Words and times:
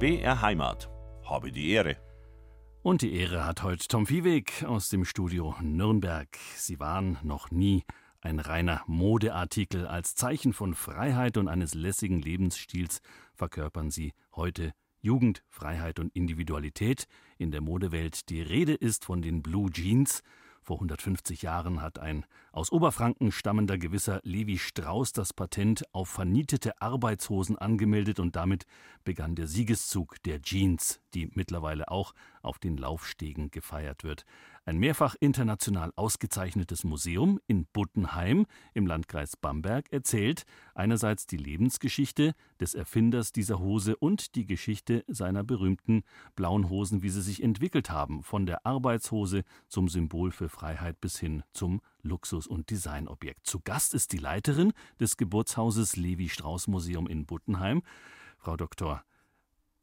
BR 0.00 0.40
Heimat. 0.40 0.88
Habe 1.24 1.52
die 1.52 1.72
Ehre. 1.72 1.98
Und 2.80 3.02
die 3.02 3.12
Ehre 3.12 3.44
hat 3.44 3.62
heute 3.62 3.86
Tom 3.86 4.06
Viehweg 4.06 4.64
aus 4.66 4.88
dem 4.88 5.04
Studio 5.04 5.54
Nürnberg. 5.60 6.38
Sie 6.56 6.80
waren 6.80 7.18
noch 7.22 7.50
nie 7.50 7.84
ein 8.22 8.38
reiner 8.38 8.82
Modeartikel. 8.86 9.86
Als 9.86 10.14
Zeichen 10.14 10.54
von 10.54 10.74
Freiheit 10.74 11.36
und 11.36 11.48
eines 11.48 11.74
lässigen 11.74 12.22
Lebensstils 12.22 13.02
verkörpern 13.34 13.90
sie 13.90 14.14
heute 14.34 14.72
Jugend, 15.02 15.42
Freiheit 15.50 15.98
und 15.98 16.16
Individualität 16.16 17.04
in 17.36 17.50
der 17.50 17.60
Modewelt. 17.60 18.30
Die 18.30 18.40
Rede 18.40 18.72
ist 18.72 19.04
von 19.04 19.20
den 19.20 19.42
Blue 19.42 19.70
Jeans. 19.70 20.22
Vor 20.62 20.76
150 20.76 21.42
Jahren 21.42 21.80
hat 21.80 21.98
ein 21.98 22.26
aus 22.52 22.70
Oberfranken 22.70 23.32
stammender 23.32 23.78
gewisser 23.78 24.20
Levi 24.24 24.58
Strauß 24.58 25.12
das 25.12 25.32
Patent 25.32 25.84
auf 25.92 26.08
vernietete 26.08 26.80
Arbeitshosen 26.82 27.56
angemeldet 27.56 28.20
und 28.20 28.36
damit 28.36 28.66
begann 29.02 29.34
der 29.34 29.46
Siegeszug 29.46 30.22
der 30.24 30.42
Jeans, 30.42 31.00
die 31.14 31.30
mittlerweile 31.34 31.90
auch 31.90 32.14
auf 32.42 32.58
den 32.58 32.76
Laufstegen 32.76 33.50
gefeiert 33.50 34.04
wird. 34.04 34.26
Ein 34.70 34.78
mehrfach 34.78 35.16
international 35.18 35.92
ausgezeichnetes 35.96 36.84
Museum 36.84 37.40
in 37.48 37.66
Buttenheim 37.72 38.46
im 38.72 38.86
Landkreis 38.86 39.36
Bamberg 39.36 39.92
erzählt 39.92 40.44
einerseits 40.76 41.26
die 41.26 41.38
Lebensgeschichte 41.38 42.36
des 42.60 42.76
Erfinders 42.76 43.32
dieser 43.32 43.58
Hose 43.58 43.96
und 43.96 44.36
die 44.36 44.46
Geschichte 44.46 45.04
seiner 45.08 45.42
berühmten 45.42 46.04
blauen 46.36 46.70
Hosen, 46.70 47.02
wie 47.02 47.08
sie 47.08 47.20
sich 47.20 47.42
entwickelt 47.42 47.90
haben, 47.90 48.22
von 48.22 48.46
der 48.46 48.64
Arbeitshose 48.64 49.42
zum 49.66 49.88
Symbol 49.88 50.30
für 50.30 50.48
Freiheit 50.48 51.00
bis 51.00 51.18
hin 51.18 51.42
zum 51.52 51.80
Luxus- 52.04 52.46
und 52.46 52.70
Designobjekt. 52.70 53.48
Zu 53.48 53.58
Gast 53.58 53.92
ist 53.92 54.12
die 54.12 54.18
Leiterin 54.18 54.72
des 55.00 55.16
Geburtshauses 55.16 55.96
Levi 55.96 56.28
Strauß 56.28 56.68
Museum 56.68 57.08
in 57.08 57.26
Buttenheim, 57.26 57.82
Frau 58.38 58.56
Dr. 58.56 59.02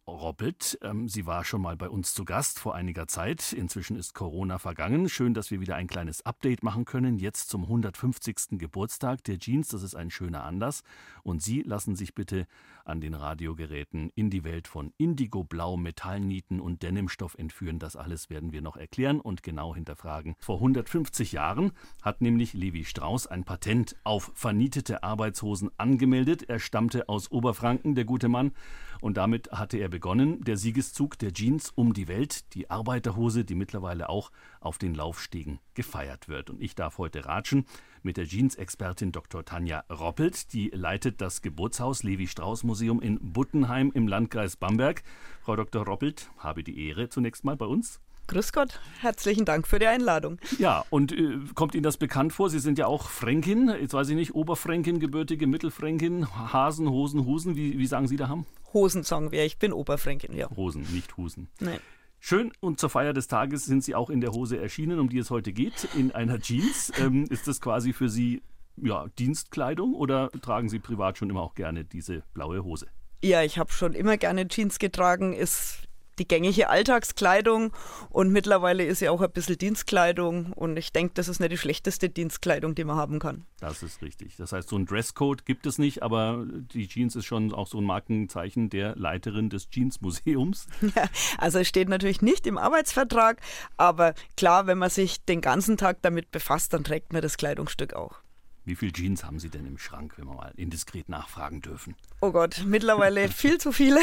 Roppelt. 0.08 0.80
Ähm, 0.82 1.10
sie 1.10 1.26
war 1.26 1.44
schon 1.44 1.62
mal 1.62 1.76
bei 1.76 1.90
uns 1.90 2.14
zu 2.14 2.24
Gast 2.24 2.60
vor 2.60 2.76
einiger 2.76 3.08
Zeit. 3.08 3.52
Inzwischen 3.52 3.98
ist 3.98 4.14
Corona 4.14 4.58
vergangen. 4.58 5.10
Schön, 5.10 5.34
dass 5.34 5.52
wir 5.52 5.60
wieder 5.60 5.76
ein 5.76 5.88
kleines 5.88 6.26
Update 6.26 6.64
machen 6.64 6.86
können. 6.86 7.18
Jetzt 7.18 7.50
zum 7.50 7.64
150. 7.64 8.58
Geburtstag 8.58 9.24
der 9.26 9.38
Jeans. 9.38 9.68
Das 9.68 9.84
ist 9.84 9.96
ein 9.96 10.10
schöner 10.10 10.44
Anlass. 10.44 10.84
Und 11.24 11.44
Sie 11.44 11.62
lassen 11.62 11.96
sich 11.96 12.16
bitte 12.16 12.48
an 12.86 13.02
den 13.02 13.14
Radiogeräten 13.14 14.10
in 14.16 14.30
die 14.30 14.46
Welt 14.46 14.68
von 14.70 14.94
Indigo, 14.98 15.44
Blau, 15.44 15.76
Metallnieten 15.76 16.62
und 16.62 16.84
Denimstoff 16.84 17.36
entführen. 17.36 17.80
Das 17.80 17.98
alles 17.98 18.30
werden 18.30 18.54
wir 18.54 18.62
noch 18.62 18.78
erklären 18.78 19.20
und 19.20 19.44
genau 19.44 19.76
hinterfragen. 19.76 20.36
Vor 20.40 20.56
150 20.56 21.34
Jahren 21.34 21.74
hat 22.02 22.22
nämlich 22.22 22.54
Levi 22.54 22.86
Strauss 22.86 23.28
ein 23.28 23.44
Patent 23.44 23.98
auf 24.06 24.32
vernietete 24.36 25.04
Arbeitshosen 25.04 25.70
angemeldet. 25.78 26.44
Er 26.48 26.60
stammte 26.60 27.10
aus 27.10 27.30
Oberfranken, 27.30 27.94
der 27.94 28.06
gute 28.06 28.30
Mann. 28.30 28.54
Und 29.02 29.18
damit 29.18 29.52
hatte 29.52 29.78
er 29.78 29.90
begonnen, 29.98 30.44
der 30.44 30.58
Siegeszug 30.58 31.18
der 31.18 31.34
Jeans 31.34 31.72
um 31.74 31.92
die 31.92 32.08
Welt, 32.08 32.54
die 32.54 32.70
Arbeiterhose, 32.70 33.44
die 33.44 33.56
mittlerweile 33.56 34.10
auch 34.10 34.32
auf 34.60 34.78
den 34.78 34.94
Laufstegen 34.94 35.58
gefeiert 35.74 36.30
wird. 36.30 36.52
Und 36.52 36.62
ich 36.62 36.76
darf 36.76 37.00
heute 37.00 37.26
ratschen 37.26 37.66
mit 38.04 38.18
der 38.18 38.28
Jeans-Expertin 38.28 39.12
Dr. 39.12 39.44
Tanja 39.44 39.86
Roppelt, 39.90 40.54
die 40.54 40.70
leitet 40.70 41.20
das 41.20 41.42
Geburtshaus 41.42 42.04
Levi 42.04 42.28
Strauss 42.28 42.64
Museum 42.64 43.02
in 43.02 43.18
Buttenheim 43.34 43.92
im 43.92 44.08
Landkreis 44.08 44.56
Bamberg. 44.56 45.02
Frau 45.42 45.56
Dr. 45.56 45.84
Roppelt, 45.84 46.30
habe 46.38 46.64
die 46.64 46.88
Ehre 46.90 47.10
zunächst 47.10 47.44
mal 47.44 47.58
bei 47.58 47.66
uns. 47.66 48.00
Grüß 48.28 48.54
Gott, 48.54 48.80
herzlichen 49.00 49.46
Dank 49.46 49.68
für 49.68 49.80
die 49.80 49.88
Einladung. 49.88 50.38
Ja, 50.60 50.86
und 50.92 51.12
äh, 51.12 51.40
kommt 51.56 51.74
Ihnen 51.74 51.82
das 51.82 51.98
bekannt 51.98 52.34
vor? 52.34 52.52
Sie 52.52 52.60
sind 52.60 52.78
ja 52.78 52.86
auch 52.86 53.10
Fränkin, 53.10 53.70
jetzt 53.82 53.96
weiß 53.96 54.10
ich 54.10 54.16
nicht, 54.16 54.36
Oberfränkin, 54.36 55.00
gebürtige 55.00 55.48
Mittelfränkin, 55.48 56.28
Hasen, 56.54 56.88
Hosen, 56.88 57.26
Husen, 57.26 57.56
wie, 57.56 57.80
wie 57.80 57.88
sagen 57.88 58.08
Sie 58.08 58.18
da 58.18 58.28
haben? 58.28 58.46
Hosen 58.74 59.04
sagen 59.04 59.32
wir, 59.32 59.46
ich 59.46 59.58
bin 59.58 59.74
Oberfränkin, 59.74 60.34
ja. 60.34 60.50
Hosen, 60.56 60.82
nicht 60.94 61.18
Husen. 61.18 61.50
Nein. 61.60 61.80
Schön 62.20 62.52
und 62.60 62.80
zur 62.80 62.90
Feier 62.90 63.14
des 63.14 63.28
Tages 63.28 63.66
sind 63.66 63.84
Sie 63.84 63.96
auch 63.96 64.10
in 64.10 64.22
der 64.22 64.32
Hose 64.32 64.58
erschienen, 64.58 65.00
um 65.00 65.10
die 65.10 65.20
es 65.20 65.30
heute 65.30 65.54
geht, 65.54 65.88
in 65.96 66.12
einer 66.12 66.40
Jeans. 66.40 66.92
Ähm, 67.00 67.26
ist 67.30 67.48
das 67.48 67.62
quasi 67.62 67.94
für 67.94 68.10
Sie 68.10 68.42
ja, 68.76 69.08
Dienstkleidung 69.20 69.94
oder 69.94 70.30
tragen 70.42 70.68
Sie 70.70 70.80
privat 70.80 71.18
schon 71.18 71.30
immer 71.30 71.42
auch 71.42 71.54
gerne 71.54 71.86
diese 71.86 72.24
blaue 72.34 72.64
Hose? 72.64 72.88
Ja, 73.24 73.44
ich 73.44 73.58
habe 73.58 73.72
schon 73.72 73.94
immer 73.94 74.18
gerne 74.18 74.48
Jeans 74.48 74.80
getragen, 74.80 75.34
ist 75.34 75.87
die 76.20 76.28
gängige 76.28 76.70
Alltagskleidung 76.70 77.74
und 78.10 78.32
mittlerweile 78.32 78.84
ist 78.86 79.02
ja 79.02 79.12
auch 79.12 79.22
ein 79.22 79.32
bisschen 79.32 79.58
Dienstkleidung 79.58 80.54
und 80.54 80.78
ich 80.78 80.92
denke, 80.92 81.14
das 81.16 81.28
ist 81.28 81.40
nicht 81.40 81.52
die 81.52 81.58
schlechteste 81.58 82.10
Dienstkleidung, 82.10 82.76
die 82.76 82.84
man 82.84 82.96
haben 82.96 83.20
kann. 83.20 83.46
Das 83.60 83.84
ist 83.84 84.02
richtig. 84.02 84.36
Das 84.38 84.52
heißt, 84.52 84.70
so 84.70 84.78
ein 84.78 84.86
Dresscode 84.86 85.46
gibt 85.46 85.66
es 85.66 85.78
nicht, 85.78 86.04
aber 86.04 86.46
die 86.48 86.88
Jeans 86.88 87.16
ist 87.16 87.26
schon 87.26 87.54
auch 87.54 87.68
so 87.68 87.80
ein 87.80 87.84
Markenzeichen 87.84 88.70
der 88.70 88.96
Leiterin 88.96 89.50
des 89.50 89.68
Jeansmuseums. 89.72 90.68
Ja, 90.96 91.10
also 91.38 91.60
es 91.60 91.68
steht 91.68 91.90
natürlich 91.90 92.22
nicht 92.22 92.48
im 92.48 92.58
Arbeitsvertrag, 92.58 93.42
aber 93.76 94.14
klar, 94.36 94.68
wenn 94.68 94.78
man 94.78 94.90
sich 94.90 95.24
den 95.26 95.42
ganzen 95.42 95.78
Tag 95.78 96.02
damit 96.02 96.32
befasst, 96.32 96.74
dann 96.74 96.84
trägt 96.84 97.14
man 97.14 97.22
das 97.22 97.38
Kleidungsstück 97.38 97.94
auch. 97.94 98.22
Wie 98.68 98.76
viele 98.76 98.92
Jeans 98.92 99.24
haben 99.24 99.40
Sie 99.40 99.48
denn 99.50 99.66
im 99.66 99.78
Schrank, 99.78 100.16
wenn 100.18 100.26
wir 100.26 100.34
mal 100.34 100.52
indiskret 100.58 101.08
nachfragen 101.08 101.62
dürfen? 101.62 101.96
Oh 102.20 102.34
Gott, 102.34 102.64
mittlerweile 102.66 103.28
viel 103.30 103.60
zu 103.60 103.72
viele, 103.72 104.02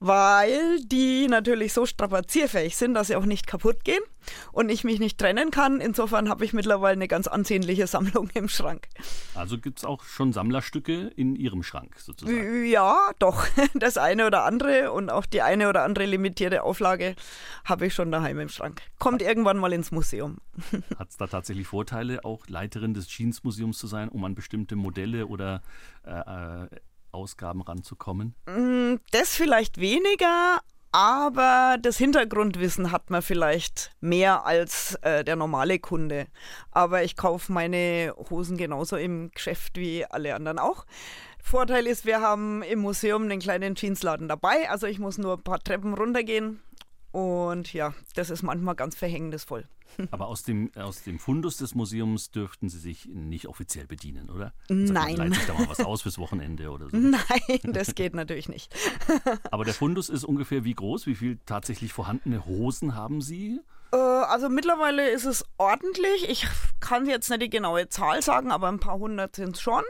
weil 0.00 0.80
die 0.80 1.28
natürlich 1.28 1.72
so 1.72 1.86
strapazierfähig 1.86 2.76
sind, 2.76 2.94
dass 2.94 3.06
sie 3.06 3.14
auch 3.14 3.26
nicht 3.26 3.46
kaputt 3.46 3.84
gehen 3.84 4.02
und 4.50 4.70
ich 4.70 4.82
mich 4.82 4.98
nicht 4.98 5.18
trennen 5.18 5.52
kann. 5.52 5.80
Insofern 5.80 6.28
habe 6.28 6.44
ich 6.44 6.52
mittlerweile 6.52 6.94
eine 6.94 7.06
ganz 7.06 7.28
ansehnliche 7.28 7.86
Sammlung 7.86 8.28
im 8.34 8.48
Schrank. 8.48 8.88
Also 9.36 9.56
gibt 9.56 9.78
es 9.78 9.84
auch 9.84 10.02
schon 10.02 10.32
Sammlerstücke 10.32 11.12
in 11.14 11.36
Ihrem 11.36 11.62
Schrank 11.62 11.94
sozusagen? 12.00 12.64
Ja, 12.64 13.12
doch. 13.20 13.46
Das 13.74 13.98
eine 13.98 14.26
oder 14.26 14.44
andere 14.44 14.90
und 14.90 15.10
auch 15.10 15.26
die 15.26 15.42
eine 15.42 15.68
oder 15.68 15.84
andere 15.84 16.06
limitierte 16.06 16.62
Auflage 16.62 17.14
habe 17.64 17.86
ich 17.86 17.94
schon 17.94 18.10
daheim 18.10 18.40
im 18.40 18.48
Schrank. 18.48 18.82
Kommt 18.98 19.22
irgendwann 19.22 19.58
mal 19.58 19.72
ins 19.72 19.92
Museum. 19.92 20.38
Hat 20.98 21.10
es 21.10 21.16
da 21.16 21.26
tatsächlich 21.26 21.66
Vorteile, 21.66 22.24
auch 22.24 22.48
Leiterin 22.48 22.94
des 22.94 23.06
Jeansmuseums 23.14 23.75
zu 23.76 23.86
sein, 23.86 24.08
um 24.08 24.24
an 24.24 24.34
bestimmte 24.34 24.76
Modelle 24.76 25.26
oder 25.26 25.62
äh, 26.04 26.64
äh 26.64 26.68
Ausgaben 27.12 27.62
ranzukommen? 27.62 28.34
Mm, 28.46 28.96
das 29.10 29.34
vielleicht 29.34 29.80
weniger, 29.80 30.60
aber 30.92 31.76
das 31.80 31.98
Hintergrundwissen 31.98 32.92
hat 32.92 33.10
man 33.10 33.22
vielleicht 33.22 33.90
mehr 34.00 34.46
als 34.46 34.94
äh, 35.02 35.24
der 35.24 35.36
normale 35.36 35.78
Kunde. 35.78 36.26
Aber 36.70 37.04
ich 37.04 37.16
kaufe 37.16 37.52
meine 37.52 38.14
Hosen 38.30 38.56
genauso 38.56 38.96
im 38.96 39.30
Geschäft 39.30 39.76
wie 39.76 40.04
alle 40.04 40.34
anderen 40.34 40.58
auch. 40.58 40.86
Vorteil 41.42 41.86
ist, 41.86 42.06
wir 42.06 42.20
haben 42.20 42.62
im 42.62 42.80
Museum 42.80 43.24
einen 43.24 43.40
kleinen 43.40 43.74
Jeansladen 43.76 44.26
dabei. 44.26 44.68
Also 44.70 44.86
ich 44.86 44.98
muss 44.98 45.18
nur 45.18 45.34
ein 45.34 45.42
paar 45.42 45.60
Treppen 45.60 45.94
runtergehen. 45.94 46.60
Und 47.12 47.72
ja, 47.72 47.94
das 48.14 48.30
ist 48.30 48.42
manchmal 48.42 48.74
ganz 48.74 48.96
verhängnisvoll. 48.96 49.66
Aber 50.10 50.26
aus 50.26 50.42
dem, 50.42 50.70
aus 50.76 51.02
dem 51.02 51.18
Fundus 51.18 51.56
des 51.56 51.74
Museums 51.74 52.30
dürften 52.30 52.68
Sie 52.68 52.78
sich 52.78 53.06
nicht 53.06 53.46
offiziell 53.46 53.86
bedienen, 53.86 54.30
oder? 54.30 54.52
Nein. 54.68 55.16
Leitet 55.16 55.34
sich 55.36 55.46
da 55.46 55.54
mal 55.54 55.68
was 55.68 55.80
aus 55.80 56.02
fürs 56.02 56.18
Wochenende 56.18 56.70
oder 56.70 56.90
so? 56.90 56.96
Nein, 56.98 57.60
das 57.64 57.94
geht 57.94 58.14
natürlich 58.14 58.48
nicht. 58.48 58.74
Aber 59.50 59.64
der 59.64 59.74
Fundus 59.74 60.08
ist 60.08 60.24
ungefähr 60.24 60.64
wie 60.64 60.74
groß? 60.74 61.06
Wie 61.06 61.14
viele 61.14 61.38
tatsächlich 61.46 61.92
vorhandene 61.92 62.44
Hosen 62.46 62.94
haben 62.94 63.20
Sie? 63.20 63.60
Äh, 63.92 63.96
also 63.96 64.48
mittlerweile 64.48 65.10
ist 65.10 65.24
es 65.24 65.44
ordentlich. 65.56 66.28
Ich 66.28 66.46
kann 66.80 67.06
jetzt 67.06 67.30
nicht 67.30 67.42
die 67.42 67.50
genaue 67.50 67.88
Zahl 67.88 68.22
sagen, 68.22 68.50
aber 68.50 68.68
ein 68.68 68.80
paar 68.80 68.98
hundert 68.98 69.36
sind 69.36 69.56
es 69.56 69.62
schon. 69.62 69.84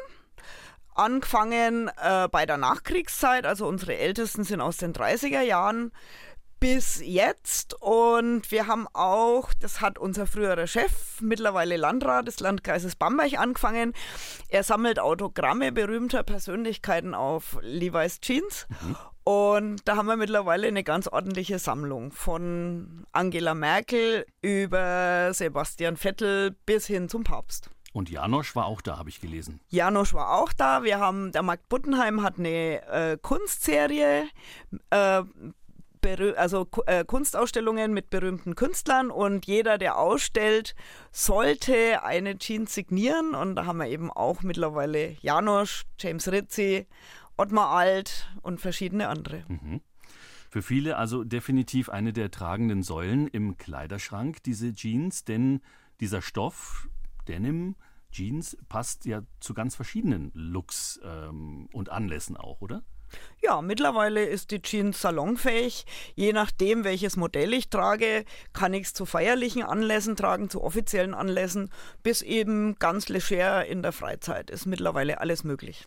Angefangen 0.95 1.91
äh, 2.03 2.29
bei 2.31 2.47
der 2.47 2.57
Nachkriegszeit, 2.57 3.45
also 3.45 3.67
unsere 3.67 3.97
Ältesten 3.97 4.45
sind 4.45 4.63
aus 4.63 4.79
den 4.79 4.95
30er 4.95 5.43
Jahren 5.43 5.93
bis 6.67 7.01
jetzt. 7.01 7.81
Und 7.81 8.51
wir 8.51 8.67
haben 8.67 8.89
auch, 8.93 9.55
das 9.55 9.81
hat 9.81 10.01
unser 10.01 10.27
früherer 10.27 10.67
Chef, 10.67 11.21
mittlerweile 11.21 11.77
Landrat 11.77 12.27
des 12.27 12.41
Landkreises 12.41 12.97
Bamberg 12.97 13.39
angefangen. 13.39 13.93
Er 14.49 14.65
sammelt 14.65 14.99
Autogramme 14.99 15.71
berühmter 15.71 16.25
Persönlichkeiten 16.25 17.15
auf 17.15 17.57
Levi's 17.61 18.21
Jeans. 18.21 18.67
Mhm. 18.83 18.97
Und 19.23 19.81
da 19.85 19.95
haben 19.95 20.07
wir 20.07 20.17
mittlerweile 20.17 20.67
eine 20.67 20.83
ganz 20.83 21.07
ordentliche 21.07 21.61
Sammlung 21.61 22.11
von 22.11 23.07
Angela 23.13 23.55
Merkel 23.55 24.27
über 24.43 25.33
Sebastian 25.35 25.97
Vettel 25.97 26.57
bis 26.67 26.89
hin 26.89 27.09
zum 27.09 27.23
Papst. 27.23 27.71
Und 27.93 28.11
Janosch 28.11 28.57
war 28.57 28.67
auch 28.67 28.81
da, 28.81 28.99
habe 28.99 29.09
ich 29.09 29.21
gelesen. 29.21 29.61
Janosch 29.69 30.15
war 30.15 30.33
auch 30.33 30.53
da. 30.53 30.83
Wir 30.83 30.99
haben, 30.99 31.31
der 31.31 31.43
Markt 31.43 31.69
Buttenheim 31.69 32.25
hat 32.25 32.41
eine 32.41 32.83
äh, 32.89 33.19
Kunstserie 33.23 34.25
äh, 34.91 35.23
also 36.37 36.69
äh, 36.87 37.05
Kunstausstellungen 37.05 37.93
mit 37.93 38.11
berühmten 38.11 38.55
Künstlern 38.55 39.11
und 39.11 39.47
jeder, 39.47 39.79
der 39.79 39.99
ausstellt, 39.99 40.75
sollte 41.13 42.03
eine 42.03 42.39
Jeans 42.39 42.75
signieren. 42.75 43.35
Und 43.35 43.57
da 43.57 43.67
haben 43.67 43.79
wir 43.79 43.89
eben 43.89 44.11
auch 44.11 44.43
mittlerweile 44.43 45.17
Janosch, 45.21 45.85
James 45.99 46.31
Rizzi, 46.31 46.87
Ottmar 47.37 47.71
Alt 47.71 48.29
und 48.43 48.61
verschiedene 48.61 49.09
andere. 49.09 49.45
Mhm. 49.49 49.81
Für 50.51 50.63
viele 50.63 50.97
also 50.97 51.25
definitiv 51.25 51.89
eine 51.89 52.13
der 52.13 52.31
tragenden 52.31 52.83
Säulen 52.83 53.27
im 53.29 53.59
Kleiderschrank, 53.59 54.43
diese 54.43 54.73
Jeans, 54.73 55.25
denn 55.25 55.61
dieser 56.01 56.23
Stoff, 56.23 56.89
Denim, 57.29 57.77
Jeans, 58.11 58.57
passt 58.69 59.05
ja 59.05 59.23
zu 59.41 59.53
ganz 59.53 59.75
verschiedenen 59.75 60.31
Looks 60.35 61.01
ähm, 61.05 61.69
und 61.73 61.91
Anlässen 61.91 62.37
auch, 62.37 62.61
oder? 62.61 62.83
Ja, 63.43 63.63
mittlerweile 63.63 64.25
ist 64.25 64.51
die 64.51 64.61
Jeans 64.61 65.01
salonfähig. 65.01 65.85
Je 66.15 66.33
nachdem, 66.33 66.85
welches 66.85 67.17
Modell 67.17 67.53
ich 67.53 67.69
trage, 67.69 68.25
kann 68.53 68.75
ich 68.75 68.89
es 68.89 68.95
zu 68.95 69.07
feierlichen 69.07 69.63
Anlässen 69.63 70.17
tragen, 70.17 70.51
zu 70.51 70.63
offiziellen 70.63 71.15
Anlässen, 71.15 71.71
bis 72.03 72.23
eben 72.23 72.79
ganz 72.79 73.09
leger 73.09 73.67
in 73.67 73.83
der 73.83 73.93
Freizeit. 73.93 74.51
Ist 74.51 74.67
mittlerweile 74.67 75.21
alles 75.21 75.45
möglich. 75.45 75.87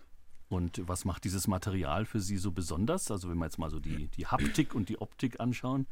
Und 0.49 0.81
was 0.87 1.05
macht 1.05 1.23
dieses 1.25 1.47
Material 1.47 2.05
für 2.05 2.19
Sie 2.19 2.37
so 2.37 2.51
besonders? 2.51 3.11
Also 3.11 3.29
wenn 3.29 3.37
wir 3.37 3.45
jetzt 3.45 3.59
mal 3.59 3.69
so 3.69 3.79
die, 3.79 4.07
die 4.07 4.25
Haptik 4.25 4.73
und 4.73 4.89
die 4.89 4.99
Optik 4.99 5.39
anschauen. 5.39 5.87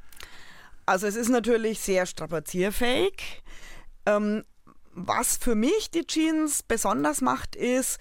Also 0.88 1.06
es 1.06 1.16
ist 1.16 1.30
natürlich 1.30 1.80
sehr 1.80 2.06
strapazierfähig. 2.06 3.44
Ähm, 4.06 4.44
was 4.94 5.38
für 5.38 5.54
mich 5.54 5.92
die 5.92 6.08
Jeans 6.08 6.64
besonders 6.64 7.22
macht, 7.22 7.56
ist, 7.56 8.00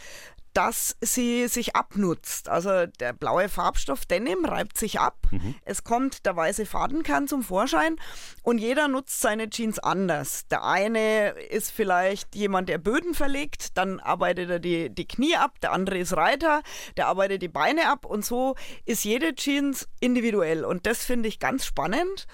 dass 0.57 0.97
sie 1.03 1.49
sich 1.49 1.77
abnutzt. 1.77 2.49
Also 2.49 2.87
der 2.87 3.13
blaue 3.13 3.51
Farbstoff 3.51 4.07
Denim 4.07 4.47
reibt 4.47 4.79
sich 4.79 4.99
ab. 4.99 5.19
Mhm. 5.31 5.55
Es 5.67 5.85
kommt 5.85 6.25
der 6.25 6.35
weiße 6.35 6.65
Fadenkern 6.65 7.29
zum 7.29 7.43
Vorschein 7.43 7.97
und 8.43 8.57
jeder 8.57 8.89
nutzt 8.89 9.21
seine 9.21 9.51
Jeans 9.51 9.79
anders. 9.79 10.47
Der 10.49 10.65
eine 10.65 11.29
ist 11.51 11.71
vielleicht 11.71 12.35
jemand, 12.35 12.71
der 12.71 12.79
Böden 12.79 13.13
verlegt, 13.13 13.77
dann 13.77 14.01
arbeitet 14.01 14.49
er 14.49 14.59
die, 14.59 14.89
die 14.89 15.07
Knie 15.07 15.37
ab, 15.37 15.61
der 15.61 15.73
andere 15.73 15.99
ist 15.99 16.17
Reiter, 16.17 16.63
der 16.97 17.09
arbeitet 17.09 17.43
die 17.43 17.49
Beine 17.49 17.91
ab 17.91 18.07
und 18.07 18.25
so 18.25 18.55
ist 18.87 19.05
jede 19.05 19.35
Jeans 19.35 19.87
individuell 20.01 20.65
und 20.65 20.87
das 20.87 21.05
finde 21.05 21.29
ich 21.29 21.39
ganz 21.39 21.67
spannend 21.67 22.27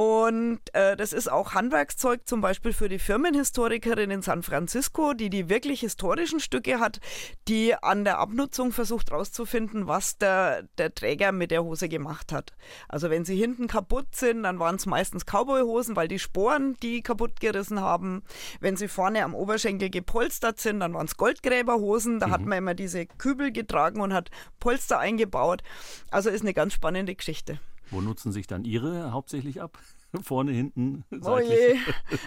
und 0.00 0.60
äh, 0.72 0.96
das 0.96 1.12
ist 1.12 1.30
auch 1.30 1.52
Handwerkszeug 1.52 2.26
zum 2.26 2.40
Beispiel 2.40 2.72
für 2.72 2.88
die 2.88 2.98
Firmenhistorikerin 2.98 4.10
in 4.10 4.22
San 4.22 4.42
Francisco, 4.42 5.12
die 5.12 5.28
die 5.28 5.50
wirklich 5.50 5.80
historischen 5.80 6.40
Stücke 6.40 6.80
hat, 6.80 7.00
die 7.48 7.74
an 7.74 8.04
der 8.04 8.18
Abnutzung 8.18 8.72
versucht 8.72 9.10
herauszufinden, 9.10 9.88
was 9.88 10.16
der, 10.16 10.62
der 10.78 10.94
Träger 10.94 11.32
mit 11.32 11.50
der 11.50 11.64
Hose 11.64 11.90
gemacht 11.90 12.32
hat. 12.32 12.54
Also 12.88 13.10
wenn 13.10 13.26
sie 13.26 13.36
hinten 13.36 13.66
kaputt 13.66 14.06
sind, 14.14 14.44
dann 14.44 14.58
waren 14.58 14.76
es 14.76 14.86
meistens 14.86 15.26
Cowboyhosen, 15.26 15.96
weil 15.96 16.08
die 16.08 16.18
Sporen 16.18 16.78
die 16.82 17.02
kaputt 17.02 17.38
gerissen 17.38 17.82
haben. 17.82 18.22
Wenn 18.58 18.78
sie 18.78 18.88
vorne 18.88 19.22
am 19.22 19.34
Oberschenkel 19.34 19.90
gepolstert 19.90 20.60
sind, 20.60 20.80
dann 20.80 20.94
waren 20.94 21.08
es 21.08 21.18
Goldgräberhosen. 21.18 22.20
Da 22.20 22.28
mhm. 22.28 22.30
hat 22.30 22.46
man 22.46 22.56
immer 22.56 22.74
diese 22.74 23.04
Kübel 23.04 23.52
getragen 23.52 24.00
und 24.00 24.14
hat 24.14 24.30
Polster 24.60 24.98
eingebaut. 24.98 25.62
Also 26.10 26.30
ist 26.30 26.40
eine 26.40 26.54
ganz 26.54 26.72
spannende 26.72 27.14
Geschichte. 27.14 27.60
Wo 27.90 28.00
nutzen 28.00 28.32
sich 28.32 28.46
dann 28.46 28.64
Ihre 28.64 29.12
hauptsächlich 29.12 29.60
ab? 29.60 29.78
Vorne, 30.22 30.52
hinten, 30.52 31.04
seitlich? 31.10 31.26
Oh 31.28 31.38
je, 31.38 31.78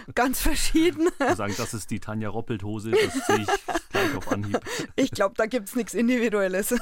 ganz 0.14 0.40
verschieden. 0.40 1.08
Sagen, 1.34 1.54
das 1.56 1.74
ist 1.74 1.90
die 1.90 2.00
Tanja 2.00 2.28
Roppelt-Hose, 2.28 2.92
das 2.92 3.26
sehe 3.26 3.40
ich 3.40 3.48
gleich 3.90 4.16
auf 4.16 4.30
Anhieb. 4.32 4.60
Ich 4.96 5.10
glaube, 5.10 5.34
da 5.36 5.46
gibt 5.46 5.68
es 5.68 5.76
nichts 5.76 5.94
Individuelles. 5.94 6.74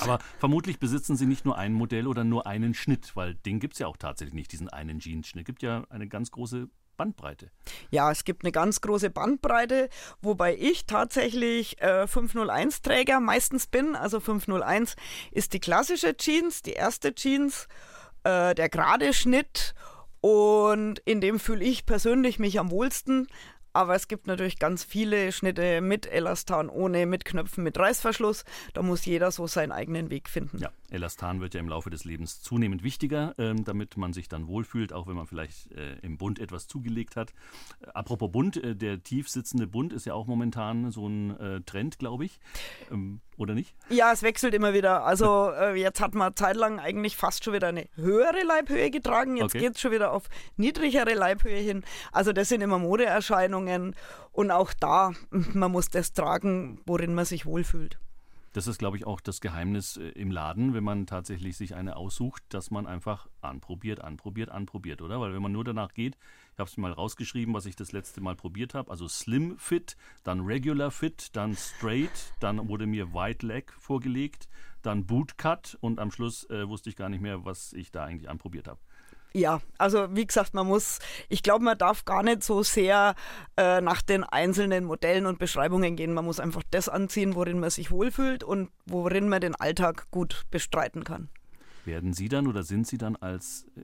Aber 0.00 0.18
vermutlich 0.38 0.78
besitzen 0.78 1.16
Sie 1.16 1.26
nicht 1.26 1.44
nur 1.44 1.56
ein 1.56 1.72
Modell 1.72 2.06
oder 2.06 2.24
nur 2.24 2.46
einen 2.46 2.74
Schnitt, 2.74 3.16
weil 3.16 3.34
den 3.34 3.58
gibt 3.58 3.74
es 3.74 3.78
ja 3.80 3.86
auch 3.86 3.96
tatsächlich 3.96 4.34
nicht, 4.34 4.52
diesen 4.52 4.68
einen 4.68 5.00
Jeans-Schnitt. 5.00 5.42
Es 5.42 5.46
gibt 5.46 5.62
ja 5.62 5.84
eine 5.88 6.08
ganz 6.08 6.30
große 6.30 6.68
Bandbreite. 6.98 7.50
Ja, 7.90 8.10
es 8.10 8.24
gibt 8.24 8.44
eine 8.44 8.52
ganz 8.52 8.82
große 8.82 9.08
Bandbreite, 9.08 9.88
wobei 10.20 10.54
ich 10.54 10.84
tatsächlich 10.84 11.80
äh, 11.80 12.04
501-Träger 12.04 13.20
meistens 13.20 13.66
bin. 13.68 13.94
Also 13.94 14.20
501 14.20 14.96
ist 15.30 15.54
die 15.54 15.60
klassische 15.60 16.14
Jeans, 16.16 16.60
die 16.60 16.72
erste 16.72 17.14
Jeans 17.14 17.68
äh, 18.28 18.54
der 18.54 18.68
gerade 18.68 19.12
Schnitt 19.14 19.74
und 20.20 20.98
in 21.04 21.20
dem 21.20 21.38
fühle 21.38 21.64
ich 21.64 21.86
persönlich 21.86 22.38
mich 22.38 22.58
am 22.58 22.70
wohlsten. 22.70 23.28
Aber 23.72 23.94
es 23.94 24.08
gibt 24.08 24.26
natürlich 24.26 24.58
ganz 24.58 24.82
viele 24.82 25.30
Schnitte 25.30 25.80
mit 25.80 26.10
Elastan, 26.10 26.68
ohne, 26.68 27.06
mit 27.06 27.24
Knöpfen, 27.24 27.62
mit 27.62 27.78
Reißverschluss. 27.78 28.44
Da 28.74 28.82
muss 28.82 29.04
jeder 29.04 29.30
so 29.30 29.46
seinen 29.46 29.72
eigenen 29.72 30.10
Weg 30.10 30.28
finden. 30.28 30.58
Ja, 30.58 30.70
Elastan 30.90 31.40
wird 31.40 31.54
ja 31.54 31.60
im 31.60 31.68
Laufe 31.68 31.90
des 31.90 32.04
Lebens 32.04 32.40
zunehmend 32.40 32.82
wichtiger, 32.82 33.34
ähm, 33.38 33.64
damit 33.64 33.96
man 33.96 34.12
sich 34.12 34.28
dann 34.28 34.46
wohlfühlt, 34.46 34.92
auch 34.92 35.06
wenn 35.06 35.16
man 35.16 35.26
vielleicht 35.26 35.70
äh, 35.72 35.98
im 36.02 36.16
Bund 36.16 36.38
etwas 36.38 36.66
zugelegt 36.66 37.16
hat. 37.16 37.32
Äh, 37.80 37.90
apropos 37.94 38.30
Bund, 38.30 38.56
äh, 38.56 38.74
der 38.74 39.02
tief 39.02 39.28
sitzende 39.28 39.66
Bund 39.66 39.92
ist 39.92 40.06
ja 40.06 40.14
auch 40.14 40.26
momentan 40.26 40.90
so 40.90 41.06
ein 41.06 41.38
äh, 41.38 41.60
Trend, 41.62 41.98
glaube 41.98 42.24
ich. 42.24 42.40
Ähm, 42.90 43.20
oder 43.36 43.54
nicht? 43.54 43.74
Ja, 43.88 44.12
es 44.12 44.22
wechselt 44.22 44.54
immer 44.54 44.74
wieder. 44.74 45.04
Also 45.04 45.50
äh, 45.50 45.80
jetzt 45.80 46.00
hat 46.00 46.14
man 46.14 46.34
zeitlang 46.34 46.80
eigentlich 46.80 47.16
fast 47.16 47.44
schon 47.44 47.54
wieder 47.54 47.68
eine 47.68 47.86
höhere 47.94 48.42
Leibhöhe 48.44 48.90
getragen. 48.90 49.36
Jetzt 49.36 49.54
okay. 49.54 49.60
geht 49.60 49.74
es 49.76 49.80
schon 49.80 49.92
wieder 49.92 50.12
auf 50.12 50.28
niedrigere 50.56 51.14
Leibhöhe 51.14 51.60
hin. 51.60 51.84
Also 52.12 52.32
das 52.32 52.48
sind 52.48 52.62
immer 52.62 52.78
Modeerscheinungen. 52.78 53.94
Und 54.32 54.50
auch 54.50 54.72
da, 54.72 55.12
man 55.30 55.70
muss 55.70 55.88
das 55.88 56.12
tragen, 56.12 56.80
worin 56.86 57.14
man 57.14 57.24
sich 57.24 57.46
wohlfühlt. 57.46 57.98
Das 58.52 58.66
ist, 58.66 58.78
glaube 58.78 58.96
ich, 58.96 59.06
auch 59.06 59.20
das 59.20 59.40
Geheimnis 59.40 59.96
äh, 59.96 60.08
im 60.10 60.30
Laden, 60.30 60.74
wenn 60.74 60.84
man 60.84 61.06
tatsächlich 61.06 61.56
sich 61.56 61.74
eine 61.74 61.96
aussucht, 61.96 62.42
dass 62.48 62.70
man 62.70 62.86
einfach 62.86 63.28
anprobiert, 63.40 64.00
anprobiert, 64.00 64.50
anprobiert, 64.50 65.02
oder? 65.02 65.20
Weil 65.20 65.34
wenn 65.34 65.42
man 65.42 65.52
nur 65.52 65.64
danach 65.64 65.92
geht, 65.94 66.16
ich 66.52 66.58
habe 66.58 66.68
es 66.68 66.76
mal 66.76 66.92
rausgeschrieben, 66.92 67.54
was 67.54 67.66
ich 67.66 67.76
das 67.76 67.92
letzte 67.92 68.20
Mal 68.20 68.36
probiert 68.36 68.74
habe, 68.74 68.90
also 68.90 69.06
Slim 69.06 69.58
Fit, 69.58 69.96
dann 70.24 70.40
Regular 70.40 70.90
Fit, 70.90 71.36
dann 71.36 71.56
Straight, 71.56 72.32
dann 72.40 72.68
wurde 72.68 72.86
mir 72.86 73.12
White 73.12 73.46
Leg 73.46 73.72
vorgelegt, 73.78 74.48
dann 74.82 75.06
Boot 75.06 75.38
Cut 75.38 75.76
und 75.80 75.98
am 75.98 76.10
Schluss 76.10 76.48
äh, 76.50 76.68
wusste 76.68 76.90
ich 76.90 76.96
gar 76.96 77.08
nicht 77.08 77.20
mehr, 77.20 77.44
was 77.44 77.72
ich 77.72 77.90
da 77.90 78.04
eigentlich 78.04 78.28
anprobiert 78.28 78.68
habe. 78.68 78.80
Ja, 79.34 79.60
also 79.76 80.08
wie 80.16 80.26
gesagt, 80.26 80.54
man 80.54 80.66
muss, 80.66 80.98
ich 81.28 81.42
glaube, 81.42 81.64
man 81.64 81.76
darf 81.76 82.04
gar 82.04 82.22
nicht 82.22 82.42
so 82.42 82.62
sehr 82.62 83.14
äh, 83.56 83.80
nach 83.80 84.02
den 84.02 84.24
einzelnen 84.24 84.84
Modellen 84.84 85.26
und 85.26 85.38
Beschreibungen 85.38 85.96
gehen. 85.96 86.14
Man 86.14 86.24
muss 86.24 86.40
einfach 86.40 86.62
das 86.70 86.88
anziehen, 86.88 87.34
worin 87.34 87.60
man 87.60 87.70
sich 87.70 87.90
wohlfühlt 87.90 88.42
und 88.42 88.70
worin 88.86 89.28
man 89.28 89.40
den 89.40 89.54
Alltag 89.54 90.10
gut 90.10 90.44
bestreiten 90.50 91.04
kann. 91.04 91.28
Werden 91.84 92.12
Sie 92.14 92.28
dann 92.28 92.46
oder 92.46 92.62
sind 92.62 92.86
Sie 92.86 92.98
dann 92.98 93.16
als, 93.16 93.66
äh, 93.76 93.82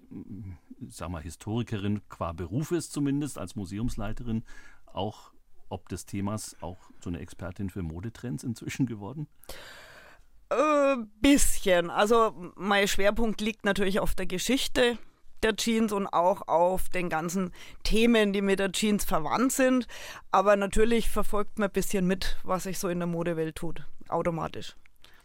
sag 0.88 1.10
mal, 1.10 1.22
Historikerin 1.22 2.00
qua 2.08 2.32
Berufes 2.32 2.90
zumindest, 2.90 3.38
als 3.38 3.54
Museumsleiterin 3.54 4.44
auch 4.86 5.34
ob 5.68 5.88
des 5.88 6.06
Themas 6.06 6.56
auch 6.60 6.78
so 7.00 7.10
eine 7.10 7.18
Expertin 7.18 7.68
für 7.68 7.82
Modetrends 7.82 8.44
inzwischen 8.44 8.86
geworden? 8.86 9.26
Äh, 10.50 10.96
bisschen. 11.20 11.90
Also 11.90 12.52
mein 12.56 12.86
Schwerpunkt 12.86 13.40
liegt 13.40 13.64
natürlich 13.64 13.98
auf 13.98 14.14
der 14.14 14.26
Geschichte 14.26 14.98
der 15.44 15.56
Jeans 15.56 15.92
und 15.92 16.06
auch 16.08 16.48
auf 16.48 16.88
den 16.88 17.08
ganzen 17.08 17.52
Themen, 17.84 18.32
die 18.32 18.42
mit 18.42 18.58
der 18.58 18.72
Jeans 18.72 19.04
verwandt 19.04 19.52
sind. 19.52 19.86
Aber 20.30 20.56
natürlich 20.56 21.10
verfolgt 21.10 21.58
man 21.58 21.68
ein 21.68 21.72
bisschen 21.72 22.06
mit, 22.06 22.38
was 22.42 22.64
sich 22.64 22.78
so 22.78 22.88
in 22.88 22.98
der 22.98 23.06
Modewelt 23.06 23.56
tut, 23.56 23.86
automatisch. 24.08 24.74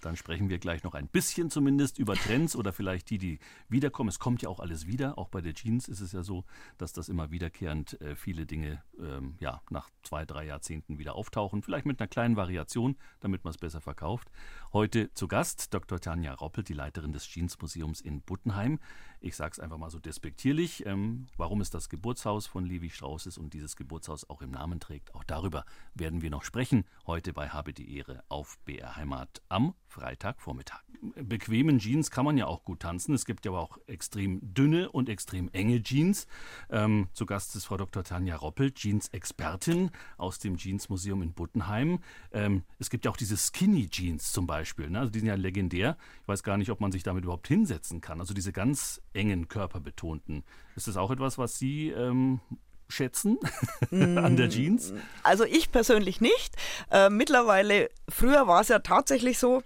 Dann 0.01 0.15
sprechen 0.15 0.49
wir 0.49 0.59
gleich 0.59 0.83
noch 0.83 0.93
ein 0.93 1.07
bisschen 1.07 1.49
zumindest 1.49 1.97
über 1.97 2.15
Trends 2.15 2.55
oder 2.55 2.71
vielleicht 2.71 3.09
die, 3.09 3.17
die 3.17 3.39
wiederkommen. 3.67 4.09
Es 4.09 4.19
kommt 4.19 4.41
ja 4.41 4.49
auch 4.49 4.59
alles 4.59 4.87
wieder. 4.87 5.17
Auch 5.17 5.27
bei 5.27 5.41
der 5.41 5.53
Jeans 5.53 5.87
ist 5.87 5.99
es 5.99 6.13
ja 6.13 6.23
so, 6.23 6.45
dass 6.77 6.93
das 6.93 7.09
immer 7.09 7.31
wiederkehrend 7.31 7.99
äh, 8.01 8.15
viele 8.15 8.45
Dinge 8.45 8.81
ähm, 8.97 9.35
ja, 9.39 9.61
nach 9.69 9.89
zwei, 10.03 10.25
drei 10.25 10.45
Jahrzehnten 10.45 10.99
wieder 10.99 11.15
auftauchen. 11.15 11.63
Vielleicht 11.63 11.85
mit 11.85 11.99
einer 11.99 12.07
kleinen 12.07 12.37
Variation, 12.37 12.95
damit 13.19 13.43
man 13.43 13.51
es 13.51 13.57
besser 13.57 13.81
verkauft. 13.81 14.29
Heute 14.71 15.13
zu 15.13 15.27
Gast 15.27 15.73
Dr. 15.73 15.99
Tanja 15.99 16.33
Roppelt, 16.33 16.69
die 16.69 16.73
Leiterin 16.73 17.11
des 17.11 17.27
Jeans-Museums 17.27 17.99
in 17.99 18.21
Buttenheim. 18.21 18.79
Ich 19.21 19.35
sage 19.35 19.51
es 19.51 19.59
einfach 19.59 19.77
mal 19.77 19.89
so 19.89 19.99
despektierlich. 19.99 20.85
Ähm, 20.85 21.27
warum 21.35 21.59
es 21.61 21.69
das 21.69 21.89
Geburtshaus 21.89 22.47
von 22.47 22.65
Levi 22.65 22.89
Strauss 22.89 23.25
ist 23.25 23.37
und 23.37 23.53
dieses 23.53 23.75
Geburtshaus 23.75 24.29
auch 24.29 24.41
im 24.41 24.51
Namen 24.51 24.79
trägt, 24.79 25.13
auch 25.13 25.23
darüber 25.23 25.65
werden 25.93 26.21
wir 26.21 26.29
noch 26.29 26.43
sprechen. 26.43 26.85
Heute 27.05 27.33
bei 27.33 27.49
Habe 27.49 27.73
die 27.73 27.97
Ehre 27.97 28.23
auf 28.29 28.57
BR 28.65 28.95
Heimat 28.95 29.41
am 29.49 29.73
Freitagvormittag. 29.87 30.83
Bequemen 31.15 31.79
Jeans 31.79 32.11
kann 32.11 32.25
man 32.25 32.37
ja 32.37 32.45
auch 32.45 32.63
gut 32.63 32.81
tanzen. 32.81 33.13
Es 33.13 33.25
gibt 33.25 33.45
ja 33.45 33.51
aber 33.51 33.61
auch 33.61 33.77
extrem 33.87 34.39
dünne 34.53 34.91
und 34.91 35.09
extrem 35.09 35.49
enge 35.49 35.81
Jeans. 35.81 36.27
Ähm, 36.69 37.07
zu 37.13 37.25
Gast 37.25 37.55
ist 37.55 37.65
Frau 37.65 37.77
Dr. 37.77 38.03
Tanja 38.03 38.35
Roppelt, 38.35 38.75
Jeans-Expertin 38.75 39.91
aus 40.17 40.39
dem 40.39 40.57
Jeans-Museum 40.57 41.21
in 41.21 41.33
Buttenheim. 41.33 41.99
Ähm, 42.31 42.63
es 42.79 42.89
gibt 42.89 43.05
ja 43.05 43.11
auch 43.11 43.17
diese 43.17 43.37
Skinny 43.37 43.89
Jeans 43.89 44.31
zum 44.31 44.45
Beispiel. 44.45 44.89
Ne? 44.89 44.99
Also 44.99 45.11
die 45.11 45.19
sind 45.19 45.27
ja 45.27 45.35
legendär. 45.35 45.97
Ich 46.21 46.27
weiß 46.27 46.43
gar 46.43 46.57
nicht, 46.57 46.69
ob 46.69 46.81
man 46.81 46.91
sich 46.91 47.03
damit 47.03 47.23
überhaupt 47.23 47.47
hinsetzen 47.47 48.01
kann. 48.01 48.19
Also 48.19 48.33
diese 48.33 48.51
ganz 48.51 49.01
engen, 49.13 49.47
körperbetonten. 49.47 50.43
Ist 50.75 50.87
das 50.87 50.97
auch 50.97 51.11
etwas, 51.11 51.37
was 51.37 51.57
Sie 51.57 51.89
ähm, 51.89 52.39
schätzen 52.87 53.37
an 53.91 54.35
der 54.35 54.49
Jeans? 54.49 54.93
Also 55.23 55.43
ich 55.45 55.71
persönlich 55.71 56.21
nicht. 56.21 56.55
Äh, 56.91 57.09
mittlerweile, 57.09 57.89
früher 58.07 58.47
war 58.47 58.61
es 58.61 58.67
ja 58.69 58.79
tatsächlich 58.79 59.37
so, 59.39 59.61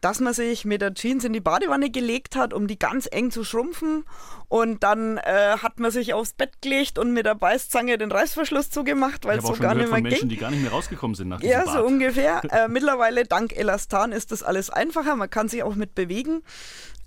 dass 0.00 0.20
man 0.20 0.32
sich 0.32 0.64
mit 0.64 0.80
der 0.80 0.94
Jeans 0.94 1.24
in 1.24 1.32
die 1.32 1.40
Badewanne 1.40 1.90
gelegt 1.90 2.36
hat, 2.36 2.52
um 2.54 2.68
die 2.68 2.78
ganz 2.78 3.08
eng 3.10 3.32
zu 3.32 3.42
schrumpfen. 3.42 4.04
Und 4.46 4.84
dann 4.84 5.18
äh, 5.18 5.56
hat 5.60 5.80
man 5.80 5.90
sich 5.90 6.14
aufs 6.14 6.34
Bett 6.34 6.62
gelegt 6.62 6.98
und 6.98 7.12
mit 7.12 7.26
der 7.26 7.34
Beißzange 7.34 7.98
den 7.98 8.12
Reißverschluss 8.12 8.70
zugemacht, 8.70 9.24
weil 9.24 9.38
es 9.38 9.44
so 9.44 9.54
gar 9.54 9.74
nicht 9.74 9.86
mehr 9.86 9.94
von 9.96 10.02
Menschen, 10.02 10.20
ging. 10.20 10.28
die 10.28 10.36
gar 10.36 10.50
nicht 10.50 10.62
mehr 10.62 10.70
rausgekommen 10.70 11.16
sind 11.16 11.28
nach 11.28 11.42
Ja, 11.42 11.64
Bad. 11.64 11.74
so 11.74 11.84
ungefähr. 11.84 12.42
äh, 12.52 12.68
mittlerweile, 12.68 13.24
dank 13.24 13.56
Elastan, 13.56 14.12
ist 14.12 14.30
das 14.30 14.42
alles 14.44 14.70
einfacher. 14.70 15.16
Man 15.16 15.28
kann 15.28 15.48
sich 15.48 15.62
auch 15.64 15.74
mit 15.74 15.94
bewegen. 15.96 16.42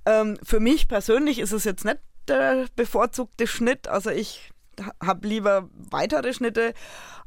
Ähm, 0.06 0.38
für 0.44 0.60
mich 0.60 0.88
persönlich 0.88 1.40
ist 1.40 1.52
es 1.52 1.64
jetzt 1.64 1.86
nicht 1.86 2.00
der 2.28 2.68
bevorzugte 2.76 3.48
Schnitt. 3.48 3.88
Also 3.88 4.10
ich 4.10 4.52
habe 5.04 5.28
lieber 5.28 5.70
weitere 5.74 6.34
Schnitte, 6.34 6.74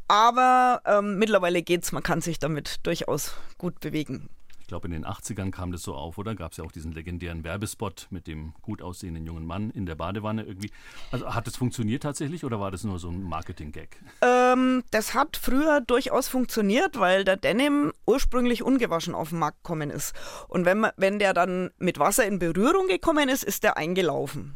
aber 0.09 0.83
ähm, 0.85 1.19
mittlerweile 1.19 1.63
geht's. 1.63 1.93
Man 1.93 2.03
kann 2.03 2.21
sich 2.21 2.39
damit 2.39 2.81
durchaus 2.85 3.35
gut 3.59 3.81
bewegen. 3.81 4.29
Ich 4.65 4.69
glaube, 4.69 4.89
in 4.89 4.93
den 4.93 5.05
80ern 5.05 5.51
kam 5.51 5.73
das 5.73 5.83
so 5.83 5.95
auf, 5.95 6.17
oder? 6.17 6.35
Gab 6.35 6.53
es 6.53 6.57
ja 6.57 6.65
auch 6.65 6.73
diesen 6.73 6.93
legendären 6.93 7.45
Werbespot 7.45 8.07
mit 8.09 8.27
dem 8.27 8.55
gut 8.63 8.81
aussehenden 8.81 9.27
jungen 9.27 9.45
Mann 9.45 9.69
in 9.69 9.85
der 9.85 9.95
Badewanne 9.95 10.43
irgendwie. 10.43 10.71
Also 11.13 11.35
hat 11.35 11.47
das 11.47 11.57
funktioniert 11.57 12.03
tatsächlich 12.03 12.47
oder 12.47 12.61
war 12.61 12.71
das 12.71 12.83
nur 12.83 12.99
so 12.99 13.11
ein 13.11 13.23
Marketing-Gag? 13.25 14.01
Ähm, 14.23 14.83
das 14.91 15.13
hat 15.13 15.37
früher 15.37 15.83
durchaus 15.83 16.29
funktioniert, 16.29 16.99
weil 16.99 17.25
der 17.25 17.37
Denim 17.37 17.93
ursprünglich 18.07 18.63
ungewaschen 18.63 19.15
auf 19.15 19.29
den 19.29 19.39
Markt 19.39 19.63
gekommen 19.63 19.91
ist. 19.91 20.15
Und 20.49 20.65
wenn, 20.65 20.87
wenn 20.97 21.19
der 21.19 21.35
dann 21.35 21.71
mit 21.77 21.99
Wasser 21.99 22.25
in 22.25 22.39
Berührung 22.39 22.89
gekommen 22.89 23.29
ist, 23.29 23.45
ist 23.45 23.65
der 23.65 23.77
eingelaufen. 23.77 24.55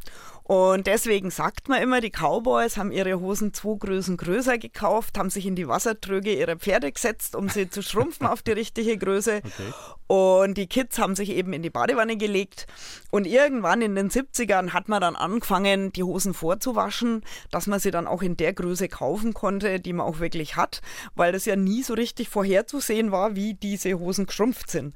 Und 0.49 0.87
deswegen 0.87 1.31
sagt 1.31 1.69
man 1.69 1.83
immer, 1.83 2.01
die 2.01 2.11
Cowboys 2.11 2.79
haben 2.79 2.91
ihre 2.91 3.21
Hosen 3.21 3.53
zwei 3.53 3.77
Größen 3.77 4.17
größer 4.17 4.57
gekauft, 4.57 5.19
haben 5.19 5.29
sich 5.29 5.45
in 5.45 5.57
die 5.57 5.69
Wassertröge 5.69 6.33
ihrer 6.33 6.57
Pferde 6.57 6.91
gesetzt, 6.91 7.37
um 7.37 7.51
sie 7.51 7.69
zu 7.69 7.83
schrumpfen 7.83 8.27
auf 8.27 8.41
die 8.41 8.53
richtige 8.53 8.97
Größe. 8.97 9.43
Okay. 9.45 9.73
Und 10.07 10.57
die 10.57 10.67
Kids 10.67 10.99
haben 10.99 11.15
sich 11.17 11.33
eben 11.33 11.53
in 11.53 11.61
die 11.61 11.69
Badewanne 11.69 12.17
gelegt. 12.17 12.67
Und 13.11 13.27
irgendwann 13.27 13.83
in 13.83 13.95
den 13.95 14.09
70ern 14.09 14.71
hat 14.71 14.89
man 14.89 15.03
dann 15.03 15.17
angefangen, 15.17 15.93
die 15.93 16.03
Hosen 16.03 16.33
vorzuwaschen, 16.33 17.27
dass 17.51 17.67
man 17.67 17.79
sie 17.79 17.91
dann 17.91 18.07
auch 18.07 18.23
in 18.23 18.39
der 18.39 18.55
Größe 18.55 18.89
kaufen 18.89 19.35
konnte, 19.35 19.81
die 19.81 19.93
man 19.93 20.07
auch 20.07 20.19
wirklich 20.19 20.57
hat, 20.57 20.81
weil 21.15 21.33
das 21.33 21.45
ja 21.45 21.57
nie 21.57 21.83
so 21.83 21.93
richtig 21.93 22.31
vorherzusehen 22.31 23.13
war, 23.13 23.37
wie 23.37 23.53
diese 23.53 23.99
Hosen 23.99 24.25
geschrumpft 24.25 24.71
sind. 24.71 24.95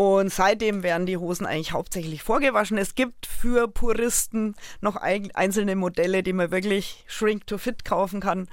Und 0.00 0.32
seitdem 0.32 0.82
werden 0.82 1.04
die 1.04 1.18
Hosen 1.18 1.44
eigentlich 1.44 1.72
hauptsächlich 1.72 2.22
vorgewaschen. 2.22 2.78
Es 2.78 2.94
gibt 2.94 3.26
für 3.26 3.68
Puristen 3.68 4.54
noch 4.80 4.96
einzelne 4.96 5.76
Modelle, 5.76 6.22
die 6.22 6.32
man 6.32 6.50
wirklich 6.50 7.04
shrink 7.06 7.46
to 7.46 7.58
fit 7.58 7.84
kaufen 7.84 8.18
kann. 8.18 8.48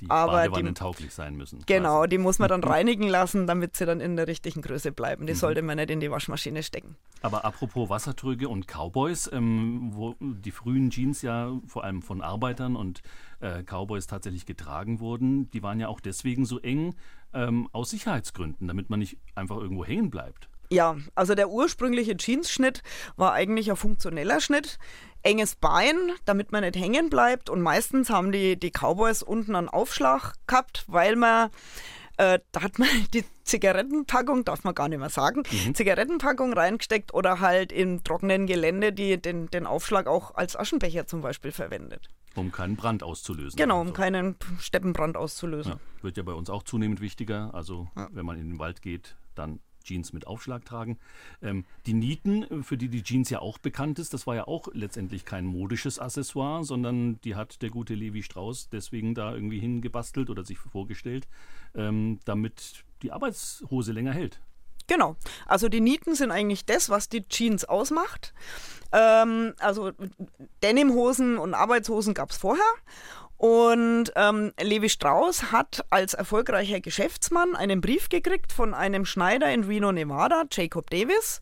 Die 0.00 0.08
aber 0.08 0.48
die, 0.48 0.74
tauglich 0.74 1.12
sein 1.12 1.34
müssen. 1.34 1.64
Genau, 1.66 1.98
quasi. 1.98 2.10
die 2.10 2.18
muss 2.18 2.38
man 2.38 2.48
dann 2.48 2.62
reinigen 2.72 3.08
lassen, 3.08 3.48
damit 3.48 3.74
sie 3.74 3.84
dann 3.84 4.00
in 4.00 4.14
der 4.14 4.28
richtigen 4.28 4.62
Größe 4.62 4.92
bleiben. 4.92 5.26
Die 5.26 5.32
mhm. 5.32 5.38
sollte 5.38 5.62
man 5.62 5.76
nicht 5.76 5.90
in 5.90 5.98
die 5.98 6.08
Waschmaschine 6.08 6.62
stecken. 6.62 6.94
Aber 7.20 7.44
apropos 7.44 7.90
Wassertröge 7.90 8.48
und 8.48 8.68
Cowboys, 8.68 9.28
ähm, 9.32 9.90
wo 9.94 10.14
die 10.20 10.52
frühen 10.52 10.90
Jeans 10.90 11.20
ja 11.22 11.50
vor 11.66 11.82
allem 11.82 12.02
von 12.02 12.22
Arbeitern 12.22 12.76
und 12.76 13.02
äh, 13.40 13.64
Cowboys 13.64 14.06
tatsächlich 14.06 14.46
getragen 14.46 15.00
wurden, 15.00 15.50
die 15.50 15.64
waren 15.64 15.80
ja 15.80 15.88
auch 15.88 15.98
deswegen 15.98 16.44
so 16.44 16.60
eng 16.60 16.94
ähm, 17.34 17.68
aus 17.72 17.90
Sicherheitsgründen, 17.90 18.68
damit 18.68 18.88
man 18.88 19.00
nicht 19.00 19.18
einfach 19.34 19.56
irgendwo 19.56 19.84
hängen 19.84 20.08
bleibt. 20.08 20.48
Ja, 20.72 20.96
also 21.14 21.34
der 21.34 21.50
ursprüngliche 21.50 22.16
Jeansschnitt 22.18 22.82
war 23.16 23.34
eigentlich 23.34 23.70
ein 23.70 23.76
funktioneller 23.76 24.40
Schnitt. 24.40 24.78
Enges 25.22 25.54
Bein, 25.54 26.12
damit 26.24 26.50
man 26.50 26.64
nicht 26.64 26.76
hängen 26.76 27.10
bleibt. 27.10 27.50
Und 27.50 27.60
meistens 27.60 28.08
haben 28.08 28.32
die, 28.32 28.58
die 28.58 28.70
Cowboys 28.70 29.22
unten 29.22 29.54
einen 29.54 29.68
Aufschlag 29.68 30.32
gehabt, 30.46 30.84
weil 30.88 31.16
man 31.16 31.50
äh, 32.16 32.38
da 32.52 32.62
hat 32.62 32.78
man 32.78 32.88
die 33.14 33.24
Zigarettenpackung, 33.44 34.44
darf 34.44 34.64
man 34.64 34.74
gar 34.74 34.88
nicht 34.88 34.98
mehr 34.98 35.10
sagen, 35.10 35.42
mhm. 35.50 35.74
Zigarettenpackung 35.74 36.54
reingesteckt 36.54 37.12
oder 37.12 37.40
halt 37.40 37.70
im 37.70 38.02
trockenen 38.02 38.46
Gelände 38.46 38.92
die, 38.92 39.20
den, 39.20 39.48
den 39.50 39.66
Aufschlag 39.66 40.06
auch 40.06 40.34
als 40.34 40.56
Aschenbecher 40.56 41.06
zum 41.06 41.20
Beispiel 41.20 41.52
verwendet. 41.52 42.08
Um 42.34 42.50
keinen 42.50 42.76
Brand 42.76 43.02
auszulösen. 43.02 43.58
Genau, 43.58 43.80
um 43.80 43.88
also. 43.88 43.92
keinen 43.92 44.36
Steppenbrand 44.58 45.18
auszulösen. 45.18 45.72
Ja, 45.72 45.78
wird 46.02 46.16
ja 46.16 46.22
bei 46.22 46.32
uns 46.32 46.48
auch 46.48 46.62
zunehmend 46.62 47.02
wichtiger. 47.02 47.50
Also 47.52 47.88
ja. 47.94 48.08
wenn 48.12 48.24
man 48.24 48.38
in 48.38 48.48
den 48.48 48.58
Wald 48.58 48.80
geht, 48.80 49.16
dann 49.34 49.60
Jeans 49.84 50.12
mit 50.12 50.26
Aufschlag 50.26 50.64
tragen. 50.64 50.98
Ähm, 51.42 51.64
die 51.86 51.94
Nieten, 51.94 52.62
für 52.62 52.76
die 52.76 52.88
die 52.88 53.02
Jeans 53.02 53.30
ja 53.30 53.40
auch 53.40 53.58
bekannt 53.58 53.98
ist, 53.98 54.14
das 54.14 54.26
war 54.26 54.34
ja 54.34 54.46
auch 54.46 54.68
letztendlich 54.72 55.24
kein 55.24 55.44
modisches 55.44 55.98
Accessoire, 55.98 56.64
sondern 56.64 57.20
die 57.22 57.34
hat 57.34 57.62
der 57.62 57.70
gute 57.70 57.94
Levi 57.94 58.22
Strauss 58.22 58.68
deswegen 58.68 59.14
da 59.14 59.34
irgendwie 59.34 59.58
hingebastelt 59.58 60.30
oder 60.30 60.44
sich 60.44 60.58
vorgestellt, 60.58 61.28
ähm, 61.74 62.20
damit 62.24 62.84
die 63.02 63.12
Arbeitshose 63.12 63.92
länger 63.92 64.12
hält. 64.12 64.40
Genau. 64.86 65.16
Also 65.46 65.68
die 65.68 65.80
Nieten 65.80 66.14
sind 66.14 66.30
eigentlich 66.30 66.66
das, 66.66 66.90
was 66.90 67.08
die 67.08 67.26
Jeans 67.28 67.64
ausmacht. 67.64 68.34
Ähm, 68.92 69.54
also 69.58 69.92
Denimhosen 70.62 71.38
und 71.38 71.54
Arbeitshosen 71.54 72.14
gab 72.14 72.30
es 72.30 72.36
vorher. 72.36 72.62
Und 73.42 74.12
ähm, 74.14 74.52
Levi 74.60 74.88
Strauss 74.88 75.50
hat 75.50 75.84
als 75.90 76.14
erfolgreicher 76.14 76.78
Geschäftsmann 76.78 77.56
einen 77.56 77.80
Brief 77.80 78.08
gekriegt 78.08 78.52
von 78.52 78.72
einem 78.72 79.04
Schneider 79.04 79.52
in 79.52 79.64
Reno, 79.64 79.90
Nevada, 79.90 80.44
Jacob 80.48 80.88
Davis. 80.90 81.40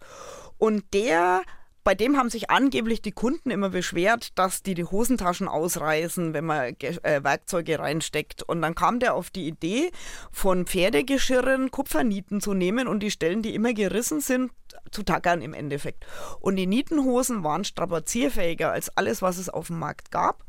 Und 0.57 0.95
der 0.95 1.43
bei 1.85 1.95
dem 1.95 2.17
haben 2.17 2.31
sich 2.31 2.51
angeblich 2.51 3.03
die 3.03 3.13
Kunden 3.13 3.51
immer 3.51 3.71
beschwert, 3.71 4.39
dass 4.39 4.63
die 4.63 4.75
die 4.75 4.85
Hosentaschen 4.85 5.49
ausreißen, 5.49 6.35
wenn 6.35 6.45
man 6.45 6.75
äh, 6.81 7.25
Werkzeuge 7.25 7.79
reinsteckt. 7.79 8.43
Und 8.43 8.63
dann 8.63 8.75
kam 8.75 8.99
der 8.99 9.15
auf 9.15 9.31
die 9.31 9.47
Idee, 9.47 9.91
von 10.31 10.67
Pferdegeschirren 10.67 11.71
Kupfernieten 11.71 12.41
zu 12.41 12.55
nehmen 12.55 12.87
und 12.87 13.03
die 13.03 13.11
Stellen, 13.11 13.43
die 13.43 13.55
immer 13.55 13.73
gerissen 13.73 14.21
sind, 14.21 14.53
zu 14.91 15.03
tackern 15.03 15.41
im 15.43 15.55
Endeffekt. 15.55 16.05
Und 16.41 16.57
die 16.57 16.67
Nietenhosen 16.67 17.45
waren 17.45 17.65
strapazierfähiger 17.65 18.71
als 18.71 18.97
alles, 18.97 19.23
was 19.23 19.39
es 19.39 19.49
auf 19.49 19.69
dem 19.69 19.79
Markt 19.79 20.11
gab. 20.11 20.45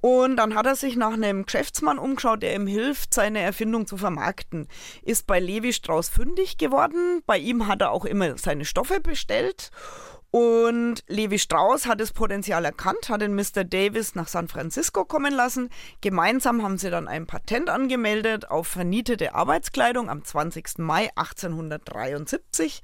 Und 0.00 0.36
dann 0.36 0.54
hat 0.54 0.66
er 0.66 0.76
sich 0.76 0.96
nach 0.96 1.12
einem 1.12 1.44
Geschäftsmann 1.44 1.98
umgeschaut, 1.98 2.42
der 2.42 2.54
ihm 2.54 2.66
hilft, 2.66 3.14
seine 3.14 3.40
Erfindung 3.40 3.86
zu 3.86 3.96
vermarkten. 3.96 4.68
Ist 5.02 5.26
bei 5.26 5.40
Levi 5.40 5.72
Strauss 5.72 6.08
fündig 6.08 6.58
geworden. 6.58 7.22
Bei 7.26 7.38
ihm 7.38 7.66
hat 7.66 7.80
er 7.80 7.90
auch 7.90 8.04
immer 8.04 8.38
seine 8.38 8.64
Stoffe 8.64 9.00
bestellt. 9.00 9.70
Und 10.30 11.04
Levi 11.06 11.38
Strauss 11.38 11.86
hat 11.86 12.00
das 12.00 12.12
Potenzial 12.12 12.64
erkannt, 12.66 13.08
hat 13.08 13.22
den 13.22 13.34
Mr. 13.34 13.64
Davis 13.64 14.14
nach 14.14 14.28
San 14.28 14.48
Francisco 14.48 15.06
kommen 15.06 15.32
lassen. 15.32 15.70
Gemeinsam 16.02 16.62
haben 16.62 16.76
sie 16.76 16.90
dann 16.90 17.08
ein 17.08 17.26
Patent 17.26 17.70
angemeldet 17.70 18.50
auf 18.50 18.68
vernietete 18.68 19.34
Arbeitskleidung 19.34 20.10
am 20.10 20.22
20. 20.24 20.78
Mai 20.78 21.08
1873. 21.16 22.82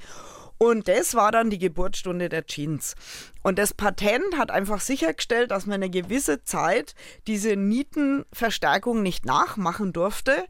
Und 0.65 0.89
das 0.89 1.15
war 1.15 1.31
dann 1.31 1.51
die 1.51 1.59
Geburtsstunde 1.59 2.31
der 2.31 2.47
Jeans. 2.47 2.95
Und 3.43 3.59
das 3.59 3.75
Patent 3.75 4.39
hat 4.39 4.51
einfach 4.51 4.81
sichergestellt, 4.81 5.51
dass 5.51 5.67
man 5.67 5.75
eine 5.75 5.91
gewisse 5.91 6.43
Zeit 6.43 6.95
diese 7.27 7.55
Nietenverstärkung 7.55 9.03
nicht 9.03 9.27
nachmachen 9.27 9.93
durfte. 9.93 10.47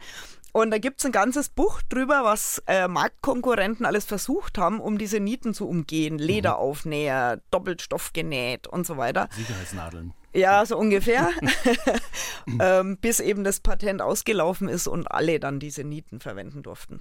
Und 0.53 0.71
da 0.71 0.79
gibt 0.79 1.01
es 1.01 1.07
ein 1.07 1.11
ganzes 1.11 1.49
Buch 1.49 1.83
drüber, 1.89 2.21
was 2.23 2.63
äh, 2.69 2.87
Marktkonkurrenten 2.87 3.85
alles 3.85 4.05
versucht 4.05 4.57
haben, 4.57 4.79
um 4.79 4.99
diese 4.99 5.19
Nieten 5.19 5.53
zu 5.53 5.69
umgehen. 5.69 6.17
Lederaufnäher, 6.17 7.41
Doppelstoff 7.51 8.13
genäht 8.13 8.69
und 8.69 8.87
so 8.87 8.97
weiter. 8.97 9.29
Sicherheitsnadeln. 9.33 10.15
Ja, 10.33 10.65
so 10.65 10.79
ungefähr. 10.79 11.31
ähm, 12.61 12.99
bis 12.99 13.19
eben 13.19 13.43
das 13.43 13.59
Patent 13.59 14.01
ausgelaufen 14.01 14.69
ist 14.69 14.87
und 14.87 15.11
alle 15.11 15.41
dann 15.41 15.59
diese 15.59 15.83
Nieten 15.83 16.21
verwenden 16.21 16.63
durften. 16.63 17.01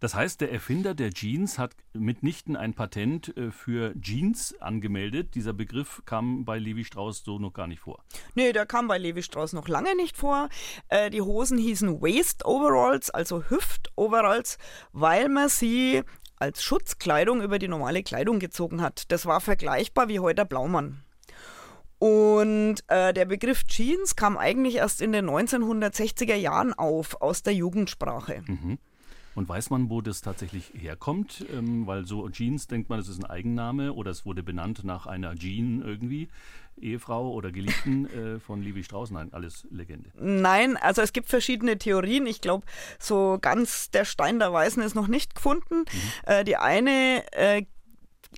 Das 0.00 0.14
heißt, 0.14 0.40
der 0.40 0.52
Erfinder 0.52 0.94
der 0.94 1.10
Jeans 1.10 1.58
hat 1.58 1.74
mitnichten 1.92 2.56
ein 2.56 2.74
Patent 2.74 3.36
äh, 3.36 3.50
für 3.50 3.94
Jeans 4.00 4.54
angemeldet. 4.60 5.34
Dieser 5.34 5.52
Begriff 5.52 6.02
kam 6.04 6.44
bei 6.44 6.58
Levi 6.58 6.84
Strauss 6.84 7.24
so 7.24 7.38
noch 7.38 7.52
gar 7.52 7.66
nicht 7.66 7.80
vor. 7.80 8.04
Nee, 8.34 8.52
der 8.52 8.66
kam 8.66 8.86
bei 8.86 8.98
Levi 8.98 9.22
Strauss 9.22 9.52
noch 9.52 9.66
lange 9.66 9.96
nicht 9.96 10.16
vor. 10.16 10.48
Äh, 10.88 11.10
die 11.10 11.22
Hosen 11.22 11.58
hießen 11.58 12.00
Waist 12.00 12.44
Overalls, 12.44 13.10
also 13.10 13.42
Hüft-Overalls, 13.42 14.58
weil 14.92 15.28
man 15.28 15.48
sie 15.48 16.02
als 16.36 16.62
Schutzkleidung 16.62 17.42
über 17.42 17.58
die 17.58 17.68
normale 17.68 18.04
Kleidung 18.04 18.38
gezogen 18.38 18.80
hat. 18.80 19.10
Das 19.10 19.26
war 19.26 19.40
vergleichbar 19.40 20.08
wie 20.08 20.20
heute 20.20 20.36
der 20.36 20.44
Blaumann. 20.44 21.02
Und 21.98 22.76
äh, 22.86 23.12
der 23.12 23.24
Begriff 23.24 23.64
Jeans 23.64 24.14
kam 24.14 24.38
eigentlich 24.38 24.76
erst 24.76 25.00
in 25.00 25.10
den 25.10 25.28
1960er 25.28 26.36
Jahren 26.36 26.72
auf, 26.72 27.20
aus 27.20 27.42
der 27.42 27.54
Jugendsprache. 27.54 28.42
Mhm. 28.46 28.78
Und 29.38 29.48
weiß 29.48 29.70
man, 29.70 29.88
wo 29.88 30.00
das 30.00 30.20
tatsächlich 30.20 30.72
herkommt? 30.74 31.46
Ähm, 31.54 31.86
weil 31.86 32.04
so 32.04 32.28
Jeans 32.28 32.66
denkt 32.66 32.90
man, 32.90 32.98
das 32.98 33.06
ist 33.06 33.22
ein 33.22 33.30
Eigenname 33.30 33.92
oder 33.92 34.10
es 34.10 34.26
wurde 34.26 34.42
benannt 34.42 34.82
nach 34.82 35.06
einer 35.06 35.36
Jean 35.36 35.80
irgendwie. 35.80 36.28
Ehefrau 36.76 37.30
oder 37.30 37.52
Geliebten 37.52 38.06
äh, 38.36 38.40
von 38.40 38.62
Levi 38.62 38.82
Strauss? 38.82 39.12
Nein, 39.12 39.32
alles 39.32 39.64
Legende. 39.70 40.10
Nein, 40.16 40.76
also 40.76 41.02
es 41.02 41.12
gibt 41.12 41.28
verschiedene 41.28 41.78
Theorien. 41.78 42.26
Ich 42.26 42.40
glaube, 42.40 42.66
so 42.98 43.38
ganz 43.40 43.92
der 43.92 44.04
Stein 44.04 44.40
der 44.40 44.52
Weisen 44.52 44.82
ist 44.82 44.96
noch 44.96 45.06
nicht 45.06 45.36
gefunden. 45.36 45.82
Mhm. 45.82 46.12
Äh, 46.26 46.42
die 46.42 46.56
eine 46.56 47.22
äh, 47.30 47.62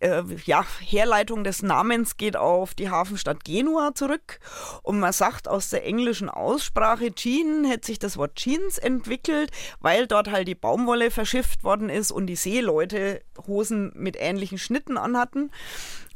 äh, 0.00 0.22
ja, 0.44 0.64
Herleitung 0.80 1.44
des 1.44 1.62
Namens 1.62 2.16
geht 2.16 2.36
auf 2.36 2.74
die 2.74 2.90
Hafenstadt 2.90 3.44
Genua 3.44 3.94
zurück. 3.94 4.38
Und 4.82 5.00
man 5.00 5.12
sagt 5.12 5.48
aus 5.48 5.70
der 5.70 5.84
englischen 5.84 6.28
Aussprache, 6.28 7.14
Jean 7.14 7.64
hätte 7.64 7.86
sich 7.86 7.98
das 7.98 8.16
Wort 8.16 8.36
Jeans 8.36 8.78
entwickelt, 8.78 9.50
weil 9.80 10.06
dort 10.06 10.30
halt 10.30 10.48
die 10.48 10.54
Baumwolle 10.54 11.10
verschifft 11.10 11.64
worden 11.64 11.90
ist 11.90 12.12
und 12.12 12.26
die 12.26 12.36
Seeleute 12.36 13.22
Hosen 13.46 13.92
mit 13.94 14.16
ähnlichen 14.18 14.58
Schnitten 14.58 14.96
anhatten. 14.96 15.50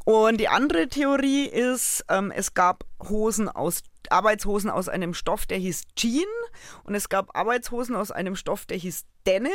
Und 0.05 0.39
die 0.39 0.49
andere 0.49 0.87
Theorie 0.87 1.45
ist, 1.45 2.05
ähm, 2.09 2.31
es 2.31 2.53
gab 2.53 2.85
Hosen 3.09 3.49
aus 3.49 3.81
Arbeitshosen 4.09 4.69
aus 4.69 4.87
einem 4.87 5.15
Stoff, 5.15 5.47
der 5.47 5.57
hieß 5.57 5.83
Jean 5.95 6.27
und 6.83 6.93
es 6.93 7.09
gab 7.09 7.35
Arbeitshosen 7.35 7.95
aus 7.95 8.11
einem 8.11 8.35
Stoff, 8.35 8.67
der 8.67 8.77
hieß 8.77 9.05
Denim. 9.25 9.51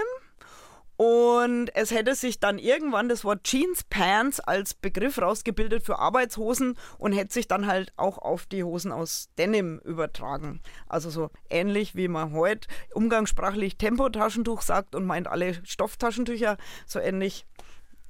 Und 1.01 1.75
es 1.75 1.93
hätte 1.93 2.15
sich 2.15 2.41
dann 2.41 2.59
irgendwann 2.59 3.09
das 3.09 3.25
Wort 3.25 3.45
Jeans 3.45 3.85
Pants 3.85 4.39
als 4.39 4.75
Begriff 4.75 5.17
rausgebildet 5.17 5.83
für 5.83 5.99
Arbeitshosen 5.99 6.77
und 6.99 7.13
hätte 7.13 7.33
sich 7.33 7.49
dann 7.49 7.67
halt 7.67 7.91
auch 7.97 8.19
auf 8.19 8.45
die 8.45 8.65
Hosen 8.65 8.93
aus 8.93 9.31
Denim 9.39 9.79
übertragen. 9.79 10.61
Also 10.89 11.09
so 11.09 11.31
ähnlich 11.49 11.95
wie 11.95 12.09
man 12.09 12.35
heute 12.35 12.69
umgangssprachlich 12.93 13.79
Tempotaschentuch 13.79 14.61
sagt 14.61 14.95
und 14.95 15.07
meint 15.07 15.27
alle 15.27 15.65
Stofftaschentücher, 15.65 16.59
so 16.85 16.99
ähnlich 16.99 17.47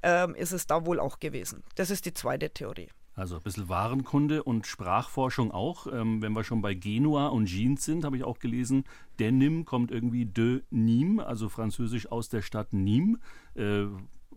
ähm, 0.03 0.35
ist 0.35 0.51
es 0.51 0.67
da 0.67 0.85
wohl 0.85 0.99
auch 0.99 1.19
gewesen. 1.19 1.63
Das 1.75 1.91
ist 1.91 2.05
die 2.05 2.13
zweite 2.13 2.49
Theorie. 2.49 2.89
Also 3.15 3.35
ein 3.35 3.41
bisschen 3.41 3.69
Warenkunde 3.69 4.43
und 4.43 4.67
Sprachforschung 4.67 5.51
auch. 5.51 5.87
Ähm, 5.87 6.21
wenn 6.21 6.33
wir 6.33 6.43
schon 6.43 6.61
bei 6.61 6.73
Genua 6.73 7.27
und 7.27 7.47
Jeans 7.47 7.83
sind, 7.83 8.05
habe 8.05 8.17
ich 8.17 8.23
auch 8.23 8.39
gelesen, 8.39 8.85
Denim 9.19 9.65
kommt 9.65 9.91
irgendwie 9.91 10.25
de 10.25 10.61
Nîmes, 10.71 11.21
also 11.21 11.49
französisch 11.49 12.11
aus 12.11 12.29
der 12.29 12.41
Stadt 12.41 12.69
Nîmes. 12.71 13.17
Äh, 13.55 13.87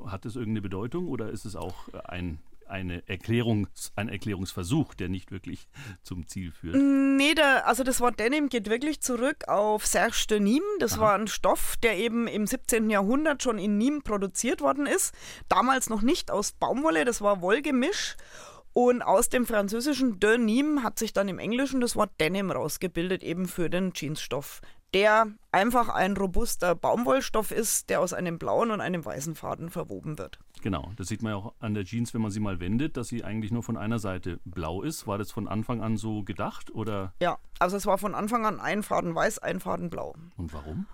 hat 0.07 0.25
das 0.25 0.35
irgendeine 0.35 0.63
Bedeutung 0.63 1.07
oder 1.07 1.31
ist 1.31 1.45
es 1.45 1.55
auch 1.55 1.89
ein 2.05 2.39
eine 2.67 3.03
Erklärungs-, 3.03 3.93
ein 3.97 4.09
Erklärungsversuch, 4.09 4.95
der 4.95 5.09
nicht 5.09 5.31
wirklich 5.31 5.69
zum 6.03 6.27
Ziel 6.27 6.53
führt. 6.53 6.77
Nee, 6.77 7.35
der, 7.35 7.67
also 7.67 7.85
das 7.85 8.01
Wort 8.01 8.19
Denim 8.19 8.49
geht 8.49 8.69
wirklich 8.69 9.01
zurück 9.01 9.49
auf 9.49 9.87
Serge 9.87 10.27
de 10.31 10.41
Nîmes. 10.41 10.79
Das 10.81 10.95
Aha. 10.95 11.01
war 11.01 11.15
ein 11.15 11.29
Stoff, 11.29 11.77
der 11.83 11.97
eben 11.99 12.27
im 12.27 12.47
17. 12.47 12.91
Jahrhundert 12.91 13.43
schon 13.43 13.59
in 13.59 13.79
Nîmes 13.79 14.03
produziert 14.03 14.61
worden 14.61 14.87
ist. 14.87 15.15
Damals 15.49 15.89
noch 15.89 16.03
nicht 16.03 16.31
aus 16.31 16.53
Baumwolle, 16.53 17.05
das 17.05 17.21
war 17.21 17.43
Wollgemisch. 17.43 18.17
Und 18.75 19.03
aus 19.03 19.29
dem 19.29 19.47
französischen 19.47 20.19
Denim 20.19 20.83
hat 20.83 20.99
sich 20.99 21.13
dann 21.13 21.29
im 21.29 21.39
Englischen 21.39 21.81
das 21.81 21.95
Wort 21.95 22.11
Denim 22.21 22.51
rausgebildet, 22.51 23.23
eben 23.23 23.47
für 23.47 23.71
den 23.71 23.93
Jeansstoff, 23.95 24.61
der 24.93 25.29
einfach 25.53 25.89
ein 25.89 26.17
robuster 26.17 26.75
Baumwollstoff 26.75 27.53
ist, 27.53 27.89
der 27.89 28.01
aus 28.01 28.13
einem 28.13 28.37
blauen 28.37 28.73
und 28.73 28.81
einem 28.81 29.05
weißen 29.05 29.37
Faden 29.37 29.71
verwoben 29.71 30.19
wird. 30.19 30.41
Genau, 30.61 30.91
das 30.97 31.07
sieht 31.07 31.23
man 31.23 31.31
ja 31.31 31.37
auch 31.37 31.55
an 31.61 31.75
der 31.75 31.85
Jeans, 31.85 32.15
wenn 32.15 32.21
man 32.23 32.33
sie 32.33 32.41
mal 32.41 32.59
wendet, 32.59 32.97
dass 32.97 33.07
sie 33.07 33.23
eigentlich 33.23 33.53
nur 33.53 33.63
von 33.63 33.77
einer 33.77 34.01
Seite 34.01 34.41
blau 34.45 34.83
ist. 34.83 35.07
War 35.07 35.19
das 35.19 35.31
von 35.31 35.47
Anfang 35.47 35.81
an 35.81 35.97
so 35.97 36.25
gedacht 36.25 36.75
oder? 36.75 37.13
Ja, 37.21 37.39
also 37.61 37.77
es 37.77 37.87
war 37.87 37.99
von 37.99 38.17
Anfang 38.17 38.45
an 38.45 38.59
ein 38.59 38.83
Faden 38.83 39.15
weiß, 39.15 39.39
ein 39.39 39.61
Faden 39.61 39.89
blau. 39.89 40.17
Und 40.37 40.53
warum? 40.53 40.87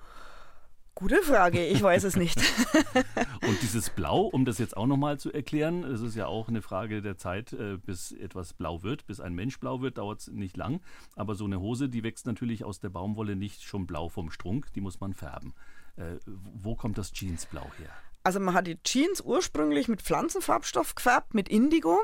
Gute 1.00 1.22
Frage, 1.22 1.64
ich 1.64 1.82
weiß 1.82 2.04
es 2.04 2.16
nicht. 2.16 2.38
und 3.48 3.62
dieses 3.62 3.88
Blau, 3.88 4.20
um 4.20 4.44
das 4.44 4.58
jetzt 4.58 4.76
auch 4.76 4.86
nochmal 4.86 5.18
zu 5.18 5.32
erklären, 5.32 5.82
es 5.82 6.02
ist 6.02 6.14
ja 6.14 6.26
auch 6.26 6.48
eine 6.48 6.60
Frage 6.60 7.00
der 7.00 7.16
Zeit, 7.16 7.54
äh, 7.54 7.78
bis 7.78 8.12
etwas 8.12 8.52
blau 8.52 8.82
wird, 8.82 9.06
bis 9.06 9.18
ein 9.18 9.34
Mensch 9.34 9.58
blau 9.58 9.80
wird, 9.80 9.96
dauert 9.96 10.20
es 10.20 10.28
nicht 10.28 10.58
lang. 10.58 10.82
Aber 11.16 11.36
so 11.36 11.46
eine 11.46 11.58
Hose, 11.58 11.88
die 11.88 12.04
wächst 12.04 12.26
natürlich 12.26 12.64
aus 12.64 12.80
der 12.80 12.90
Baumwolle 12.90 13.34
nicht 13.34 13.62
schon 13.62 13.86
blau 13.86 14.10
vom 14.10 14.30
Strunk, 14.30 14.74
die 14.74 14.82
muss 14.82 15.00
man 15.00 15.14
färben. 15.14 15.54
Äh, 15.96 16.16
wo 16.26 16.74
kommt 16.74 16.98
das 16.98 17.12
Jeansblau 17.14 17.64
her? 17.78 17.88
Also 18.22 18.38
man 18.38 18.52
hat 18.52 18.66
die 18.66 18.76
Jeans 18.82 19.22
ursprünglich 19.22 19.88
mit 19.88 20.02
Pflanzenfarbstoff 20.02 20.94
gefärbt, 20.94 21.32
mit 21.32 21.48
Indigo. 21.48 21.98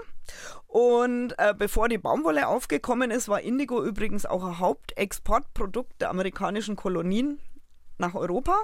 Und 0.69 1.35
äh, 1.37 1.53
bevor 1.53 1.91
die 1.91 1.99
Baumwolle 1.99 2.49
aufgekommen 2.49 3.11
ist, 3.11 3.29
war 3.29 3.43
Indigo 3.43 3.85
übrigens 3.85 4.25
auch 4.25 4.43
ein 4.43 4.59
Hauptexportprodukt 4.59 6.01
der 6.01 6.09
amerikanischen 6.09 6.77
Kolonien 6.77 7.39
nach 7.99 8.15
Europa. 8.15 8.57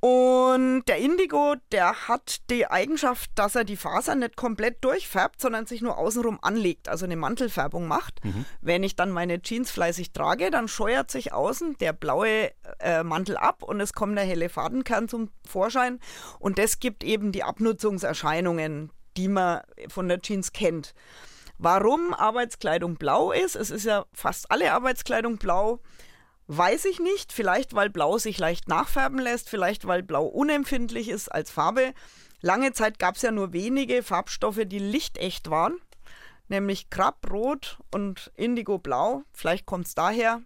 Und 0.00 0.84
der 0.86 0.98
Indigo, 0.98 1.56
der 1.72 2.06
hat 2.06 2.48
die 2.50 2.68
Eigenschaft, 2.68 3.30
dass 3.34 3.56
er 3.56 3.64
die 3.64 3.76
Faser 3.76 4.14
nicht 4.14 4.36
komplett 4.36 4.84
durchfärbt, 4.84 5.40
sondern 5.40 5.66
sich 5.66 5.82
nur 5.82 5.98
außenrum 5.98 6.38
anlegt, 6.40 6.88
also 6.88 7.04
eine 7.04 7.16
Mantelfärbung 7.16 7.88
macht. 7.88 8.24
Mhm. 8.24 8.44
Wenn 8.60 8.84
ich 8.84 8.94
dann 8.94 9.10
meine 9.10 9.42
Jeans 9.42 9.72
fleißig 9.72 10.12
trage, 10.12 10.52
dann 10.52 10.68
scheuert 10.68 11.10
sich 11.10 11.32
außen 11.32 11.78
der 11.78 11.92
blaue 11.92 12.52
äh, 12.78 13.02
Mantel 13.02 13.36
ab 13.36 13.64
und 13.64 13.80
es 13.80 13.92
kommt 13.92 14.16
der 14.16 14.24
helle 14.24 14.48
Fadenkern 14.48 15.08
zum 15.08 15.30
Vorschein. 15.44 15.98
Und 16.38 16.58
das 16.58 16.78
gibt 16.78 17.02
eben 17.02 17.32
die 17.32 17.42
Abnutzungserscheinungen, 17.42 18.92
die 19.16 19.26
man 19.26 19.62
von 19.88 20.06
der 20.06 20.20
Jeans 20.20 20.52
kennt. 20.52 20.94
Warum 21.58 22.14
Arbeitskleidung 22.14 22.98
blau 22.98 23.32
ist, 23.32 23.56
es 23.56 23.72
ist 23.72 23.84
ja 23.84 24.06
fast 24.12 24.52
alle 24.52 24.72
Arbeitskleidung 24.72 25.38
blau, 25.38 25.80
Weiß 26.50 26.86
ich 26.86 26.98
nicht, 26.98 27.34
vielleicht 27.34 27.74
weil 27.74 27.90
Blau 27.90 28.16
sich 28.16 28.38
leicht 28.38 28.68
nachfärben 28.68 29.18
lässt, 29.18 29.50
vielleicht 29.50 29.86
weil 29.86 30.02
Blau 30.02 30.24
unempfindlich 30.24 31.10
ist 31.10 31.28
als 31.28 31.50
Farbe. 31.50 31.92
Lange 32.40 32.72
Zeit 32.72 32.98
gab 32.98 33.16
es 33.16 33.22
ja 33.22 33.30
nur 33.30 33.52
wenige 33.52 34.02
Farbstoffe, 34.02 34.62
die 34.64 34.78
lichtecht 34.78 35.50
waren, 35.50 35.76
nämlich 36.48 36.88
Krabbrot 36.88 37.78
und 37.90 38.32
Indigo-Blau. 38.34 39.24
Vielleicht 39.30 39.66
kommt 39.66 39.88
es 39.88 39.94
daher. 39.94 40.40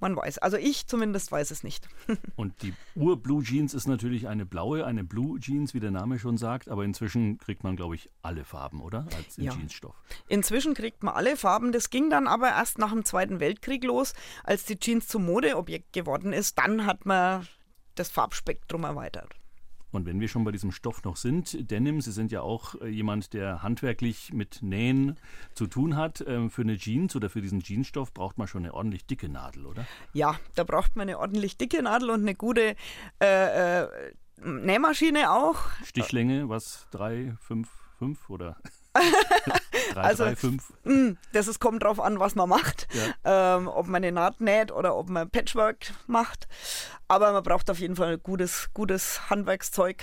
Man 0.00 0.16
weiß. 0.16 0.38
Also 0.38 0.56
ich 0.56 0.86
zumindest 0.86 1.30
weiß 1.30 1.50
es 1.50 1.62
nicht. 1.62 1.88
Und 2.36 2.62
die 2.62 2.74
Ur-Blue 2.94 3.42
Jeans 3.42 3.74
ist 3.74 3.86
natürlich 3.86 4.28
eine 4.28 4.46
blaue, 4.46 4.84
eine 4.86 5.04
Blue 5.04 5.38
Jeans, 5.38 5.74
wie 5.74 5.80
der 5.80 5.90
Name 5.90 6.18
schon 6.18 6.36
sagt. 6.36 6.68
Aber 6.68 6.84
inzwischen 6.84 7.38
kriegt 7.38 7.64
man, 7.64 7.76
glaube 7.76 7.94
ich, 7.94 8.10
alle 8.22 8.44
Farben, 8.44 8.80
oder? 8.80 9.06
Als 9.16 9.36
ja. 9.36 9.52
Jeansstoff. 9.52 9.94
Inzwischen 10.28 10.74
kriegt 10.74 11.02
man 11.02 11.14
alle 11.14 11.36
Farben. 11.36 11.72
Das 11.72 11.90
ging 11.90 12.10
dann 12.10 12.26
aber 12.26 12.48
erst 12.48 12.78
nach 12.78 12.90
dem 12.90 13.04
Zweiten 13.04 13.40
Weltkrieg 13.40 13.84
los, 13.84 14.14
als 14.44 14.64
die 14.64 14.78
Jeans 14.78 15.06
zum 15.08 15.26
Modeobjekt 15.26 15.92
geworden 15.92 16.32
ist. 16.32 16.58
Dann 16.58 16.86
hat 16.86 17.06
man 17.06 17.46
das 17.94 18.08
Farbspektrum 18.08 18.84
erweitert. 18.84 19.39
Und 19.92 20.06
wenn 20.06 20.20
wir 20.20 20.28
schon 20.28 20.44
bei 20.44 20.52
diesem 20.52 20.72
Stoff 20.72 21.02
noch 21.04 21.16
sind, 21.16 21.70
Denim, 21.70 22.00
Sie 22.00 22.12
sind 22.12 22.32
ja 22.32 22.42
auch 22.42 22.80
äh, 22.80 22.88
jemand, 22.88 23.32
der 23.32 23.62
handwerklich 23.62 24.32
mit 24.32 24.62
Nähen 24.62 25.18
zu 25.54 25.66
tun 25.66 25.96
hat. 25.96 26.24
Ähm, 26.26 26.50
für 26.50 26.62
eine 26.62 26.76
Jeans 26.76 27.16
oder 27.16 27.28
für 27.28 27.40
diesen 27.40 27.60
Jeansstoff 27.60 28.14
braucht 28.14 28.38
man 28.38 28.46
schon 28.46 28.64
eine 28.64 28.74
ordentlich 28.74 29.06
dicke 29.06 29.28
Nadel, 29.28 29.66
oder? 29.66 29.86
Ja, 30.12 30.38
da 30.54 30.64
braucht 30.64 30.96
man 30.96 31.08
eine 31.08 31.18
ordentlich 31.18 31.56
dicke 31.56 31.82
Nadel 31.82 32.10
und 32.10 32.20
eine 32.20 32.34
gute 32.34 32.76
äh, 33.20 33.82
äh, 33.82 33.88
Nähmaschine 34.42 35.30
auch. 35.30 35.58
Stichlänge, 35.84 36.48
was? 36.48 36.86
Drei, 36.90 37.34
fünf, 37.40 37.68
fünf 37.98 38.30
oder? 38.30 38.56
Drei, 38.92 39.94
also, 40.00 40.24
drei, 40.24 40.36
fünf. 40.36 40.72
Mh, 40.84 41.14
das 41.32 41.48
ist, 41.48 41.60
kommt 41.60 41.82
drauf 41.82 42.00
an, 42.00 42.18
was 42.18 42.34
man 42.34 42.48
macht. 42.48 42.88
Ja. 43.24 43.56
Ähm, 43.56 43.68
ob 43.68 43.86
man 43.86 44.02
eine 44.02 44.12
Naht 44.12 44.40
näht 44.40 44.72
oder 44.72 44.96
ob 44.96 45.08
man 45.08 45.30
Patchwork 45.30 45.92
macht. 46.06 46.48
Aber 47.08 47.32
man 47.32 47.42
braucht 47.42 47.70
auf 47.70 47.78
jeden 47.78 47.96
Fall 47.96 48.18
gutes, 48.18 48.70
gutes 48.74 49.30
Handwerkszeug. 49.30 50.02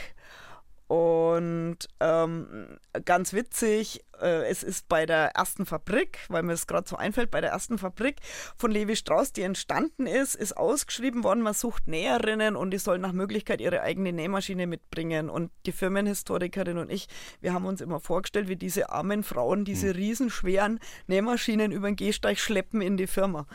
Und 0.87 1.79
ähm, 1.99 2.79
ganz 3.03 3.33
witzig, 3.33 4.05
äh, 4.21 4.47
es 4.47 4.63
ist 4.63 4.87
bei 4.87 5.05
der 5.05 5.35
ersten 5.35 5.65
Fabrik, 5.65 6.19
weil 6.29 6.43
mir 6.43 6.53
das 6.53 6.65
gerade 6.65 6.87
so 6.87 6.95
einfällt, 6.95 7.29
bei 7.29 7.41
der 7.41 7.49
ersten 7.49 7.77
Fabrik 7.77 8.21
von 8.55 8.71
Levi 8.71 8.95
Strauss, 8.95 9.33
die 9.33 9.41
entstanden 9.41 10.07
ist, 10.07 10.33
ist 10.33 10.55
ausgeschrieben 10.55 11.25
worden, 11.25 11.41
man 11.41 11.53
sucht 11.53 11.87
Näherinnen 11.89 12.55
und 12.55 12.71
die 12.71 12.77
sollen 12.77 13.01
nach 13.01 13.11
Möglichkeit 13.11 13.59
ihre 13.59 13.81
eigene 13.81 14.13
Nähmaschine 14.13 14.65
mitbringen. 14.65 15.29
Und 15.29 15.51
die 15.65 15.73
Firmenhistorikerin 15.73 16.77
und 16.77 16.89
ich, 16.89 17.09
wir 17.41 17.53
haben 17.53 17.65
uns 17.65 17.81
immer 17.81 17.99
vorgestellt, 17.99 18.47
wie 18.47 18.55
diese 18.55 18.89
armen 18.89 19.23
Frauen 19.23 19.65
diese 19.65 19.89
hm. 19.89 19.95
riesenschweren 19.95 20.79
Nähmaschinen 21.07 21.73
über 21.73 21.87
den 21.87 21.97
Gehsteig 21.97 22.39
schleppen 22.39 22.79
in 22.79 22.95
die 22.95 23.07
Firma. 23.07 23.45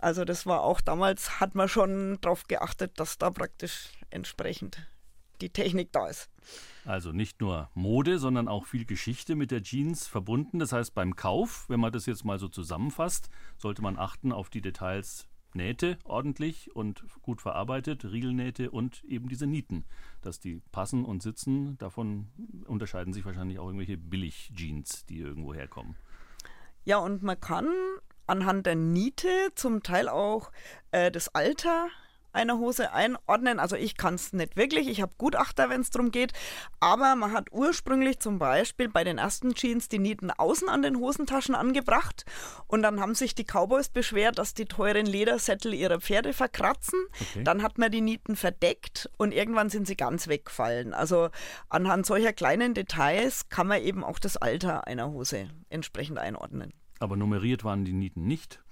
Also 0.00 0.24
das 0.24 0.46
war 0.46 0.62
auch 0.62 0.80
damals, 0.80 1.40
hat 1.40 1.54
man 1.54 1.68
schon 1.68 2.18
darauf 2.22 2.48
geachtet, 2.48 2.98
dass 2.98 3.18
da 3.18 3.30
praktisch 3.30 3.90
entsprechend 4.10 4.78
die 5.42 5.50
Technik 5.50 5.92
da 5.92 6.08
ist. 6.08 6.30
Also 6.84 7.12
nicht 7.12 7.40
nur 7.40 7.70
Mode, 7.74 8.18
sondern 8.18 8.48
auch 8.48 8.66
viel 8.66 8.84
Geschichte 8.84 9.34
mit 9.34 9.50
der 9.50 9.62
Jeans 9.62 10.06
verbunden. 10.06 10.58
Das 10.58 10.72
heißt, 10.72 10.94
beim 10.94 11.16
Kauf, 11.16 11.68
wenn 11.68 11.80
man 11.80 11.92
das 11.92 12.06
jetzt 12.06 12.24
mal 12.24 12.38
so 12.38 12.48
zusammenfasst, 12.48 13.28
sollte 13.58 13.82
man 13.82 13.98
achten 13.98 14.32
auf 14.32 14.50
die 14.50 14.62
Details 14.62 15.28
Nähte 15.54 15.98
ordentlich 16.04 16.74
und 16.74 17.04
gut 17.20 17.42
verarbeitet, 17.42 18.04
Riegelnähte 18.04 18.70
und 18.70 19.04
eben 19.04 19.28
diese 19.28 19.46
Nieten, 19.46 19.84
dass 20.22 20.40
die 20.40 20.62
passen 20.72 21.04
und 21.04 21.22
sitzen. 21.22 21.76
Davon 21.78 22.28
unterscheiden 22.66 23.12
sich 23.12 23.24
wahrscheinlich 23.24 23.58
auch 23.58 23.66
irgendwelche 23.66 23.98
Billig-Jeans, 23.98 25.04
die 25.06 25.18
irgendwo 25.18 25.52
herkommen. 25.52 25.96
Ja, 26.84 26.98
und 26.98 27.22
man 27.22 27.38
kann 27.38 27.68
anhand 28.26 28.66
der 28.66 28.76
Niete 28.76 29.28
zum 29.54 29.82
Teil 29.82 30.08
auch 30.08 30.52
äh, 30.90 31.10
das 31.10 31.28
Alter 31.34 31.88
einer 32.32 32.58
Hose 32.58 32.92
einordnen. 32.92 33.58
Also 33.58 33.76
ich 33.76 33.96
kann 33.96 34.14
es 34.14 34.32
nicht 34.32 34.56
wirklich, 34.56 34.88
ich 34.88 35.02
habe 35.02 35.12
Gutachter, 35.18 35.70
wenn 35.70 35.80
es 35.80 35.90
darum 35.90 36.10
geht. 36.10 36.32
Aber 36.80 37.14
man 37.16 37.32
hat 37.32 37.52
ursprünglich 37.52 38.20
zum 38.20 38.38
Beispiel 38.38 38.88
bei 38.88 39.04
den 39.04 39.18
ersten 39.18 39.54
Jeans 39.54 39.88
die 39.88 39.98
Nieten 39.98 40.30
außen 40.30 40.68
an 40.68 40.82
den 40.82 40.98
Hosentaschen 40.98 41.54
angebracht. 41.54 42.24
Und 42.66 42.82
dann 42.82 43.00
haben 43.00 43.14
sich 43.14 43.34
die 43.34 43.44
Cowboys 43.44 43.88
beschwert, 43.88 44.38
dass 44.38 44.54
die 44.54 44.66
teuren 44.66 45.06
Ledersättel 45.06 45.74
ihrer 45.74 46.00
Pferde 46.00 46.32
verkratzen. 46.32 47.00
Okay. 47.20 47.44
Dann 47.44 47.62
hat 47.62 47.78
man 47.78 47.90
die 47.90 48.00
Nieten 48.00 48.36
verdeckt 48.36 49.10
und 49.16 49.32
irgendwann 49.32 49.70
sind 49.70 49.86
sie 49.86 49.96
ganz 49.96 50.28
weggefallen. 50.28 50.94
Also 50.94 51.30
anhand 51.68 52.06
solcher 52.06 52.32
kleinen 52.32 52.74
Details 52.74 53.48
kann 53.48 53.66
man 53.66 53.82
eben 53.82 54.04
auch 54.04 54.18
das 54.18 54.36
Alter 54.36 54.86
einer 54.86 55.10
Hose 55.10 55.48
entsprechend 55.68 56.18
einordnen. 56.18 56.72
Aber 56.98 57.16
nummeriert 57.16 57.64
waren 57.64 57.84
die 57.84 57.92
Nieten 57.92 58.26
nicht? 58.26 58.62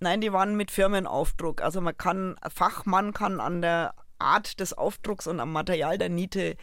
Nein, 0.00 0.20
die 0.20 0.32
waren 0.32 0.56
mit 0.56 0.70
Firmenaufdruck. 0.70 1.62
Also 1.62 1.80
man 1.80 1.96
kann, 1.96 2.36
Fachmann 2.52 3.12
kann 3.12 3.40
an 3.40 3.62
der 3.62 3.94
Art 4.18 4.60
des 4.60 4.72
Aufdrucks 4.72 5.26
und 5.26 5.40
am 5.40 5.52
Material 5.52 5.98
der 5.98 6.08
Niete 6.08 6.56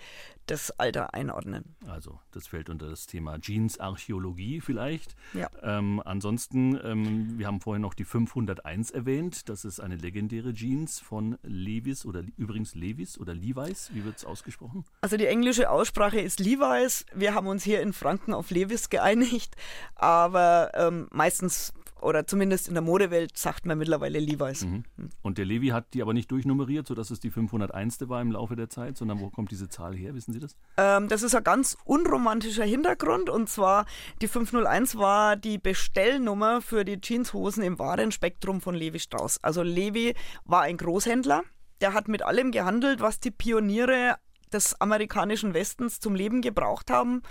das 0.48 0.72
Alter 0.72 1.14
einordnen. 1.14 1.76
Also 1.88 2.20
das 2.32 2.48
fällt 2.48 2.70
unter 2.70 2.90
das 2.90 3.06
Thema 3.06 3.40
Jeans-Archäologie 3.40 4.60
vielleicht. 4.60 5.16
Ja. 5.34 5.50
Ähm, 5.62 6.02
ansonsten, 6.04 6.78
ähm, 6.84 7.38
wir 7.38 7.48
haben 7.48 7.62
vorhin 7.62 7.82
noch 7.82 7.94
die 7.94 8.04
501 8.04 8.92
erwähnt. 8.92 9.48
Das 9.48 9.64
ist 9.64 9.80
eine 9.80 9.96
legendäre 9.96 10.54
Jeans 10.54 11.00
von 11.00 11.38
Levis 11.44 12.06
oder 12.06 12.24
übrigens 12.38 12.76
Levis 12.76 13.18
oder 13.18 13.34
Levi's. 13.34 13.92
Wie 13.94 14.04
wird 14.04 14.18
es 14.18 14.26
ausgesprochen? 14.26 14.84
Also 15.02 15.16
die 15.16 15.28
englische 15.28 15.70
Aussprache 15.70 16.20
ist 16.20 16.40
Levi's. 16.40 17.06
Wir 17.14 17.34
haben 17.34 17.48
uns 17.48 17.64
hier 17.64 17.82
in 17.82 17.94
Franken 17.94 18.34
auf 18.34 18.50
Levis 18.50 18.90
geeinigt. 18.90 19.56
Aber 19.96 20.72
ähm, 20.74 21.08
meistens 21.12 21.74
oder 22.02 22.26
zumindest 22.26 22.68
in 22.68 22.74
der 22.74 22.82
Modewelt 22.82 23.38
sagt 23.38 23.66
man 23.66 23.78
mittlerweile 23.78 24.20
Levi's. 24.20 24.66
Mhm. 24.66 24.84
Und 25.22 25.38
der 25.38 25.46
Levi 25.46 25.68
hat 25.68 25.94
die 25.94 26.02
aber 26.02 26.14
nicht 26.14 26.32
durchnummeriert, 26.32 26.88
sodass 26.88 27.12
es 27.12 27.20
die 27.20 27.30
501. 27.30 28.10
war 28.10 28.22
im 28.22 28.32
Laufe 28.32 28.56
der 28.56 28.70
Zeit, 28.70 28.98
sondern 28.98 29.20
wo 29.20 29.30
kommt 29.30 29.52
diese 29.52 29.70
Zahl 29.70 29.96
her? 29.96 30.14
Wissen 30.16 30.34
Sie 30.34 30.40
das? 30.40 30.56
Ähm, 30.78 31.08
das 31.08 31.24
ist 31.24 31.36
ein 31.36 31.44
ganz 31.44 31.78
unromantischer 31.86 32.66
Hintergrund 32.66 33.30
und 33.30 33.50
zwar 33.50 33.86
die 34.22 34.28
501 34.28 34.98
war 34.98 35.36
die 35.36 35.58
Bestellnummer 35.58 36.62
für 36.62 36.86
die 36.86 37.00
Jeanshosen 37.02 37.64
im 37.64 37.80
Warenspektrum 37.80 38.62
von 38.62 38.76
Levi 38.76 39.00
Strauss. 39.00 39.40
Also 39.44 39.64
Levi 39.64 40.16
war 40.46 40.62
ein 40.62 40.78
Großhändler, 40.78 41.44
der 41.82 41.94
hat 41.94 42.08
mit 42.08 42.24
allem 42.24 42.52
gehandelt, 42.52 43.02
was 43.02 43.20
die 43.20 43.32
Pioniere 43.32 44.18
des 44.52 44.80
amerikanischen 44.82 45.54
Westens 45.54 46.00
zum 46.00 46.16
Leben 46.16 46.42
gebraucht 46.42 46.92
haben. 46.92 47.22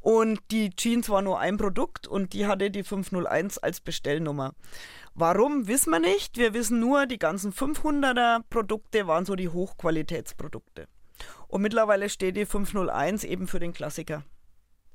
Und 0.00 0.40
die 0.50 0.70
Jeans 0.70 1.08
war 1.10 1.22
nur 1.22 1.38
ein 1.38 1.58
Produkt 1.58 2.06
und 2.06 2.32
die 2.32 2.46
hatte 2.46 2.70
die 2.70 2.82
501 2.82 3.58
als 3.58 3.80
Bestellnummer. 3.80 4.54
Warum, 5.14 5.66
wissen 5.66 5.90
wir 5.90 6.00
nicht. 6.00 6.38
Wir 6.38 6.54
wissen 6.54 6.80
nur, 6.80 7.06
die 7.06 7.18
ganzen 7.18 7.52
500er 7.52 8.42
Produkte 8.48 9.06
waren 9.06 9.26
so 9.26 9.36
die 9.36 9.48
Hochqualitätsprodukte. 9.48 10.88
Und 11.48 11.62
mittlerweile 11.62 12.08
steht 12.08 12.36
die 12.36 12.46
501 12.46 13.24
eben 13.24 13.46
für 13.46 13.60
den 13.60 13.72
Klassiker 13.72 14.24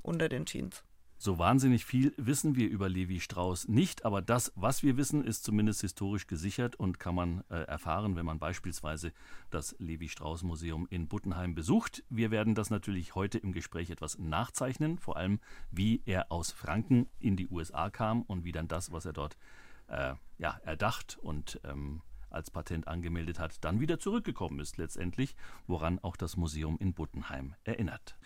unter 0.01 0.29
den 0.29 0.45
Jeans. 0.45 0.83
So 1.17 1.39
wahnsinnig 1.39 1.85
viel 1.85 2.13
wissen 2.17 2.55
wir 2.55 2.69
über 2.69 2.89
Levi 2.89 3.21
Strauss 3.21 3.67
nicht, 3.69 4.03
aber 4.05 4.21
das, 4.21 4.51
was 4.55 4.83
wir 4.83 4.97
wissen, 4.97 5.23
ist 5.23 5.45
zumindest 5.45 5.81
historisch 5.81 6.27
gesichert 6.27 6.75
und 6.75 6.99
kann 6.99 7.15
man 7.15 7.43
äh, 7.49 7.63
erfahren, 7.63 8.17
wenn 8.17 8.25
man 8.25 8.37
beispielsweise 8.37 9.13
das 9.49 9.75
Levi 9.79 10.09
Strauss 10.09 10.43
Museum 10.43 10.87
in 10.89 11.07
Buttenheim 11.07 11.55
besucht. 11.55 12.03
Wir 12.09 12.31
werden 12.31 12.53
das 12.53 12.69
natürlich 12.69 13.15
heute 13.15 13.37
im 13.37 13.53
Gespräch 13.53 13.89
etwas 13.89 14.19
nachzeichnen, 14.19 14.99
vor 14.99 15.15
allem 15.15 15.39
wie 15.71 16.01
er 16.05 16.31
aus 16.31 16.51
Franken 16.51 17.07
in 17.19 17.37
die 17.37 17.47
USA 17.47 17.89
kam 17.89 18.21
und 18.23 18.43
wie 18.43 18.51
dann 18.51 18.67
das, 18.67 18.91
was 18.91 19.05
er 19.05 19.13
dort 19.13 19.37
äh, 19.87 20.15
ja, 20.37 20.59
erdacht 20.65 21.17
und 21.21 21.61
ähm, 21.63 22.01
als 22.35 22.51
Patent 22.51 22.87
angemeldet 22.87 23.39
hat, 23.39 23.63
dann 23.63 23.79
wieder 23.79 23.99
zurückgekommen 23.99 24.59
ist 24.59 24.77
letztendlich, 24.77 25.35
woran 25.65 25.99
auch 25.99 26.15
das 26.15 26.37
Museum 26.37 26.77
in 26.79 26.93
Buttenheim 26.93 27.55
erinnert. 27.63 28.17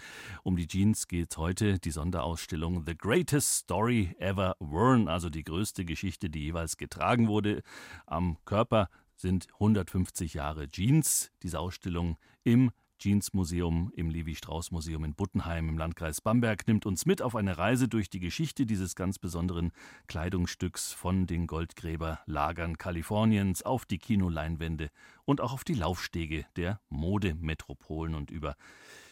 Um 0.43 0.58
die 0.58 0.67
Jeans 0.67 1.08
geht 1.08 1.38
heute 1.38 1.80
die 1.80 1.91
Sonderausstellung 1.91 2.84
The 2.86 2.98
Greatest 2.98 3.54
Story 3.54 4.15
Ever 4.19 4.56
Worn, 4.60 5.08
also 5.08 5.30
die 5.30 5.43
größte 5.43 5.86
Geschichte, 5.86 6.30
die 6.30 6.43
jeweils 6.43 6.78
getragen 6.78 7.28
wurde. 7.28 7.62
Am 8.06 8.38
Körper 8.45 8.89
sind 9.15 9.48
150 9.54 10.34
Jahre 10.34 10.69
Jeans. 10.69 11.32
Diese 11.43 11.60
Ausstellung 11.60 12.17
im 12.43 12.72
Jeans-Museum 12.99 13.91
im 13.95 14.09
Levi-Strauss-Museum 14.09 15.05
in 15.05 15.15
Buttenheim 15.15 15.69
im 15.69 15.77
Landkreis 15.77 16.21
Bamberg 16.21 16.67
nimmt 16.67 16.85
uns 16.85 17.05
mit 17.05 17.21
auf 17.21 17.35
eine 17.35 17.57
Reise 17.57 17.88
durch 17.88 18.09
die 18.09 18.19
Geschichte 18.19 18.65
dieses 18.65 18.95
ganz 18.95 19.17
besonderen 19.17 19.71
Kleidungsstücks 20.07 20.91
von 20.91 21.25
den 21.25 21.47
Goldgräberlagern 21.47 22.77
Kaliforniens 22.77 23.63
auf 23.63 23.85
die 23.85 23.99
Kinoleinwände 23.99 24.89
und 25.25 25.41
auch 25.41 25.53
auf 25.53 25.63
die 25.63 25.75
Laufstege 25.75 26.45
der 26.55 26.81
Modemetropolen 26.89 28.15
und 28.15 28.31
über 28.31 28.55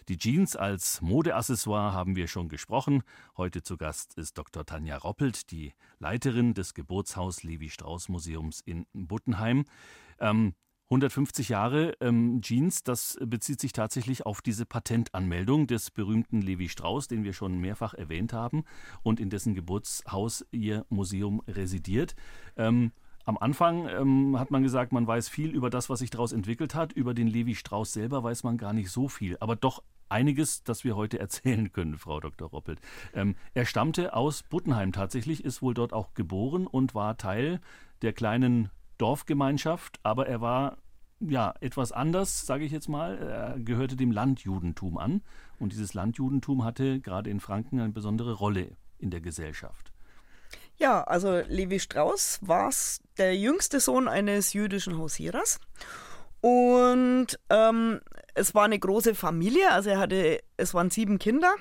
die 0.10 0.18
Jeans 0.18 0.56
als 0.56 1.02
Modeaccessoire 1.02 1.92
haben 1.92 2.16
wir 2.16 2.28
schon 2.28 2.48
gesprochen. 2.48 3.04
Heute 3.36 3.62
zu 3.62 3.76
Gast 3.76 4.14
ist 4.14 4.38
Dr. 4.38 4.66
Tanja 4.66 4.98
Roppelt, 4.98 5.52
die 5.52 5.74
Leiterin 6.00 6.54
des 6.54 6.74
Geburtshaus 6.74 7.44
Levi 7.44 7.70
Strauss 7.70 8.08
Museums 8.08 8.62
in 8.62 8.86
Buttenheim. 8.94 9.66
Ähm, 10.20 10.54
150 10.90 11.50
Jahre 11.50 11.94
ähm, 12.00 12.42
Jeans, 12.42 12.84
das 12.84 13.18
bezieht 13.22 13.60
sich 13.60 13.74
tatsächlich 13.74 14.26
auf 14.26 14.42
diese 14.42 14.66
Patentanmeldung 14.66 15.68
des 15.68 15.92
berühmten 15.92 16.42
Levi 16.42 16.70
Strauss, 16.70 17.10
den 17.10 17.26
wir 17.26 17.34
schon 17.34 17.60
mehrfach 17.60 17.94
erwähnt 17.94 18.32
haben 18.32 18.64
und 19.04 19.20
in 19.20 19.30
dessen 19.30 19.54
Geburtshaus 19.54 20.46
ihr 20.52 20.86
Museum 20.90 21.42
residiert. 21.46 22.16
Ähm, 22.56 22.94
am 23.26 23.38
Anfang 23.38 23.90
ähm, 23.90 24.40
hat 24.40 24.52
man 24.52 24.64
gesagt, 24.64 24.94
man 24.94 25.06
weiß 25.06 25.28
viel 25.28 25.54
über 25.54 25.70
das, 25.70 25.90
was 25.90 26.00
sich 26.00 26.10
daraus 26.10 26.32
entwickelt 26.32 26.74
hat. 26.74 26.94
Über 26.94 27.14
den 27.14 27.28
Levi 27.28 27.56
Strauss 27.56 27.92
selber 27.92 28.24
weiß 28.24 28.44
man 28.44 28.58
gar 28.58 28.72
nicht 28.72 28.90
so 28.90 29.10
viel, 29.10 29.36
aber 29.42 29.58
doch 29.58 29.84
einiges, 30.08 30.64
das 30.64 30.86
wir 30.86 30.96
heute 30.96 31.20
erzählen 31.20 31.74
können, 31.74 31.98
Frau 31.98 32.22
Dr. 32.22 32.48
Roppelt. 32.48 32.80
Ähm, 33.14 33.36
er 33.54 33.66
stammte 33.66 34.14
aus 34.14 34.44
Buttenheim 34.44 34.94
tatsächlich, 34.94 35.44
ist 35.44 35.62
wohl 35.62 35.74
dort 35.74 35.92
auch 35.92 36.14
geboren 36.14 36.66
und 36.66 36.96
war 36.96 37.18
Teil 37.18 37.60
der 38.02 38.14
kleinen 38.14 38.70
Dorfgemeinschaft, 38.98 40.00
aber 40.04 40.28
er 40.28 40.42
war 40.42 40.78
ja 41.20 41.54
etwas 41.62 41.92
anders, 41.92 42.46
sage 42.46 42.64
ich 42.66 42.72
jetzt 42.72 42.90
mal. 42.90 43.18
Er 43.18 43.60
gehörte 43.60 43.96
dem 43.96 44.12
Landjudentum 44.12 44.98
an 44.98 45.22
und 45.60 45.74
dieses 45.74 45.94
Landjudentum 45.94 46.64
hatte 46.64 47.00
gerade 47.00 47.30
in 47.30 47.40
Franken 47.40 47.80
eine 47.80 47.94
besondere 47.94 48.34
Rolle 48.34 48.76
in 49.00 49.10
der 49.10 49.22
Gesellschaft. 49.22 49.92
Ja, 50.78 51.04
also 51.04 51.42
Levi 51.48 51.80
Strauss 51.80 52.40
war 52.42 52.72
der 53.18 53.36
jüngste 53.36 53.80
Sohn 53.80 54.08
eines 54.08 54.54
jüdischen 54.54 54.98
Hausierers. 54.98 55.60
Und 56.42 57.40
ähm, 57.50 58.00
es 58.36 58.54
war 58.54 58.66
eine 58.66 58.78
große 58.78 59.16
Familie, 59.16 59.72
also 59.72 59.90
er 59.90 60.00
hatte, 60.00 60.40
es 60.56 60.76
waren 60.76 60.92
sieben 60.92 61.18
Kinder. 61.18 61.56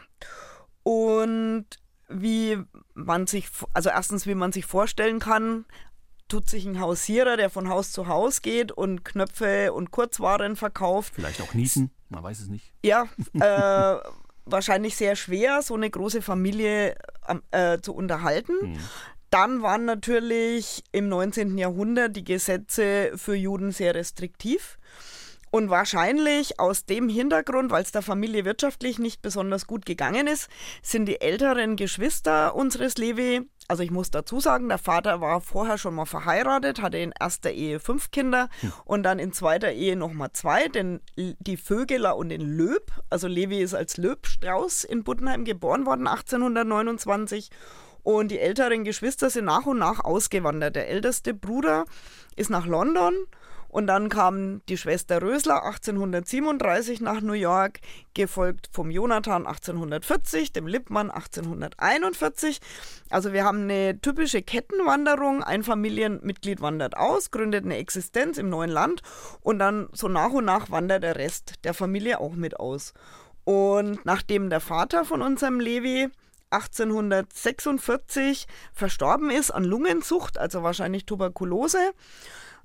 Und 0.83 1.66
wie 2.09 2.59
man 2.94 3.27
sich, 3.27 3.49
also 3.72 3.88
erstens, 3.88 4.27
wie 4.27 4.35
man 4.35 4.53
sich 4.53 4.66
vorstellen 4.66 5.18
kann, 5.18 5.64
tut 6.28 6.48
sich 6.48 6.66
ein 6.66 6.80
Hausierer, 6.80 7.36
der 7.36 7.50
von 7.50 7.68
Haus 7.68 7.92
zu 7.92 8.06
Haus 8.06 8.42
geht 8.42 8.72
und 8.72 9.04
Knöpfe 9.04 9.72
und 9.72 9.90
Kurzwaren 9.90 10.56
verkauft. 10.56 11.14
Vielleicht 11.14 11.40
auch 11.40 11.54
niesen, 11.54 11.90
man 12.08 12.22
weiß 12.22 12.40
es 12.40 12.48
nicht. 12.48 12.72
Ja, 12.82 13.08
äh, 13.34 13.98
wahrscheinlich 14.44 14.96
sehr 14.96 15.16
schwer, 15.16 15.62
so 15.62 15.74
eine 15.74 15.90
große 15.90 16.22
Familie 16.22 16.96
äh, 17.50 17.78
zu 17.80 17.94
unterhalten. 17.94 18.54
Hm. 18.60 18.78
Dann 19.30 19.62
waren 19.62 19.84
natürlich 19.84 20.84
im 20.92 21.08
19. 21.08 21.58
Jahrhundert 21.58 22.16
die 22.16 22.24
Gesetze 22.24 23.12
für 23.16 23.34
Juden 23.34 23.72
sehr 23.72 23.94
restriktiv. 23.94 24.78
Und 25.57 25.71
wahrscheinlich 25.71 26.61
aus 26.61 26.85
dem 26.85 27.09
Hintergrund, 27.09 27.71
weil 27.71 27.83
es 27.83 27.90
der 27.90 28.03
Familie 28.03 28.45
wirtschaftlich 28.45 28.99
nicht 28.99 29.23
besonders 29.23 29.66
gut 29.66 29.87
gegangen 29.87 30.27
ist, 30.27 30.51
sind 30.83 31.07
die 31.07 31.23
älteren 31.23 31.77
Geschwister 31.77 32.55
unseres 32.55 32.99
Levi, 32.99 33.40
also 33.66 33.83
ich 33.83 33.90
muss 33.90 34.11
dazu 34.11 34.38
sagen, 34.38 34.69
der 34.69 34.77
Vater 34.77 35.23
war 35.23 35.40
vorher 35.40 35.79
schon 35.79 35.95
mal 35.95 36.05
verheiratet, 36.05 36.83
hatte 36.83 36.99
in 36.99 37.14
erster 37.19 37.53
Ehe 37.53 37.81
fünf 37.81 38.11
Kinder 38.11 38.51
hm. 38.61 38.73
und 38.85 39.03
dann 39.03 39.19
in 39.19 39.33
zweiter 39.33 39.73
Ehe 39.73 39.97
nochmal 39.97 40.29
zwei, 40.35 40.69
denn 40.69 41.01
die 41.16 41.57
Vögeler 41.57 42.19
und 42.19 42.29
den 42.29 42.42
Löb, 42.42 42.92
also 43.09 43.27
Levi 43.27 43.62
ist 43.62 43.73
als 43.73 43.97
Löbstrauß 43.97 44.85
in 44.85 45.05
Buttenheim 45.05 45.47
geboren 45.47 45.87
worden 45.87 46.07
1829 46.07 47.49
und 48.03 48.31
die 48.31 48.40
älteren 48.40 48.85
Geschwister 48.85 49.31
sind 49.31 49.47
nach 49.47 49.64
und 49.64 49.79
nach 49.79 50.05
ausgewandert. 50.05 50.77
Der 50.77 50.90
älteste 50.90 51.33
Bruder 51.33 51.87
ist 52.37 52.51
nach 52.51 52.66
London 52.66 53.14
und 53.68 53.87
dann 53.87 54.09
kam 54.09 54.61
die 54.68 54.76
Schwester 54.76 55.20
Rösler 55.22 55.64
1837 55.64 57.00
nach 57.00 57.20
New 57.20 57.33
York, 57.33 57.81
gefolgt 58.14 58.68
vom 58.72 58.90
Jonathan 58.90 59.46
1840, 59.46 60.52
dem 60.52 60.66
Lippmann 60.66 61.11
1841. 61.11 62.61
Also 63.11 63.33
wir 63.33 63.44
haben 63.44 63.62
eine 63.62 64.00
typische 64.00 64.42
Kettenwanderung. 64.42 65.42
Ein 65.42 65.62
Familienmitglied 65.62 66.61
wandert 66.61 66.96
aus, 66.96 67.31
gründet 67.31 67.64
eine 67.64 67.76
Existenz 67.76 68.38
im 68.38 68.48
neuen 68.48 68.70
Land 68.70 69.02
und 69.40 69.59
dann 69.59 69.88
so 69.92 70.09
nach 70.09 70.31
und 70.31 70.44
nach 70.44 70.70
wandert 70.70 71.02
der 71.02 71.16
Rest 71.16 71.55
der 71.64 71.74
Familie 71.74 72.20
auch 72.20 72.35
mit 72.35 72.59
aus. 72.59 72.94
Und 73.44 74.05
nachdem 74.05 74.50
der 74.50 74.61
Vater 74.61 75.05
von 75.05 75.22
unserem 75.22 75.61
Levi 75.61 76.09
1846 76.50 78.46
verstorben 78.72 79.31
ist 79.31 79.50
an 79.50 79.64
Lungenzucht, 79.64 80.38
also 80.38 80.62
wahrscheinlich 80.62 81.07
Tuberkulose, 81.07 81.92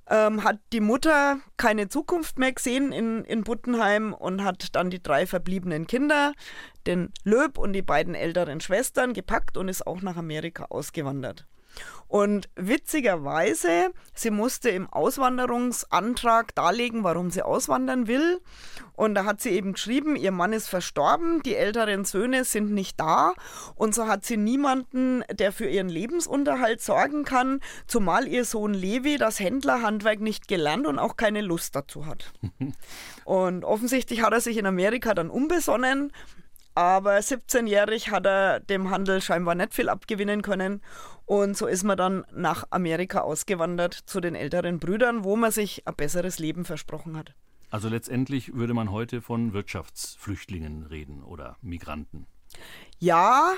ähm, 0.09 0.43
hat 0.43 0.59
die 0.73 0.79
Mutter 0.79 1.39
keine 1.57 1.87
Zukunft 1.87 2.37
mehr 2.39 2.51
gesehen 2.51 2.91
in, 2.91 3.23
in 3.25 3.43
Buttenheim 3.43 4.13
und 4.13 4.43
hat 4.43 4.75
dann 4.75 4.89
die 4.89 5.01
drei 5.01 5.25
verbliebenen 5.25 5.87
Kinder, 5.87 6.33
den 6.87 7.13
Löb 7.23 7.57
und 7.57 7.73
die 7.73 7.81
beiden 7.81 8.15
älteren 8.15 8.61
Schwestern, 8.61 9.13
gepackt 9.13 9.57
und 9.57 9.69
ist 9.69 9.85
auch 9.85 10.01
nach 10.01 10.17
Amerika 10.17 10.65
ausgewandert. 10.69 11.45
Und 12.11 12.49
witzigerweise, 12.57 13.93
sie 14.13 14.31
musste 14.31 14.69
im 14.69 14.89
Auswanderungsantrag 14.89 16.53
darlegen, 16.53 17.05
warum 17.05 17.31
sie 17.31 17.41
auswandern 17.41 18.05
will. 18.05 18.41
Und 18.91 19.15
da 19.15 19.23
hat 19.23 19.39
sie 19.39 19.51
eben 19.51 19.71
geschrieben, 19.71 20.17
ihr 20.17 20.33
Mann 20.33 20.51
ist 20.51 20.67
verstorben, 20.67 21.41
die 21.43 21.55
älteren 21.55 22.03
Söhne 22.03 22.43
sind 22.43 22.71
nicht 22.71 22.99
da. 22.99 23.33
Und 23.75 23.95
so 23.95 24.07
hat 24.07 24.25
sie 24.25 24.35
niemanden, 24.35 25.23
der 25.31 25.53
für 25.53 25.69
ihren 25.69 25.87
Lebensunterhalt 25.87 26.81
sorgen 26.81 27.23
kann, 27.23 27.61
zumal 27.87 28.27
ihr 28.27 28.43
Sohn 28.43 28.73
Levi 28.73 29.15
das 29.15 29.39
Händlerhandwerk 29.39 30.19
nicht 30.19 30.49
gelernt 30.49 30.87
und 30.87 30.99
auch 30.99 31.15
keine 31.15 31.39
Lust 31.39 31.77
dazu 31.77 32.07
hat. 32.07 32.33
und 33.23 33.63
offensichtlich 33.63 34.21
hat 34.21 34.33
er 34.33 34.41
sich 34.41 34.57
in 34.57 34.65
Amerika 34.65 35.13
dann 35.13 35.29
umbesonnen 35.29 36.11
aber 36.75 37.17
17-jährig 37.17 38.11
hat 38.11 38.25
er 38.25 38.59
dem 38.59 38.89
Handel 38.89 39.21
scheinbar 39.21 39.55
nicht 39.55 39.73
viel 39.73 39.89
abgewinnen 39.89 40.41
können. 40.41 40.81
Und 41.25 41.55
so 41.55 41.67
ist 41.67 41.83
man 41.83 41.97
dann 41.97 42.25
nach 42.33 42.65
Amerika 42.69 43.21
ausgewandert 43.21 43.93
zu 43.93 44.19
den 44.19 44.35
älteren 44.35 44.79
Brüdern, 44.79 45.23
wo 45.23 45.35
man 45.35 45.51
sich 45.51 45.87
ein 45.87 45.95
besseres 45.95 46.39
Leben 46.39 46.65
versprochen 46.65 47.17
hat. 47.17 47.33
Also 47.69 47.87
letztendlich 47.87 48.53
würde 48.53 48.73
man 48.73 48.91
heute 48.91 49.21
von 49.21 49.53
Wirtschaftsflüchtlingen 49.53 50.83
reden 50.83 51.23
oder 51.23 51.55
Migranten. 51.61 52.27
Ja, 53.03 53.55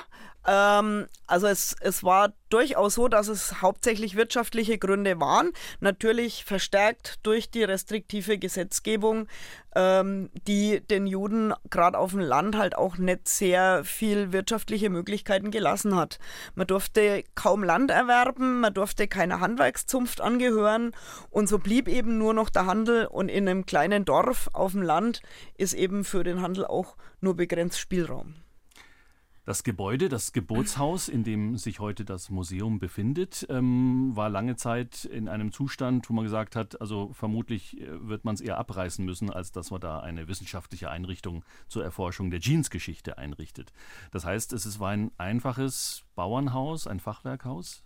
ähm, 0.48 1.08
also 1.28 1.48
es, 1.48 1.76
es 1.82 2.02
war 2.02 2.32
durchaus 2.50 2.94
so, 2.94 3.10
dass 3.10 3.28
es 3.28 3.62
hauptsächlich 3.62 4.16
wirtschaftliche 4.16 4.78
Gründe 4.78 5.20
waren, 5.20 5.52
natürlich 5.82 6.46
verstärkt 6.46 7.20
durch 7.24 7.52
die 7.52 7.66
restriktive 7.66 8.38
Gesetzgebung, 8.38 9.28
ähm, 9.76 10.30
die 10.48 10.80
den 10.80 11.08
Juden 11.08 11.54
gerade 11.70 11.98
auf 11.98 12.12
dem 12.12 12.22
Land 12.22 12.58
halt 12.58 12.78
auch 12.78 12.98
nicht 12.98 13.28
sehr 13.28 13.84
viel 13.84 14.32
wirtschaftliche 14.32 14.90
Möglichkeiten 14.90 15.52
gelassen 15.52 15.94
hat. 15.94 16.20
Man 16.56 16.68
durfte 16.68 17.26
kaum 17.36 17.62
Land 17.62 17.92
erwerben, 17.92 18.62
man 18.62 18.74
durfte 18.74 19.10
keiner 19.10 19.42
Handwerkszunft 19.42 20.22
angehören 20.22 20.96
und 21.32 21.50
so 21.50 21.60
blieb 21.60 21.90
eben 21.90 22.18
nur 22.18 22.34
noch 22.34 22.50
der 22.50 22.66
Handel 22.66 23.08
und 23.08 23.28
in 23.28 23.50
einem 23.50 23.66
kleinen 23.66 24.06
Dorf 24.06 24.50
auf 24.54 24.72
dem 24.72 24.84
Land 24.84 25.22
ist 25.58 25.74
eben 25.74 26.06
für 26.06 26.24
den 26.24 26.42
Handel 26.42 26.66
auch 26.66 26.96
nur 27.20 27.36
begrenzt 27.36 27.78
Spielraum. 27.78 28.36
Das 29.46 29.64
Gebäude, 29.64 30.08
das 30.08 30.32
Geburtshaus, 30.32 31.10
in 31.10 31.26
dem 31.26 31.58
sich 31.58 31.82
heute 31.82 32.06
das 32.06 32.30
Museum 32.30 32.80
befindet, 32.80 33.46
ähm, 33.50 34.16
war 34.16 34.30
lange 34.30 34.56
Zeit 34.56 35.04
in 35.04 35.28
einem 35.28 35.52
Zustand, 35.52 36.10
wo 36.10 36.14
man 36.14 36.24
gesagt 36.24 36.56
hat, 36.56 36.80
also 36.80 37.12
vermutlich 37.12 37.82
äh, 37.82 38.08
wird 38.08 38.24
man 38.24 38.36
es 38.36 38.42
eher 38.42 38.58
abreißen 38.58 39.04
müssen, 39.04 39.30
als 39.30 39.52
dass 39.52 39.70
man 39.70 39.82
da 39.82 40.00
eine 40.00 40.30
wissenschaftliche 40.30 40.90
Einrichtung 40.90 41.44
zur 41.68 41.84
Erforschung 41.84 42.32
der 42.32 42.40
Jeansgeschichte 42.40 43.18
einrichtet. 43.18 43.74
Das 44.12 44.24
heißt, 44.24 44.54
es 44.54 44.80
war 44.80 44.92
ein 44.92 45.12
einfaches 45.18 46.06
Bauernhaus, 46.16 46.88
ein 46.88 47.02
Fachwerkhaus? 47.02 47.84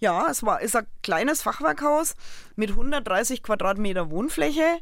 Ja, 0.00 0.28
es 0.28 0.42
war 0.42 0.60
ist 0.60 0.74
ein 0.74 0.86
kleines 1.02 1.42
Fachwerkhaus 1.42 2.16
mit 2.56 2.70
130 2.70 3.42
Quadratmeter 3.42 4.10
Wohnfläche 4.10 4.80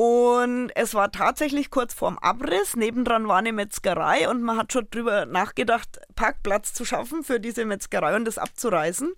und 0.00 0.70
es 0.76 0.94
war 0.94 1.12
tatsächlich 1.12 1.68
kurz 1.68 1.92
vorm 1.92 2.16
Abriss. 2.16 2.74
Nebendran 2.74 3.28
war 3.28 3.36
eine 3.36 3.52
Metzgerei 3.52 4.30
und 4.30 4.40
man 4.40 4.56
hat 4.56 4.72
schon 4.72 4.88
drüber 4.90 5.26
nachgedacht, 5.26 6.00
Parkplatz 6.16 6.72
zu 6.72 6.86
schaffen 6.86 7.22
für 7.22 7.38
diese 7.38 7.66
Metzgerei 7.66 8.16
und 8.16 8.24
das 8.24 8.38
abzureißen. 8.38 9.12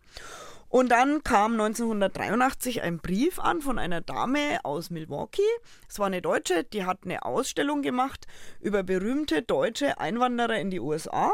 Und 0.68 0.88
dann 0.88 1.22
kam 1.22 1.52
1983 1.52 2.82
ein 2.82 2.98
Brief 2.98 3.38
an 3.38 3.62
von 3.62 3.78
einer 3.78 4.00
Dame 4.00 4.58
aus 4.64 4.90
Milwaukee. 4.90 5.42
Es 5.88 6.00
war 6.00 6.08
eine 6.08 6.20
Deutsche, 6.20 6.64
die 6.64 6.84
hat 6.84 7.04
eine 7.04 7.24
Ausstellung 7.24 7.82
gemacht 7.82 8.26
über 8.60 8.82
berühmte 8.82 9.40
deutsche 9.42 10.00
Einwanderer 10.00 10.58
in 10.58 10.70
die 10.70 10.80
USA. 10.80 11.30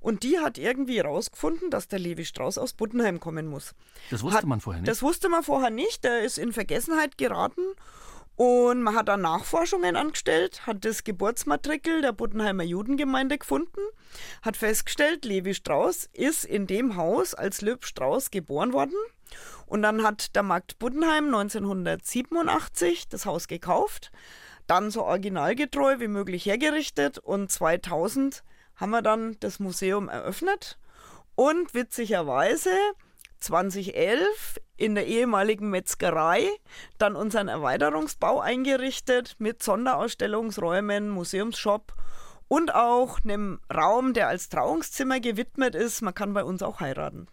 Und 0.00 0.24
die 0.24 0.40
hat 0.40 0.58
irgendwie 0.58 0.96
herausgefunden, 0.96 1.70
dass 1.70 1.86
der 1.86 2.00
Levi 2.00 2.24
Strauss 2.24 2.58
aus 2.58 2.72
Buttenheim 2.72 3.20
kommen 3.20 3.46
muss. 3.46 3.76
Das 4.10 4.24
wusste 4.24 4.38
hat, 4.38 4.46
man 4.46 4.60
vorher 4.60 4.82
nicht. 4.82 4.90
Das 4.90 5.02
wusste 5.02 5.28
man 5.28 5.44
vorher 5.44 5.70
nicht. 5.70 6.02
Der 6.02 6.22
ist 6.22 6.36
in 6.36 6.52
Vergessenheit 6.52 7.16
geraten. 7.16 7.62
Und 8.38 8.82
man 8.84 8.94
hat 8.94 9.08
dann 9.08 9.22
Nachforschungen 9.22 9.96
angestellt, 9.96 10.64
hat 10.64 10.84
das 10.84 11.02
Geburtsmatrikel 11.02 12.02
der 12.02 12.12
Buttenheimer 12.12 12.62
Judengemeinde 12.62 13.36
gefunden, 13.36 13.80
hat 14.42 14.56
festgestellt, 14.56 15.24
Levi 15.24 15.54
Strauß 15.54 16.08
ist 16.12 16.44
in 16.44 16.68
dem 16.68 16.94
Haus 16.94 17.34
als 17.34 17.62
Löb 17.62 17.84
Strauß 17.84 18.30
geboren 18.30 18.72
worden. 18.72 18.94
Und 19.66 19.82
dann 19.82 20.04
hat 20.04 20.36
der 20.36 20.44
Markt 20.44 20.78
Buttenheim 20.78 21.34
1987 21.34 23.08
das 23.08 23.26
Haus 23.26 23.48
gekauft, 23.48 24.12
dann 24.68 24.92
so 24.92 25.02
originalgetreu 25.02 25.98
wie 25.98 26.06
möglich 26.06 26.46
hergerichtet 26.46 27.18
und 27.18 27.50
2000 27.50 28.44
haben 28.76 28.90
wir 28.90 29.02
dann 29.02 29.36
das 29.40 29.58
Museum 29.58 30.08
eröffnet. 30.08 30.78
Und 31.34 31.74
witzigerweise 31.74 32.70
2011 33.40 34.60
in 34.78 34.94
der 34.94 35.06
ehemaligen 35.06 35.68
Metzgerei 35.68 36.48
dann 36.96 37.16
unseren 37.16 37.48
Erweiterungsbau 37.48 38.40
eingerichtet 38.40 39.36
mit 39.38 39.62
Sonderausstellungsräumen, 39.62 41.10
Museumsshop 41.10 41.92
und 42.46 42.74
auch 42.74 43.18
einem 43.22 43.60
Raum, 43.74 44.14
der 44.14 44.28
als 44.28 44.48
Trauungszimmer 44.48 45.20
gewidmet 45.20 45.74
ist. 45.74 46.00
Man 46.00 46.14
kann 46.14 46.32
bei 46.32 46.44
uns 46.44 46.62
auch 46.62 46.80
heiraten. 46.80 47.28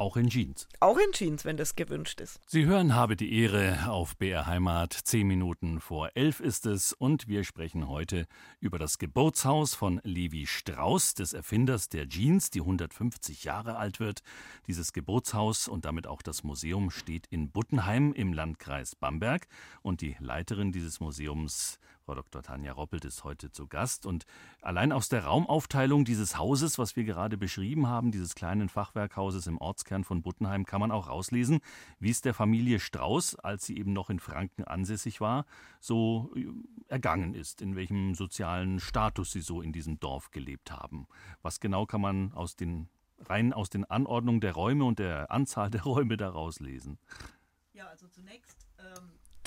Auch 0.00 0.16
in 0.16 0.28
Jeans. 0.28 0.68
Auch 0.78 0.96
in 0.96 1.10
Jeans, 1.10 1.44
wenn 1.44 1.56
das 1.56 1.74
gewünscht 1.74 2.20
ist. 2.20 2.40
Sie 2.46 2.66
hören 2.66 2.94
Habe 2.94 3.16
die 3.16 3.36
Ehre 3.42 3.90
auf 3.90 4.16
BR 4.16 4.46
Heimat. 4.46 4.92
Zehn 4.92 5.26
Minuten 5.26 5.80
vor 5.80 6.10
elf 6.14 6.38
ist 6.38 6.66
es 6.66 6.92
und 6.92 7.26
wir 7.26 7.42
sprechen 7.42 7.88
heute 7.88 8.26
über 8.60 8.78
das 8.78 8.98
Geburtshaus 8.98 9.74
von 9.74 10.00
Levi 10.04 10.46
Strauss, 10.46 11.14
des 11.14 11.32
Erfinders 11.32 11.88
der 11.88 12.08
Jeans, 12.08 12.50
die 12.50 12.60
150 12.60 13.42
Jahre 13.42 13.76
alt 13.76 13.98
wird. 13.98 14.20
Dieses 14.68 14.92
Geburtshaus 14.92 15.66
und 15.66 15.84
damit 15.84 16.06
auch 16.06 16.22
das 16.22 16.44
Museum 16.44 16.90
steht 16.90 17.26
in 17.26 17.50
Buttenheim 17.50 18.12
im 18.12 18.32
Landkreis 18.32 18.94
Bamberg 18.94 19.48
und 19.82 20.00
die 20.00 20.14
Leiterin 20.20 20.70
dieses 20.70 21.00
Museums 21.00 21.80
Frau 22.08 22.14
Dr. 22.14 22.42
Tanja 22.42 22.72
Roppelt 22.72 23.04
ist 23.04 23.22
heute 23.22 23.52
zu 23.52 23.66
Gast 23.66 24.06
und 24.06 24.24
allein 24.62 24.92
aus 24.92 25.10
der 25.10 25.26
Raumaufteilung 25.26 26.06
dieses 26.06 26.38
Hauses, 26.38 26.78
was 26.78 26.96
wir 26.96 27.04
gerade 27.04 27.36
beschrieben 27.36 27.86
haben, 27.86 28.12
dieses 28.12 28.34
kleinen 28.34 28.70
Fachwerkhauses 28.70 29.46
im 29.46 29.58
Ortskern 29.58 30.04
von 30.04 30.22
Buttenheim, 30.22 30.64
kann 30.64 30.80
man 30.80 30.90
auch 30.90 31.08
rauslesen, 31.08 31.60
wie 31.98 32.08
es 32.08 32.22
der 32.22 32.32
Familie 32.32 32.80
Strauß, 32.80 33.34
als 33.34 33.66
sie 33.66 33.76
eben 33.76 33.92
noch 33.92 34.08
in 34.08 34.20
Franken 34.20 34.64
ansässig 34.64 35.20
war, 35.20 35.44
so 35.80 36.32
äh, 36.34 36.46
ergangen 36.86 37.34
ist, 37.34 37.60
in 37.60 37.76
welchem 37.76 38.14
sozialen 38.14 38.80
Status 38.80 39.32
sie 39.32 39.42
so 39.42 39.60
in 39.60 39.74
diesem 39.74 40.00
Dorf 40.00 40.30
gelebt 40.30 40.70
haben. 40.70 41.08
Was 41.42 41.60
genau 41.60 41.84
kann 41.84 42.00
man 42.00 42.32
aus 42.32 42.56
den 42.56 42.88
rein 43.18 43.52
aus 43.52 43.68
den 43.68 43.84
Anordnungen 43.84 44.40
der 44.40 44.54
Räume 44.54 44.84
und 44.84 44.98
der 44.98 45.30
Anzahl 45.30 45.68
der 45.68 45.82
Räume 45.82 46.16
daraus 46.16 46.58
lesen? 46.58 46.98
Ja, 47.74 47.86
also 47.88 48.08
zunächst 48.08 48.57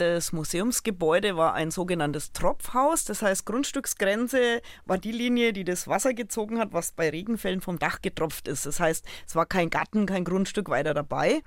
das 0.01 0.33
Museumsgebäude 0.33 1.37
war 1.37 1.53
ein 1.53 1.69
sogenanntes 1.69 2.31
Tropfhaus, 2.31 3.05
das 3.05 3.21
heißt 3.21 3.45
Grundstücksgrenze 3.45 4.61
war 4.85 4.97
die 4.97 5.11
Linie, 5.11 5.53
die 5.53 5.63
das 5.63 5.87
Wasser 5.87 6.15
gezogen 6.15 6.57
hat, 6.57 6.73
was 6.73 6.91
bei 6.91 7.09
Regenfällen 7.09 7.61
vom 7.61 7.77
Dach 7.77 8.01
getropft 8.01 8.47
ist. 8.47 8.65
Das 8.65 8.79
heißt, 8.79 9.05
es 9.27 9.35
war 9.35 9.45
kein 9.45 9.69
Garten, 9.69 10.07
kein 10.07 10.23
Grundstück 10.23 10.69
weiter 10.69 10.95
dabei. 10.95 11.43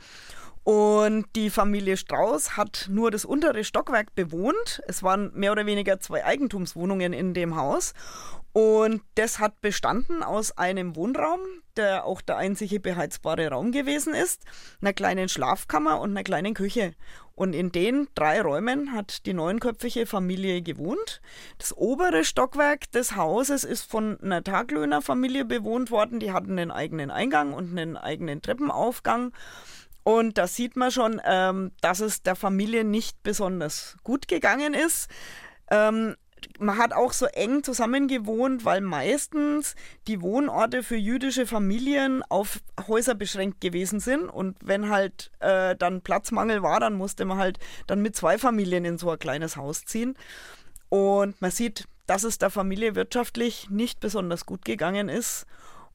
Und 0.63 1.27
die 1.35 1.51
Familie 1.51 1.97
Strauß 1.97 2.57
hat 2.57 2.87
nur 2.89 3.11
das 3.11 3.25
untere 3.25 3.65
Stockwerk 3.65 4.15
bewohnt. 4.15 4.81
Es 4.87 5.03
waren 5.03 5.33
mehr 5.35 5.53
oder 5.53 5.67
weniger 5.67 5.99
zwei 5.99 6.25
Eigentumswohnungen 6.25 7.13
in 7.13 7.35
dem 7.35 7.57
Haus. 7.57 7.93
Und 8.55 9.03
das 9.17 9.41
hat 9.41 9.61
bestanden 9.63 10.23
aus 10.23 10.57
einem 10.57 10.95
Wohnraum, 10.95 11.41
der 11.77 12.05
auch 12.05 12.21
der 12.21 12.37
einzige 12.37 12.79
beheizbare 12.79 13.49
Raum 13.49 13.73
gewesen 13.73 14.15
ist, 14.15 14.45
einer 14.81 14.93
kleinen 14.93 15.29
Schlafkammer 15.29 16.01
und 16.01 16.11
einer 16.11 16.23
kleinen 16.23 16.55
Küche. 16.55 16.95
Und 17.35 17.53
in 17.53 17.73
den 17.73 18.07
drei 18.15 18.41
Räumen 18.41 18.93
hat 18.93 19.27
die 19.27 19.33
neunköpfige 19.33 20.07
Familie 20.07 20.63
gewohnt. 20.63 21.21
Das 21.59 21.77
obere 21.77 22.25
Stockwerk 22.25 22.93
des 22.93 23.17
Hauses 23.17 23.65
ist 23.65 23.91
von 23.91 24.21
einer 24.21 24.45
Taglöhnerfamilie 24.45 25.45
bewohnt 25.45 25.91
worden. 25.91 26.21
Die 26.21 26.31
hatten 26.31 26.53
einen 26.53 26.71
eigenen 26.71 27.11
Eingang 27.11 27.55
und 27.55 27.77
einen 27.77 27.97
eigenen 27.97 28.41
Treppenaufgang. 28.41 29.33
Und 30.05 30.39
da 30.39 30.47
sieht 30.47 30.77
man 30.77 30.93
schon, 30.93 31.21
ähm, 31.25 31.73
dass 31.81 31.99
es 31.99 32.23
der 32.23 32.37
Familie 32.37 32.85
nicht 32.85 33.21
besonders 33.25 33.97
gut 34.05 34.29
gegangen 34.29 34.75
ist. 34.75 35.09
Ähm, 35.73 36.15
man 36.59 36.79
hat 36.79 36.93
auch 36.93 37.13
so 37.13 37.27
eng 37.27 37.63
zusammen 37.63 38.09
gewohnt, 38.09 38.65
weil 38.65 38.81
meistens 38.81 39.75
die 40.07 40.21
Wohnorte 40.23 40.83
für 40.83 40.97
jüdische 40.97 41.47
Familien 41.47 42.23
auf 42.29 42.61
Häuser 42.89 43.15
beschränkt 43.15 43.61
gewesen 43.61 44.01
sind. 44.01 44.29
Und 44.29 44.57
wenn 44.63 44.91
halt 44.91 45.31
äh, 45.41 45.77
dann 45.77 46.01
Platzmangel 46.01 46.63
war, 46.63 46.81
dann 46.81 46.95
musste 46.95 47.25
man 47.25 47.39
halt 47.39 47.59
dann 47.87 48.03
mit 48.03 48.17
zwei 48.17 48.39
Familien 48.39 48.85
in 48.85 48.99
so 48.99 49.11
ein 49.11 49.19
kleines 49.19 49.57
Haus 49.57 49.85
ziehen. 49.85 50.15
Und 50.89 51.41
man 51.41 51.51
sieht, 51.51 51.87
dass 52.07 52.25
es 52.25 52.39
der 52.39 52.51
Familie 52.51 52.95
wirtschaftlich 52.95 53.69
nicht 53.71 54.01
besonders 54.01 54.47
gut 54.47 54.65
gegangen 54.65 55.09
ist. 55.09 55.47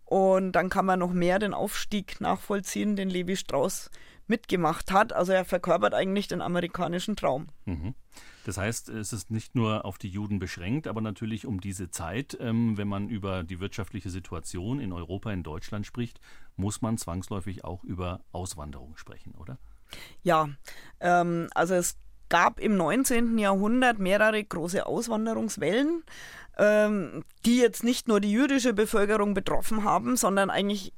Und 0.05 0.53
dann 0.53 0.69
kann 0.69 0.85
man 0.85 0.99
noch 0.99 1.13
mehr 1.13 1.37
den 1.37 1.53
Aufstieg 1.53 2.19
nachvollziehen, 2.19 2.95
den 2.95 3.09
Levi 3.09 3.35
Strauss 3.35 3.91
mitgemacht 4.27 4.91
hat. 4.91 5.13
Also 5.13 5.33
er 5.33 5.45
verkörpert 5.45 5.93
eigentlich 5.93 6.27
den 6.27 6.41
amerikanischen 6.41 7.15
Traum. 7.15 7.49
Mhm. 7.65 7.93
Das 8.49 8.57
heißt, 8.57 8.89
es 8.89 9.13
ist 9.13 9.29
nicht 9.29 9.53
nur 9.53 9.85
auf 9.85 9.99
die 9.99 10.09
Juden 10.09 10.39
beschränkt, 10.39 10.87
aber 10.87 11.01
natürlich 11.01 11.45
um 11.45 11.61
diese 11.61 11.91
Zeit, 11.91 12.35
ähm, 12.41 12.79
wenn 12.79 12.87
man 12.87 13.07
über 13.07 13.43
die 13.43 13.59
wirtschaftliche 13.59 14.09
Situation 14.09 14.79
in 14.79 14.91
Europa, 14.91 15.31
in 15.31 15.43
Deutschland 15.43 15.85
spricht, 15.85 16.19
muss 16.55 16.81
man 16.81 16.97
zwangsläufig 16.97 17.63
auch 17.63 17.83
über 17.83 18.21
Auswanderung 18.31 18.97
sprechen, 18.97 19.35
oder? 19.35 19.59
Ja, 20.23 20.49
ähm, 20.99 21.47
also 21.53 21.75
es 21.75 21.99
gab 22.29 22.59
im 22.59 22.75
19. 22.75 23.37
Jahrhundert 23.37 23.99
mehrere 23.99 24.43
große 24.43 24.83
Auswanderungswellen, 24.83 26.03
ähm, 26.57 27.23
die 27.45 27.59
jetzt 27.59 27.83
nicht 27.83 28.07
nur 28.07 28.19
die 28.19 28.31
jüdische 28.31 28.73
Bevölkerung 28.73 29.35
betroffen 29.35 29.83
haben, 29.83 30.17
sondern 30.17 30.49
eigentlich 30.49 30.91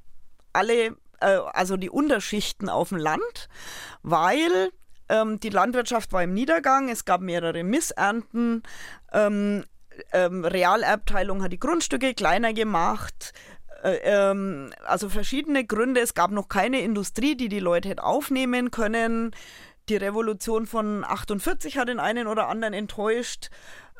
alle, 0.54 0.96
äh, 1.20 1.40
also 1.52 1.76
die 1.76 1.90
Unterschichten 1.90 2.70
auf 2.70 2.90
dem 2.90 2.98
Land, 3.00 3.50
weil 4.04 4.72
ähm, 5.12 5.39
die 5.39 5.50
Landwirtschaft 5.50 6.13
war 6.13 6.24
im 6.24 6.34
Niedergang, 6.34 6.89
es 6.89 7.04
gab 7.06 7.21
mehrere 7.21 7.63
Missernten. 7.63 8.63
Ähm, 9.12 9.65
ähm, 10.13 10.45
Realabteilung 10.45 11.43
hat 11.43 11.52
die 11.52 11.60
Grundstücke 11.60 12.13
kleiner 12.13 12.54
gemacht. 12.54 13.34
Äh, 13.84 14.00
ähm, 14.04 14.71
also 14.86 15.10
verschiedene 15.10 15.65
Gründe. 15.65 16.00
Es 16.00 16.13
gab 16.13 16.32
noch 16.32 16.47
keine 16.47 16.80
Industrie, 16.82 17.36
die 17.36 17.50
die 17.50 17.60
Leute 17.60 17.89
hätte 17.89 18.04
aufnehmen 18.04 18.71
können. 18.71 19.32
Die 19.89 19.97
Revolution 19.97 20.65
von 20.65 21.04
48 21.04 21.78
hat 21.78 21.89
den 21.89 22.00
einen 22.00 22.28
oder 22.28 22.47
anderen 22.47 22.74
enttäuscht. 22.74 23.50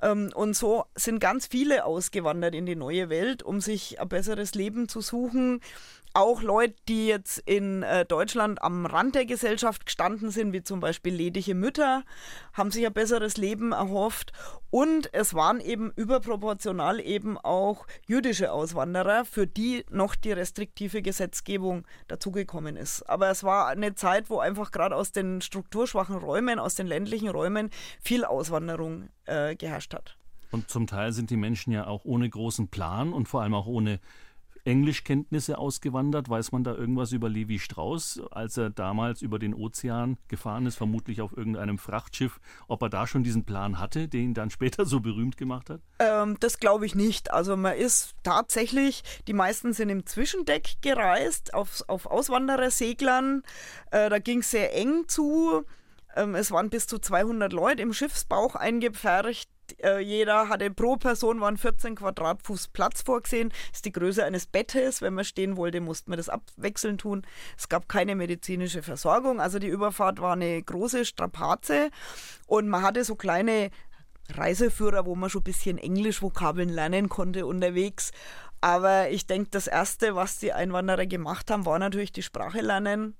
Ähm, 0.02 0.32
und 0.34 0.56
so 0.56 0.86
sind 0.96 1.20
ganz 1.20 1.46
viele 1.46 1.84
ausgewandert 1.84 2.56
in 2.56 2.66
die 2.66 2.78
neue 2.78 3.10
Welt, 3.10 3.44
um 3.44 3.60
sich 3.60 4.00
ein 4.00 4.08
besseres 4.08 4.56
Leben 4.56 4.88
zu 4.88 5.02
suchen 5.02 5.60
auch 6.14 6.42
Leute, 6.42 6.76
die 6.88 7.08
jetzt 7.08 7.40
in 7.40 7.84
äh, 7.84 8.06
Deutschland 8.06 8.62
am 8.62 8.86
Rand 8.86 9.16
der 9.16 9.26
Gesellschaft 9.26 9.86
gestanden 9.86 10.30
sind, 10.30 10.54
wie 10.54 10.64
zum 10.64 10.80
Beispiel 10.80 11.14
ledige 11.14 11.56
Mütter, 11.56 12.04
haben 12.54 12.72
sich 12.72 12.86
ein 12.86 12.94
besseres 12.94 13.38
Leben 13.38 13.72
erhofft. 13.72 14.34
Und 14.70 15.14
es 15.14 15.34
waren 15.34 15.60
eben 15.60 15.92
überproportional 15.96 17.00
eben 17.00 17.38
auch 17.38 17.86
jüdische 18.08 18.52
Auswanderer, 18.52 19.26
für 19.26 19.48
die 19.48 19.86
noch 19.90 20.16
die 20.16 20.32
restriktive 20.32 21.02
Gesetzgebung 21.02 21.86
dazugekommen 22.08 22.78
ist. 22.78 23.04
Aber 23.04 23.30
es 23.30 23.44
war 23.44 23.68
eine 23.68 23.96
Zeit, 23.96 24.30
wo 24.30 24.40
einfach 24.40 24.72
gerade 24.72 24.96
aus 24.96 25.12
den 25.12 25.42
strukturschwachen 25.42 26.18
Räumen, 26.18 26.60
aus 26.60 26.76
den 26.76 26.88
ländlichen 26.88 27.30
Räumen 27.30 27.70
viel 28.02 28.24
Auswanderung 28.26 29.10
äh, 29.26 29.56
geherrscht 29.56 29.94
hat. 29.94 30.18
Und 30.52 30.70
zum 30.70 30.86
Teil 30.88 31.14
sind 31.14 31.30
die 31.30 31.38
Menschen 31.38 31.72
ja 31.72 31.88
auch 31.88 32.04
ohne 32.04 32.30
großen 32.30 32.68
Plan 32.68 33.14
und 33.14 33.28
vor 33.28 33.42
allem 33.42 33.54
auch 33.54 33.68
ohne 33.68 34.00
Englischkenntnisse 34.64 35.58
ausgewandert? 35.58 36.30
Weiß 36.30 36.52
man 36.52 36.64
da 36.64 36.74
irgendwas 36.74 37.12
über 37.12 37.30
Levi 37.30 37.60
Strauss, 37.60 38.22
als 38.32 38.58
er 38.58 38.70
damals 38.70 39.22
über 39.22 39.40
den 39.40 39.54
Ozean 39.54 40.18
gefahren 40.28 40.66
ist, 40.66 40.76
vermutlich 40.76 41.22
auf 41.22 41.36
irgendeinem 41.36 41.78
Frachtschiff, 41.78 42.40
ob 42.68 42.82
er 42.82 42.90
da 42.90 43.08
schon 43.08 43.24
diesen 43.24 43.46
Plan 43.46 43.80
hatte, 43.80 44.08
den 44.08 44.30
ihn 44.30 44.34
dann 44.34 44.50
später 44.52 44.86
so 44.86 45.00
berühmt 45.00 45.38
gemacht 45.38 45.70
hat? 45.70 45.82
Ähm, 46.00 46.38
das 46.40 46.60
glaube 46.60 46.86
ich 46.86 46.96
nicht. 46.96 47.32
Also 47.32 47.58
man 47.58 47.76
ist 47.76 48.16
tatsächlich, 48.24 49.04
die 49.28 49.34
meisten 49.34 49.74
sind 49.74 49.90
im 49.90 50.06
Zwischendeck 50.06 50.82
gereist, 50.82 51.54
auf, 51.54 51.84
auf 51.88 52.06
Auswandererseglern. 52.06 53.44
Äh, 53.92 54.10
da 54.10 54.20
ging 54.20 54.40
es 54.40 54.52
sehr 54.52 54.76
eng 54.76 55.08
zu. 55.08 55.64
Ähm, 56.16 56.36
es 56.36 56.52
waren 56.52 56.70
bis 56.70 56.88
zu 56.88 57.00
200 57.00 57.54
Leute 57.54 57.82
im 57.82 57.94
Schiffsbauch 57.94 58.56
eingepfercht 58.56 59.50
äh, 59.80 60.00
jeder 60.00 60.50
hatte 60.50 60.72
pro 60.72 60.98
Person 60.98 61.42
waren 61.42 61.58
14 61.58 61.96
Quadratfuß 61.96 62.70
Platz 62.70 63.02
vorgesehen. 63.02 63.50
Das 63.50 63.80
ist 63.80 63.86
die 63.86 63.92
Größe 63.92 64.24
eines 64.24 64.46
Bettes. 64.46 65.02
Wenn 65.02 65.14
man 65.14 65.26
stehen 65.26 65.58
wollte, 65.58 65.82
musste 65.82 66.10
man 66.10 66.18
das 66.18 66.30
abwechselnd 66.30 67.02
tun. 67.02 67.24
Es 67.58 67.70
gab 67.70 67.88
keine 67.90 68.16
medizinische 68.16 68.84
Versorgung. 68.84 69.40
Also 69.40 69.60
die 69.60 69.68
Überfahrt 69.68 70.22
war 70.22 70.34
eine 70.34 70.62
große 70.62 71.06
Strapaze 71.06 71.90
und 72.48 72.68
man 72.68 72.82
hatte 72.84 73.04
so 73.04 73.16
kleine 73.16 73.72
Reiseführer, 74.30 75.06
wo 75.06 75.16
man 75.16 75.30
schon 75.30 75.42
ein 75.42 75.46
bisschen 75.46 75.78
Englisch-Vokabeln 75.78 76.70
lernen 76.70 77.10
konnte 77.10 77.46
unterwegs. 77.46 78.12
Aber 78.62 79.10
ich 79.10 79.26
denke, 79.26 79.50
das 79.52 79.68
Erste, 79.68 80.16
was 80.16 80.38
die 80.38 80.54
Einwanderer 80.54 81.08
gemacht 81.08 81.50
haben, 81.50 81.66
war 81.66 81.80
natürlich 81.80 82.12
die 82.12 82.22
Sprache 82.22 82.62
lernen. 82.62 83.16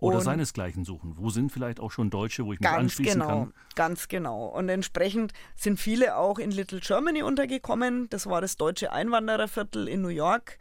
Oder 0.00 0.18
und 0.18 0.22
seinesgleichen 0.22 0.84
suchen. 0.84 1.14
Wo 1.16 1.28
sind 1.30 1.50
vielleicht 1.50 1.80
auch 1.80 1.90
schon 1.90 2.08
Deutsche, 2.08 2.46
wo 2.46 2.52
ich 2.52 2.60
mich 2.60 2.68
anschließen 2.68 3.20
genau, 3.20 3.26
kann? 3.26 3.54
Ganz 3.74 4.06
genau. 4.06 4.46
Und 4.46 4.68
entsprechend 4.68 5.32
sind 5.56 5.78
viele 5.78 6.16
auch 6.16 6.38
in 6.38 6.52
Little 6.52 6.78
Germany 6.80 7.22
untergekommen. 7.22 8.08
Das 8.10 8.26
war 8.26 8.40
das 8.40 8.56
deutsche 8.56 8.92
Einwandererviertel 8.92 9.88
in 9.88 10.00
New 10.00 10.08
York, 10.08 10.58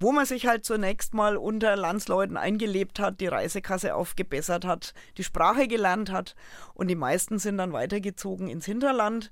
wo 0.00 0.10
man 0.10 0.26
sich 0.26 0.46
halt 0.46 0.64
zunächst 0.64 1.14
mal 1.14 1.36
unter 1.36 1.76
Landsleuten 1.76 2.36
eingelebt 2.36 2.98
hat, 2.98 3.20
die 3.20 3.28
Reisekasse 3.28 3.94
aufgebessert 3.94 4.64
hat, 4.64 4.92
die 5.18 5.24
Sprache 5.24 5.68
gelernt 5.68 6.10
hat. 6.10 6.34
Und 6.74 6.88
die 6.88 6.96
meisten 6.96 7.38
sind 7.38 7.58
dann 7.58 7.72
weitergezogen 7.72 8.48
ins 8.48 8.66
Hinterland. 8.66 9.30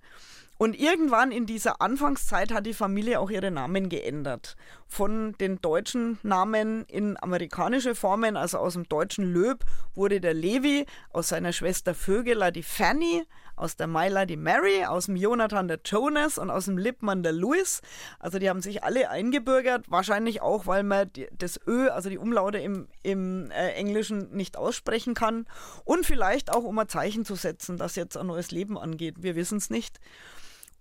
Und 0.58 0.78
irgendwann 0.78 1.30
in 1.30 1.46
dieser 1.46 1.80
Anfangszeit 1.80 2.52
hat 2.52 2.66
die 2.66 2.74
Familie 2.74 3.20
auch 3.20 3.30
ihre 3.30 3.52
Namen 3.52 3.88
geändert. 3.88 4.56
Von 4.88 5.34
den 5.38 5.60
deutschen 5.60 6.18
Namen 6.24 6.84
in 6.86 7.16
amerikanische 7.22 7.94
Formen, 7.94 8.36
also 8.36 8.58
aus 8.58 8.72
dem 8.72 8.88
deutschen 8.88 9.24
Löb 9.32 9.64
wurde 9.94 10.20
der 10.20 10.34
Levi, 10.34 10.84
aus 11.10 11.28
seiner 11.28 11.52
Schwester 11.52 11.94
Vögeler 11.94 12.50
die 12.50 12.64
Fanny, 12.64 13.24
aus 13.54 13.76
der 13.76 13.86
Myla 13.86 14.26
die 14.26 14.36
Mary, 14.36 14.84
aus 14.84 15.06
dem 15.06 15.14
Jonathan 15.14 15.68
der 15.68 15.78
Jonas 15.84 16.38
und 16.38 16.50
aus 16.50 16.64
dem 16.64 16.76
Lippmann 16.76 17.22
der 17.22 17.32
Louis. 17.32 17.80
Also 18.18 18.40
die 18.40 18.48
haben 18.48 18.60
sich 18.60 18.82
alle 18.82 19.10
eingebürgert, 19.10 19.88
wahrscheinlich 19.88 20.42
auch, 20.42 20.66
weil 20.66 20.82
man 20.82 21.08
das 21.36 21.60
Ö, 21.68 21.88
also 21.88 22.08
die 22.08 22.18
Umlaute 22.18 22.58
im, 22.58 22.88
im 23.04 23.50
äh, 23.52 23.74
Englischen 23.74 24.30
nicht 24.34 24.56
aussprechen 24.56 25.14
kann. 25.14 25.46
Und 25.84 26.04
vielleicht 26.04 26.52
auch, 26.52 26.64
um 26.64 26.78
ein 26.80 26.88
Zeichen 26.88 27.24
zu 27.24 27.36
setzen, 27.36 27.76
dass 27.76 27.94
jetzt 27.94 28.16
ein 28.16 28.26
neues 28.26 28.50
Leben 28.50 28.76
angeht. 28.76 29.22
Wir 29.22 29.36
wissen 29.36 29.58
es 29.58 29.70
nicht. 29.70 30.00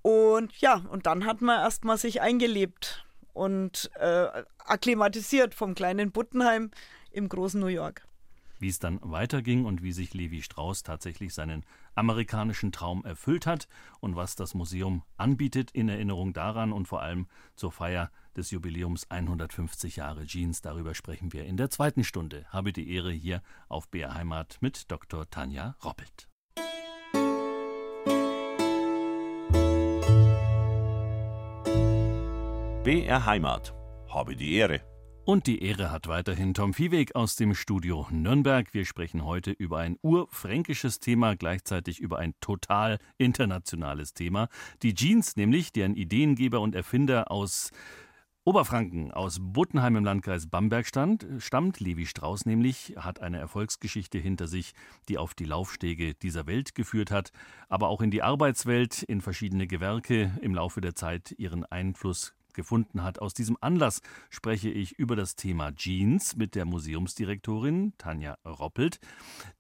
Und 0.08 0.62
ja, 0.62 0.76
und 0.90 1.06
dann 1.06 1.26
hat 1.26 1.42
man 1.42 1.60
erstmal 1.60 1.98
sich 1.98 2.22
eingelebt 2.22 3.06
und 3.34 3.92
äh, 3.96 4.28
akklimatisiert 4.60 5.54
vom 5.54 5.76
kleinen 5.76 6.14
Buttenheim 6.14 6.72
im 7.12 7.28
großen 7.28 7.60
New 7.60 7.68
York. 7.68 8.08
Wie 8.58 8.70
es 8.70 8.80
dann 8.80 9.02
weiterging 9.04 9.66
und 9.66 9.84
wie 9.84 9.92
sich 9.92 10.14
Levi 10.14 10.42
Strauss 10.42 10.84
tatsächlich 10.84 11.34
seinen 11.34 11.66
amerikanischen 11.94 12.72
Traum 12.72 13.04
erfüllt 13.04 13.46
hat 13.46 13.68
und 14.00 14.16
was 14.16 14.38
das 14.38 14.54
Museum 14.54 15.04
anbietet 15.18 15.72
in 15.72 15.90
Erinnerung 15.90 16.32
daran 16.32 16.72
und 16.72 16.88
vor 16.88 17.02
allem 17.02 17.28
zur 17.58 17.74
Feier 17.74 18.10
des 18.38 18.52
Jubiläums 18.52 19.12
150 19.12 19.98
Jahre 19.98 20.26
Jeans. 20.26 20.62
Darüber 20.62 20.96
sprechen 20.96 21.34
wir 21.34 21.44
in 21.44 21.58
der 21.58 21.70
zweiten 21.70 22.06
Stunde. 22.06 22.46
Habe 22.48 22.72
die 22.72 22.90
Ehre 22.94 23.12
hier 23.12 23.42
auf 23.68 23.90
BR 23.90 24.14
Heimat 24.14 24.58
mit 24.62 24.90
Dr. 24.90 25.30
Tanja 25.30 25.76
Roppelt. 25.84 26.30
BR 32.88 33.26
Heimat. 33.26 33.74
Habe 34.08 34.38
die 34.38 34.54
Ehre. 34.54 34.80
Und 35.26 35.46
die 35.46 35.62
Ehre 35.62 35.92
hat 35.92 36.08
weiterhin 36.08 36.54
Tom 36.54 36.74
Viehweg 36.74 37.16
aus 37.16 37.36
dem 37.36 37.54
Studio 37.54 38.08
Nürnberg. 38.12 38.74
Wir 38.74 38.86
sprechen 38.86 39.26
heute 39.26 39.52
über 39.52 39.80
ein 39.80 39.98
urfränkisches 40.02 41.02
Thema, 41.02 41.36
gleichzeitig 41.36 42.00
über 42.00 42.18
ein 42.20 42.34
total 42.40 43.00
internationales 43.18 44.14
Thema. 44.14 44.48
Die 44.84 44.94
Jeans, 44.94 45.36
nämlich 45.36 45.74
deren 45.74 45.96
Ideengeber 45.96 46.62
und 46.62 46.76
Erfinder 46.76 47.30
aus 47.30 47.72
Oberfranken, 48.46 49.12
aus 49.12 49.40
Buttenheim 49.42 49.98
im 49.98 50.06
Landkreis 50.06 50.48
Bamberg 50.48 50.88
stand, 50.88 51.28
stammt. 51.40 51.82
Levi 51.82 52.06
Strauss 52.06 52.46
nämlich 52.46 52.94
hat 52.96 53.20
eine 53.20 53.38
Erfolgsgeschichte 53.38 54.18
hinter 54.18 54.48
sich, 54.48 54.72
die 55.10 55.18
auf 55.18 55.34
die 55.34 55.44
Laufstege 55.44 56.14
dieser 56.14 56.48
Welt 56.48 56.74
geführt 56.74 57.12
hat, 57.12 57.34
aber 57.68 57.90
auch 57.90 58.00
in 58.00 58.12
die 58.12 58.24
Arbeitswelt, 58.24 59.04
in 59.04 59.20
verschiedene 59.20 59.68
Gewerke 59.68 60.32
im 60.40 60.56
Laufe 60.56 60.80
der 60.80 60.96
Zeit 60.96 61.36
ihren 61.38 61.66
Einfluss 61.66 62.37
gefunden 62.58 63.04
hat. 63.04 63.20
Aus 63.20 63.34
diesem 63.34 63.56
Anlass 63.62 64.02
spreche 64.30 64.70
ich 64.70 65.00
über 65.00 65.16
das 65.16 65.38
Thema 65.38 65.74
Jeans 65.74 66.36
mit 66.36 66.56
der 66.56 66.66
Museumsdirektorin 66.66 67.94
Tanja 67.98 68.38
Roppelt. 68.44 69.00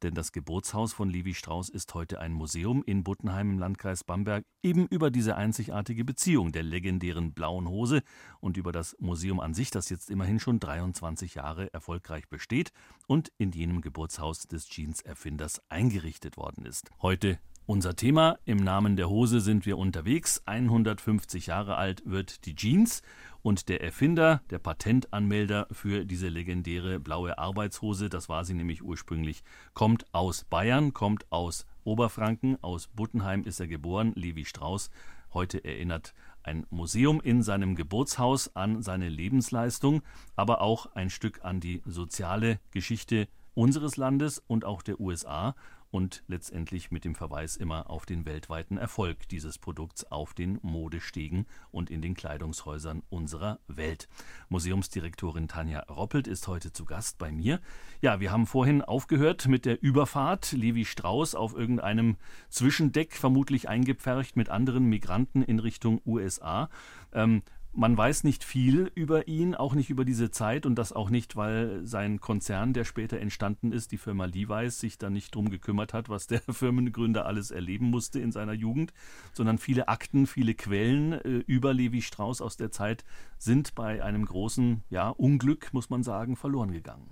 Denn 0.01 0.15
das 0.15 0.33
Geburtshaus 0.33 0.91
von 0.91 1.09
Levi 1.09 1.33
Strauss 1.33 1.69
ist 1.69 1.93
heute 1.93 2.19
ein 2.19 2.33
Museum 2.33 2.83
in 2.85 3.05
Buttenheim 3.05 3.51
im 3.51 3.59
Landkreis 3.59 4.03
Bamberg, 4.03 4.45
eben 4.61 4.87
über 4.87 5.11
diese 5.11 5.37
einzigartige 5.37 6.03
Beziehung 6.03 6.51
der 6.51 6.63
legendären 6.63 7.33
blauen 7.33 7.69
Hose 7.69 8.01
und 8.41 8.57
über 8.57 8.71
das 8.71 8.97
Museum 8.99 9.39
an 9.39 9.53
sich, 9.53 9.69
das 9.69 9.89
jetzt 9.89 10.09
immerhin 10.09 10.39
schon 10.39 10.59
23 10.59 11.35
Jahre 11.35 11.71
erfolgreich 11.73 12.27
besteht 12.27 12.71
und 13.05 13.31
in 13.37 13.51
jenem 13.51 13.81
Geburtshaus 13.81 14.47
des 14.47 14.67
Jeans-Erfinders 14.67 15.61
eingerichtet 15.69 16.35
worden 16.35 16.65
ist. 16.65 16.89
Heute 17.01 17.39
unser 17.67 17.97
Thema 17.97 18.39
im 18.45 18.57
Namen 18.57 18.95
der 18.95 19.09
Hose 19.09 19.41
sind 19.41 19.65
wir 19.65 19.77
unterwegs. 19.77 20.41
150 20.45 21.47
Jahre 21.47 21.75
alt 21.75 22.01
wird 22.05 22.45
die 22.45 22.55
Jeans 22.55 23.01
und 23.41 23.67
der 23.67 23.83
Erfinder, 23.83 24.41
der 24.49 24.59
Patentanmelder 24.59 25.67
für 25.71 26.05
diese 26.05 26.29
legendäre 26.29 26.97
blaue 26.99 27.37
Arbeitshose, 27.37 28.09
das 28.09 28.29
war 28.29 28.45
sie 28.45 28.53
nämlich 28.53 28.83
ursprünglich, 28.83 29.43
kommt 29.73 30.05
aus 30.13 30.45
Bayern, 30.45 30.93
kommt 30.93 31.29
aus 31.29 31.65
Oberfranken, 31.83 32.57
aus 32.63 32.87
Buttenheim 32.87 33.43
ist 33.43 33.59
er 33.59 33.67
geboren, 33.67 34.13
Levi 34.15 34.45
Strauss. 34.45 34.89
Heute 35.33 35.63
erinnert 35.63 36.13
ein 36.43 36.65
Museum 36.69 37.19
in 37.19 37.43
seinem 37.43 37.75
Geburtshaus 37.75 38.55
an 38.55 38.81
seine 38.81 39.09
Lebensleistung, 39.09 40.03
aber 40.37 40.61
auch 40.61 40.85
ein 40.95 41.09
Stück 41.09 41.43
an 41.43 41.59
die 41.59 41.81
soziale 41.85 42.61
Geschichte 42.71 43.27
unseres 43.57 43.97
Landes 43.97 44.41
und 44.47 44.63
auch 44.63 44.83
der 44.83 44.99
USA 45.01 45.55
und 45.91 46.23
letztendlich 46.27 46.91
mit 46.91 47.05
dem 47.05 47.15
Verweis 47.15 47.55
immer 47.55 47.89
auf 47.89 48.05
den 48.05 48.25
weltweiten 48.25 48.77
Erfolg 48.77 49.27
dieses 49.29 49.57
Produkts 49.57 50.03
auf 50.11 50.33
den 50.33 50.59
Modestegen 50.61 51.45
und 51.71 51.89
in 51.89 52.01
den 52.01 52.13
Kleidungshäusern 52.13 53.03
unserer 53.09 53.59
Welt. 53.67 54.07
Museumsdirektorin 54.49 55.47
Tanja 55.47 55.81
Roppelt 55.89 56.27
ist 56.27 56.47
heute 56.47 56.71
zu 56.73 56.85
Gast 56.85 57.17
bei 57.17 57.31
mir. 57.31 57.59
Ja, 58.01 58.19
wir 58.19 58.31
haben 58.31 58.47
vorhin 58.47 58.81
aufgehört 58.81 59.47
mit 59.47 59.65
der 59.65 59.81
Überfahrt. 59.81 60.51
Levi 60.51 60.85
Strauss 60.85 61.35
auf 61.35 61.55
irgendeinem 61.55 62.17
Zwischendeck, 62.49 63.13
vermutlich 63.13 63.69
eingepfercht 63.69 64.35
mit 64.35 64.49
anderen 64.49 64.85
Migranten 64.85 65.41
in 65.41 65.59
Richtung 65.59 66.01
USA. 66.05 66.69
Ähm, 67.13 67.41
man 67.77 67.95
weiß 67.95 68.23
nicht 68.23 68.43
viel 68.43 68.91
über 68.95 69.27
ihn, 69.27 69.53
auch 69.53 69.75
nicht 69.75 69.91
über 69.91 70.03
diese 70.03 70.31
Zeit 70.31 70.65
und 70.65 70.73
das 70.75 70.93
auch 70.93 71.11
nicht, 71.11 71.35
weil 71.35 71.85
sein 71.85 72.19
Konzern, 72.19 72.73
der 72.73 72.85
später 72.85 73.19
entstanden 73.19 73.71
ist, 73.71 73.91
die 73.91 73.99
Firma 73.99 74.25
Levi's, 74.25 74.79
sich 74.79 74.97
da 74.97 75.11
nicht 75.11 75.35
drum 75.35 75.51
gekümmert 75.51 75.93
hat, 75.93 76.09
was 76.09 76.25
der 76.25 76.41
Firmengründer 76.51 77.27
alles 77.27 77.51
erleben 77.51 77.91
musste 77.91 78.19
in 78.19 78.31
seiner 78.31 78.53
Jugend, 78.53 78.93
sondern 79.31 79.59
viele 79.59 79.89
Akten, 79.89 80.25
viele 80.25 80.55
Quellen 80.55 81.13
äh, 81.13 81.43
über 81.45 81.71
Levi 81.71 82.01
Strauss 82.01 82.41
aus 82.41 82.57
der 82.57 82.71
Zeit 82.71 83.05
sind 83.37 83.75
bei 83.75 84.03
einem 84.03 84.25
großen 84.25 84.83
ja, 84.89 85.09
Unglück, 85.09 85.71
muss 85.71 85.91
man 85.91 86.01
sagen, 86.01 86.35
verloren 86.35 86.71
gegangen. 86.71 87.11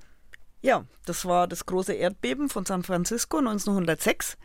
Ja, 0.63 0.85
das 1.05 1.25
war 1.25 1.47
das 1.47 1.67
große 1.67 1.93
Erdbeben 1.93 2.49
von 2.49 2.65
San 2.65 2.81
Francisco 2.81 3.37
1906, 3.37 4.35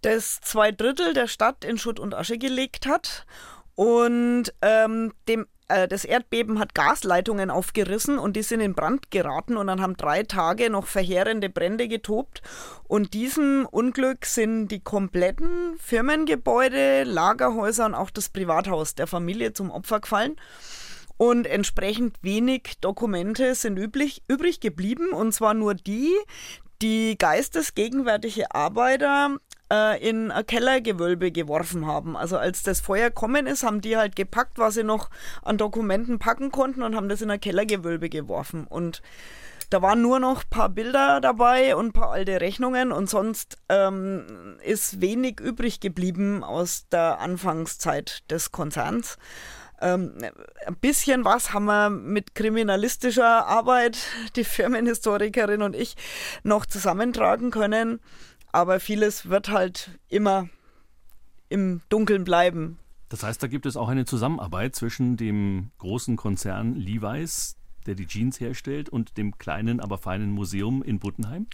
das 0.00 0.40
zwei 0.40 0.72
Drittel 0.72 1.12
der 1.12 1.26
Stadt 1.26 1.62
in 1.62 1.76
Schutt 1.76 2.00
und 2.00 2.14
Asche 2.14 2.38
gelegt 2.38 2.86
hat. 2.86 3.26
Und 3.74 4.52
ähm, 4.60 5.12
dem, 5.28 5.46
das 5.68 6.04
Erdbeben 6.04 6.58
hat 6.58 6.74
Gasleitungen 6.74 7.50
aufgerissen 7.50 8.18
und 8.18 8.36
die 8.36 8.42
sind 8.42 8.60
in 8.60 8.74
Brand 8.74 9.10
geraten 9.10 9.56
und 9.56 9.66
dann 9.66 9.82
haben 9.82 9.96
drei 9.96 10.22
Tage 10.22 10.70
noch 10.70 10.86
verheerende 10.86 11.50
Brände 11.50 11.88
getobt. 11.88 12.42
Und 12.84 13.12
diesem 13.12 13.66
Unglück 13.70 14.24
sind 14.24 14.68
die 14.68 14.80
kompletten 14.80 15.76
Firmengebäude, 15.78 17.04
Lagerhäuser 17.04 17.86
und 17.86 17.94
auch 17.94 18.10
das 18.10 18.30
Privathaus 18.30 18.94
der 18.94 19.06
Familie 19.06 19.52
zum 19.52 19.70
Opfer 19.70 20.00
gefallen. 20.00 20.36
Und 21.18 21.46
entsprechend 21.46 22.16
wenig 22.22 22.78
Dokumente 22.80 23.54
sind 23.54 23.76
üblich, 23.76 24.22
übrig 24.28 24.60
geblieben, 24.60 25.10
und 25.10 25.32
zwar 25.32 25.52
nur 25.52 25.74
die, 25.74 26.14
die 26.80 27.18
geistesgegenwärtige 27.18 28.54
Arbeiter 28.54 29.36
äh, 29.72 30.06
in 30.06 30.30
ein 30.30 30.46
Kellergewölbe 30.46 31.32
geworfen 31.32 31.86
haben. 31.86 32.16
Also 32.16 32.38
als 32.38 32.62
das 32.62 32.80
Feuer 32.80 33.10
kommen 33.10 33.46
ist, 33.46 33.62
haben 33.62 33.80
die 33.80 33.96
halt 33.96 34.16
gepackt, 34.16 34.58
was 34.58 34.74
sie 34.74 34.84
noch 34.84 35.10
an 35.42 35.58
Dokumenten 35.58 36.18
packen 36.18 36.50
konnten 36.50 36.82
und 36.82 36.94
haben 36.94 37.08
das 37.08 37.22
in 37.22 37.30
ein 37.30 37.40
Kellergewölbe 37.40 38.08
geworfen. 38.08 38.66
Und 38.66 39.02
da 39.70 39.82
waren 39.82 40.00
nur 40.00 40.18
noch 40.18 40.44
ein 40.44 40.50
paar 40.50 40.70
Bilder 40.70 41.20
dabei 41.20 41.76
und 41.76 41.88
ein 41.88 41.92
paar 41.92 42.10
alte 42.10 42.40
Rechnungen 42.40 42.90
und 42.90 43.10
sonst 43.10 43.58
ähm, 43.68 44.56
ist 44.64 45.02
wenig 45.02 45.40
übrig 45.40 45.80
geblieben 45.80 46.42
aus 46.42 46.86
der 46.90 47.18
Anfangszeit 47.20 48.30
des 48.30 48.50
Konzerns. 48.50 49.18
Ähm, 49.80 50.14
ein 50.66 50.76
bisschen 50.76 51.24
was 51.24 51.52
haben 51.52 51.66
wir 51.66 51.90
mit 51.90 52.34
kriminalistischer 52.34 53.46
Arbeit, 53.46 53.98
die 54.36 54.44
Firmenhistorikerin 54.44 55.62
und 55.62 55.76
ich, 55.76 55.96
noch 56.42 56.64
zusammentragen 56.64 57.50
können. 57.50 58.00
Aber 58.58 58.80
vieles 58.80 59.28
wird 59.28 59.50
halt 59.50 60.00
immer 60.08 60.48
im 61.48 61.80
Dunkeln 61.90 62.24
bleiben. 62.24 62.76
Das 63.08 63.22
heißt, 63.22 63.40
da 63.40 63.46
gibt 63.46 63.66
es 63.66 63.76
auch 63.76 63.86
eine 63.86 64.04
Zusammenarbeit 64.04 64.74
zwischen 64.74 65.16
dem 65.16 65.70
großen 65.78 66.16
Konzern 66.16 66.74
Levi's, 66.74 67.56
der 67.86 67.94
die 67.94 68.08
Jeans 68.08 68.40
herstellt, 68.40 68.88
und 68.88 69.16
dem 69.16 69.38
kleinen, 69.38 69.78
aber 69.78 69.96
feinen 69.96 70.32
Museum 70.32 70.82
in 70.82 70.98
Buttenheim? 70.98 71.46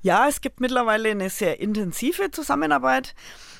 Ja, 0.00 0.28
es 0.28 0.40
gibt 0.42 0.60
mittlerweile 0.60 1.10
eine 1.10 1.28
sehr 1.28 1.58
intensive 1.58 2.30
Zusammenarbeit. 2.30 3.16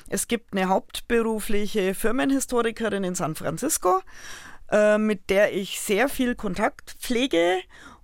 Es 0.07 0.29
gibt 0.29 0.53
eine 0.53 0.69
hauptberufliche 0.69 1.95
Firmenhistorikerin 1.95 3.03
in 3.03 3.15
San 3.15 3.35
Francisco, 3.35 3.99
äh, 4.71 4.97
mit 4.97 5.29
der 5.29 5.53
ich 5.53 5.81
sehr 5.81 6.07
viel 6.07 6.33
Kontakt 6.35 6.95
pflege. 6.97 7.57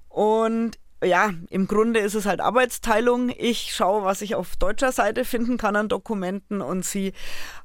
Und 0.10 0.81
ja, 1.04 1.32
im 1.50 1.68
Grunde 1.68 2.00
ist 2.00 2.14
es 2.14 2.26
halt 2.26 2.42
Arbeitsteilung. 2.42 3.30
Ich 3.30 3.74
schaue, 3.74 4.04
was 4.04 4.22
ich 4.22 4.36
auf 4.36 4.56
deutscher 4.56 4.92
Seite 4.92 5.26
finden 5.26 5.58
kann 5.58 5.76
an 5.76 5.90
Dokumenten 5.90 6.62
und 6.62 6.86
sie 6.86 7.14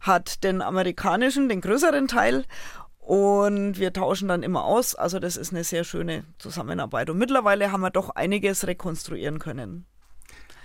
hat 0.01 0.43
den 0.45 0.62
amerikanischen, 0.62 1.49
den 1.49 1.61
größeren 1.61 2.09
Teil. 2.09 2.45
Und 2.99 3.78
wir 3.78 3.93
tauschen 3.93 4.26
dann 4.28 4.43
immer 4.43 4.64
aus. 4.64 4.95
Also 4.97 5.20
das 5.20 5.37
ist 5.37 5.53
eine 5.53 5.62
sehr 5.64 5.84
schöne 5.84 6.24
Zusammenarbeit. 6.39 7.09
Und 7.09 7.18
mittlerweile 7.18 7.70
haben 7.70 7.82
wir 7.82 7.91
doch 7.91 8.11
einiges 8.11 8.66
rekonstruieren 8.66 9.39
können. 9.39 9.87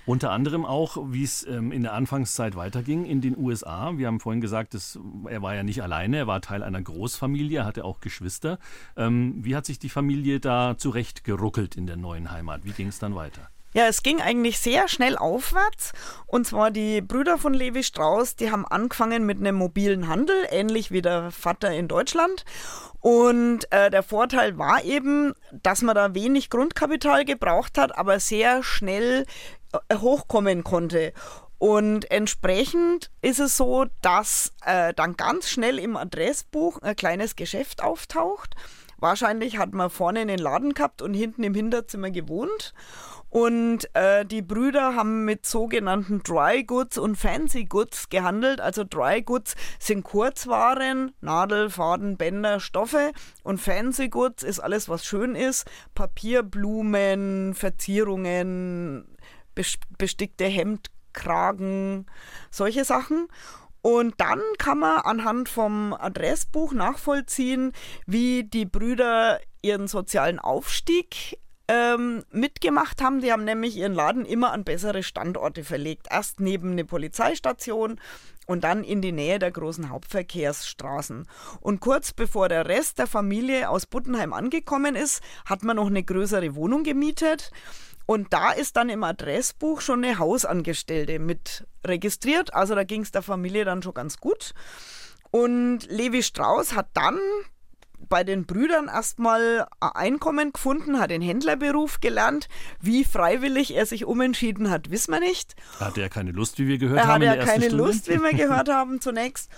Unter 0.05 0.31
anderem 0.31 0.65
auch, 0.65 0.97
wie 1.11 1.23
es 1.23 1.45
ähm, 1.45 1.71
in 1.71 1.83
der 1.83 1.93
Anfangszeit 1.93 2.55
weiterging 2.55 3.05
in 3.05 3.21
den 3.21 3.37
USA. 3.37 3.97
Wir 3.97 4.07
haben 4.07 4.19
vorhin 4.19 4.41
gesagt, 4.41 4.73
dass, 4.73 4.99
er 5.29 5.41
war 5.41 5.53
ja 5.53 5.63
nicht 5.63 5.83
alleine, 5.83 6.17
er 6.17 6.27
war 6.27 6.41
Teil 6.41 6.63
einer 6.63 6.81
Großfamilie, 6.81 7.65
hatte 7.65 7.85
auch 7.85 7.99
Geschwister. 7.99 8.57
Ähm, 8.97 9.35
wie 9.37 9.55
hat 9.55 9.65
sich 9.65 9.77
die 9.77 9.89
Familie 9.89 10.39
da 10.39 10.75
zurechtgeruckelt 10.77 11.75
in 11.75 11.85
der 11.85 11.97
neuen 11.97 12.31
Heimat? 12.31 12.65
Wie 12.65 12.71
ging 12.71 12.87
es 12.87 12.97
dann 12.97 13.15
weiter? 13.15 13.49
Ja, 13.73 13.85
es 13.87 14.03
ging 14.03 14.19
eigentlich 14.19 14.59
sehr 14.59 14.89
schnell 14.89 15.17
aufwärts. 15.17 15.93
Und 16.25 16.45
zwar 16.45 16.71
die 16.71 17.01
Brüder 17.01 17.37
von 17.37 17.53
Levi 17.53 17.83
Strauss, 17.83 18.35
die 18.35 18.51
haben 18.51 18.65
angefangen 18.65 19.25
mit 19.25 19.37
einem 19.37 19.55
mobilen 19.55 20.09
Handel, 20.09 20.35
ähnlich 20.49 20.91
wie 20.91 21.01
der 21.01 21.31
Vater 21.31 21.71
in 21.71 21.87
Deutschland. 21.87 22.43
Und 22.99 23.71
äh, 23.71 23.89
der 23.89 24.03
Vorteil 24.03 24.57
war 24.57 24.83
eben, 24.83 25.33
dass 25.51 25.81
man 25.83 25.95
da 25.95 26.13
wenig 26.13 26.49
Grundkapital 26.49 27.23
gebraucht 27.23 27.77
hat, 27.77 27.97
aber 27.97 28.19
sehr 28.19 28.61
schnell 28.61 29.25
hochkommen 29.93 30.63
konnte. 30.63 31.13
Und 31.57 32.09
entsprechend 32.09 33.11
ist 33.21 33.39
es 33.39 33.55
so, 33.55 33.85
dass 34.01 34.51
äh, 34.65 34.93
dann 34.95 35.15
ganz 35.15 35.47
schnell 35.47 35.77
im 35.77 35.95
Adressbuch 35.95 36.79
ein 36.81 36.95
kleines 36.95 37.35
Geschäft 37.35 37.83
auftaucht. 37.83 38.55
Wahrscheinlich 38.97 39.57
hat 39.57 39.73
man 39.73 39.89
vorne 39.89 40.21
einen 40.21 40.39
Laden 40.39 40.73
gehabt 40.73 41.01
und 41.01 41.13
hinten 41.13 41.43
im 41.43 41.53
Hinterzimmer 41.53 42.11
gewohnt. 42.11 42.73
Und 43.31 43.93
äh, 43.95 44.25
die 44.25 44.41
Brüder 44.41 44.93
haben 44.95 45.23
mit 45.23 45.45
sogenannten 45.45 46.21
Dry 46.21 46.63
Goods 46.63 46.97
und 46.97 47.15
Fancy 47.15 47.63
Goods 47.63 48.09
gehandelt. 48.09 48.59
Also 48.59 48.83
Dry 48.83 49.21
Goods 49.21 49.55
sind 49.79 50.03
Kurzwaren, 50.03 51.13
Nadel, 51.21 51.69
Faden, 51.69 52.17
Bänder, 52.17 52.59
Stoffe. 52.59 53.11
Und 53.43 53.61
Fancy 53.61 54.09
Goods 54.09 54.43
ist 54.43 54.59
alles, 54.59 54.89
was 54.89 55.05
schön 55.05 55.35
ist. 55.35 55.65
Papier, 55.95 56.43
Blumen, 56.43 57.53
Verzierungen, 57.53 59.07
bestickte 59.97 60.45
Hemdkragen, 60.45 62.05
solche 62.49 62.85
Sachen. 62.85 63.27
Und 63.81 64.13
dann 64.21 64.41
kann 64.59 64.79
man 64.79 64.99
anhand 64.99 65.49
vom 65.49 65.93
Adressbuch 65.93 66.71
nachvollziehen, 66.73 67.73
wie 68.05 68.43
die 68.43 68.65
Brüder 68.65 69.39
ihren 69.63 69.87
sozialen 69.87 70.37
Aufstieg 70.37 71.39
ähm, 71.67 72.23
mitgemacht 72.31 73.01
haben. 73.01 73.21
Die 73.21 73.31
haben 73.31 73.45
nämlich 73.45 73.77
ihren 73.77 73.93
Laden 73.93 74.25
immer 74.25 74.51
an 74.51 74.65
bessere 74.65 75.03
Standorte 75.03 75.63
verlegt. 75.63 76.07
Erst 76.11 76.39
neben 76.39 76.71
eine 76.71 76.85
Polizeistation 76.85 77.99
und 78.45 78.63
dann 78.63 78.83
in 78.83 79.01
die 79.01 79.13
Nähe 79.13 79.39
der 79.39 79.51
großen 79.51 79.89
Hauptverkehrsstraßen. 79.89 81.27
Und 81.61 81.79
kurz 81.79 82.11
bevor 82.11 82.49
der 82.49 82.67
Rest 82.67 82.99
der 82.99 83.07
Familie 83.07 83.69
aus 83.69 83.85
Buttenheim 83.85 84.33
angekommen 84.33 84.95
ist, 84.95 85.23
hat 85.45 85.63
man 85.63 85.77
noch 85.77 85.87
eine 85.87 86.03
größere 86.03 86.55
Wohnung 86.55 86.83
gemietet. 86.83 87.51
Und 88.05 88.33
da 88.33 88.51
ist 88.51 88.75
dann 88.75 88.89
im 88.89 89.03
Adressbuch 89.03 89.81
schon 89.81 90.03
eine 90.03 90.19
Hausangestellte 90.19 91.19
mit 91.19 91.65
registriert. 91.85 92.53
Also 92.53 92.75
da 92.75 92.83
ging 92.83 93.01
es 93.01 93.11
der 93.11 93.21
Familie 93.21 93.65
dann 93.65 93.81
schon 93.81 93.93
ganz 93.93 94.17
gut. 94.17 94.53
Und 95.31 95.89
Levi 95.89 96.23
Strauss 96.23 96.75
hat 96.75 96.87
dann 96.93 97.19
bei 98.09 98.23
den 98.23 98.45
Brüdern 98.45 98.87
erstmal 98.87 99.67
ein 99.79 99.91
Einkommen 99.93 100.51
gefunden, 100.51 100.99
hat 100.99 101.11
den 101.11 101.21
Händlerberuf 101.21 102.01
gelernt. 102.01 102.49
Wie 102.79 103.03
freiwillig 103.03 103.75
er 103.75 103.85
sich 103.85 104.05
umentschieden 104.05 104.69
hat, 104.69 104.91
wissen 104.91 105.13
wir 105.13 105.19
nicht. 105.19 105.55
Hatte 105.79 106.01
er 106.01 106.09
keine 106.09 106.31
Lust, 106.31 106.59
wie 106.59 106.67
wir 106.67 106.77
gehört 106.77 106.99
er 106.99 107.07
haben? 107.07 107.21
Er 107.21 107.31
hatte 107.31 107.39
ja 107.39 107.45
keine 107.45 107.65
Stunde? 107.65 107.83
Lust, 107.83 108.09
wie 108.09 108.21
wir 108.21 108.33
gehört 108.37 108.69
haben 108.69 108.99
zunächst. 109.01 109.49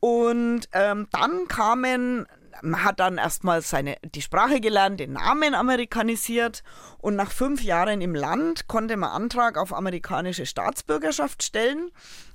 Und 0.00 0.68
ähm, 0.72 1.06
dann 1.12 1.46
kamen 1.48 2.26
hat 2.62 3.00
dann 3.00 3.18
erstmal 3.18 3.62
seine, 3.62 3.96
die 4.04 4.22
Sprache 4.22 4.60
gelernt, 4.60 5.00
den 5.00 5.14
Namen 5.14 5.54
amerikanisiert 5.54 6.62
und 6.98 7.16
nach 7.16 7.30
fünf 7.30 7.62
Jahren 7.62 8.00
im 8.00 8.14
Land 8.14 8.68
konnte 8.68 8.96
man 8.96 9.10
Antrag 9.10 9.58
auf 9.58 9.72
amerikanische 9.72 10.46
Staatsbürgerschaft 10.46 11.42
stellen. 11.42 11.90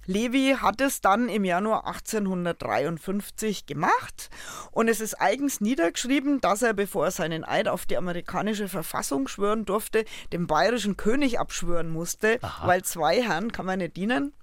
Levi 0.06 0.56
hat 0.62 0.80
es 0.80 1.02
dann 1.02 1.28
im 1.28 1.44
Januar 1.44 1.86
1853 1.86 3.66
gemacht 3.66 4.30
und 4.72 4.88
es 4.88 5.02
ist 5.02 5.20
eigens 5.20 5.60
niedergeschrieben, 5.60 6.40
dass 6.40 6.62
er, 6.62 6.74
bevor 6.74 7.06
er 7.06 7.12
seinen 7.12 7.44
Eid 7.44 7.68
auf 7.68 7.86
die 7.86 7.98
amerikanische 7.98 8.70
Verfassung 8.70 9.28
schwören 9.28 9.66
durfte, 9.66 10.06
dem 10.32 10.48
bayerischen 10.48 10.96
König 10.96 11.40
abschwören 11.40 11.90
musste, 11.90 12.40
Aha. 12.42 12.68
weil 12.68 12.84
zwei 12.84 13.22
Herren 13.22 13.52
kann 13.52 13.66
man 13.66 13.80
nicht 13.80 13.98
dienen. 13.98 14.34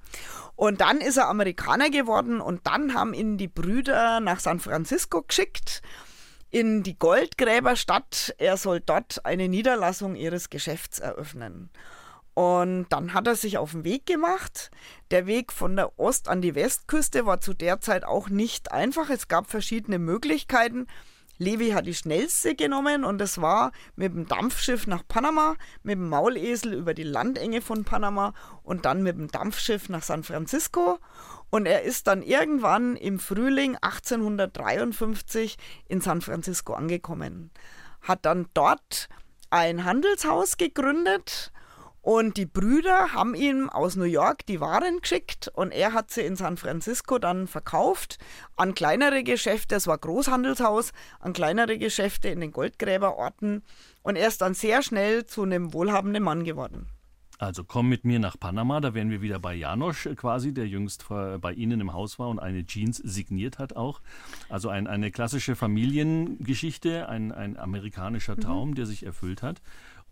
Und 0.56 0.80
dann 0.80 1.00
ist 1.00 1.16
er 1.16 1.28
Amerikaner 1.28 1.90
geworden 1.90 2.40
und 2.40 2.66
dann 2.66 2.94
haben 2.94 3.12
ihn 3.14 3.38
die 3.38 3.48
Brüder 3.48 4.20
nach 4.20 4.40
San 4.40 4.60
Francisco 4.60 5.22
geschickt 5.22 5.82
in 6.50 6.84
die 6.84 6.96
Goldgräberstadt. 6.96 8.34
Er 8.38 8.56
soll 8.56 8.80
dort 8.80 9.24
eine 9.26 9.48
Niederlassung 9.48 10.14
ihres 10.14 10.50
Geschäfts 10.50 11.00
eröffnen. 11.00 11.70
Und 12.34 12.86
dann 12.90 13.14
hat 13.14 13.26
er 13.26 13.36
sich 13.36 13.58
auf 13.58 13.72
den 13.72 13.84
Weg 13.84 14.06
gemacht. 14.06 14.70
Der 15.10 15.26
Weg 15.26 15.52
von 15.52 15.76
der 15.76 15.98
Ost- 15.98 16.28
an 16.28 16.42
die 16.42 16.54
Westküste 16.54 17.26
war 17.26 17.40
zu 17.40 17.54
der 17.54 17.80
Zeit 17.80 18.04
auch 18.04 18.28
nicht 18.28 18.72
einfach. 18.72 19.10
Es 19.10 19.28
gab 19.28 19.50
verschiedene 19.50 19.98
Möglichkeiten. 19.98 20.86
Levi 21.38 21.70
hat 21.70 21.86
die 21.86 21.94
schnellste 21.94 22.54
genommen 22.54 23.04
und 23.04 23.20
es 23.20 23.40
war 23.40 23.72
mit 23.96 24.14
dem 24.14 24.26
Dampfschiff 24.26 24.86
nach 24.86 25.02
Panama, 25.06 25.56
mit 25.82 25.94
dem 25.94 26.08
Maulesel 26.08 26.74
über 26.74 26.94
die 26.94 27.02
Landenge 27.02 27.60
von 27.60 27.84
Panama 27.84 28.34
und 28.62 28.84
dann 28.84 29.02
mit 29.02 29.16
dem 29.16 29.28
Dampfschiff 29.28 29.88
nach 29.88 30.02
San 30.02 30.22
Francisco. 30.22 30.98
Und 31.50 31.66
er 31.66 31.82
ist 31.82 32.06
dann 32.06 32.22
irgendwann 32.22 32.96
im 32.96 33.18
Frühling 33.18 33.76
1853 33.76 35.56
in 35.88 36.00
San 36.00 36.20
Francisco 36.20 36.74
angekommen. 36.74 37.50
Hat 38.00 38.24
dann 38.24 38.48
dort 38.54 39.08
ein 39.50 39.84
Handelshaus 39.84 40.56
gegründet 40.56 41.52
Und 42.04 42.36
die 42.36 42.44
Brüder 42.44 43.14
haben 43.14 43.34
ihm 43.34 43.70
aus 43.70 43.96
New 43.96 44.04
York 44.04 44.44
die 44.44 44.60
Waren 44.60 45.00
geschickt 45.00 45.50
und 45.54 45.70
er 45.70 45.94
hat 45.94 46.10
sie 46.10 46.20
in 46.20 46.36
San 46.36 46.58
Francisco 46.58 47.18
dann 47.18 47.46
verkauft 47.46 48.18
an 48.56 48.74
kleinere 48.74 49.22
Geschäfte, 49.24 49.76
es 49.76 49.86
war 49.86 49.96
Großhandelshaus, 49.96 50.92
an 51.18 51.32
kleinere 51.32 51.78
Geschäfte 51.78 52.28
in 52.28 52.40
den 52.40 52.52
Goldgräberorten 52.52 53.62
und 54.02 54.16
er 54.16 54.28
ist 54.28 54.42
dann 54.42 54.52
sehr 54.52 54.82
schnell 54.82 55.24
zu 55.24 55.44
einem 55.44 55.72
wohlhabenden 55.72 56.22
Mann 56.22 56.44
geworden. 56.44 56.90
Also 57.38 57.64
komm 57.64 57.88
mit 57.88 58.04
mir 58.04 58.18
nach 58.18 58.38
Panama, 58.38 58.80
da 58.80 58.94
wären 58.94 59.10
wir 59.10 59.22
wieder 59.22 59.38
bei 59.38 59.54
Janosch 59.54 60.06
äh, 60.06 60.14
quasi, 60.14 60.52
der 60.52 60.68
jüngst 60.68 61.08
bei 61.08 61.52
Ihnen 61.52 61.80
im 61.80 61.92
Haus 61.92 62.18
war 62.18 62.28
und 62.28 62.38
eine 62.38 62.64
Jeans 62.64 62.98
signiert 62.98 63.58
hat 63.58 63.76
auch. 63.76 64.00
Also 64.48 64.68
ein, 64.68 64.86
eine 64.86 65.10
klassische 65.10 65.56
Familiengeschichte, 65.56 67.08
ein, 67.08 67.32
ein 67.32 67.56
amerikanischer 67.56 68.36
mhm. 68.36 68.40
Traum, 68.40 68.70
mhm. 68.70 68.74
der 68.76 68.86
sich 68.86 69.04
erfüllt 69.04 69.42
hat 69.42 69.62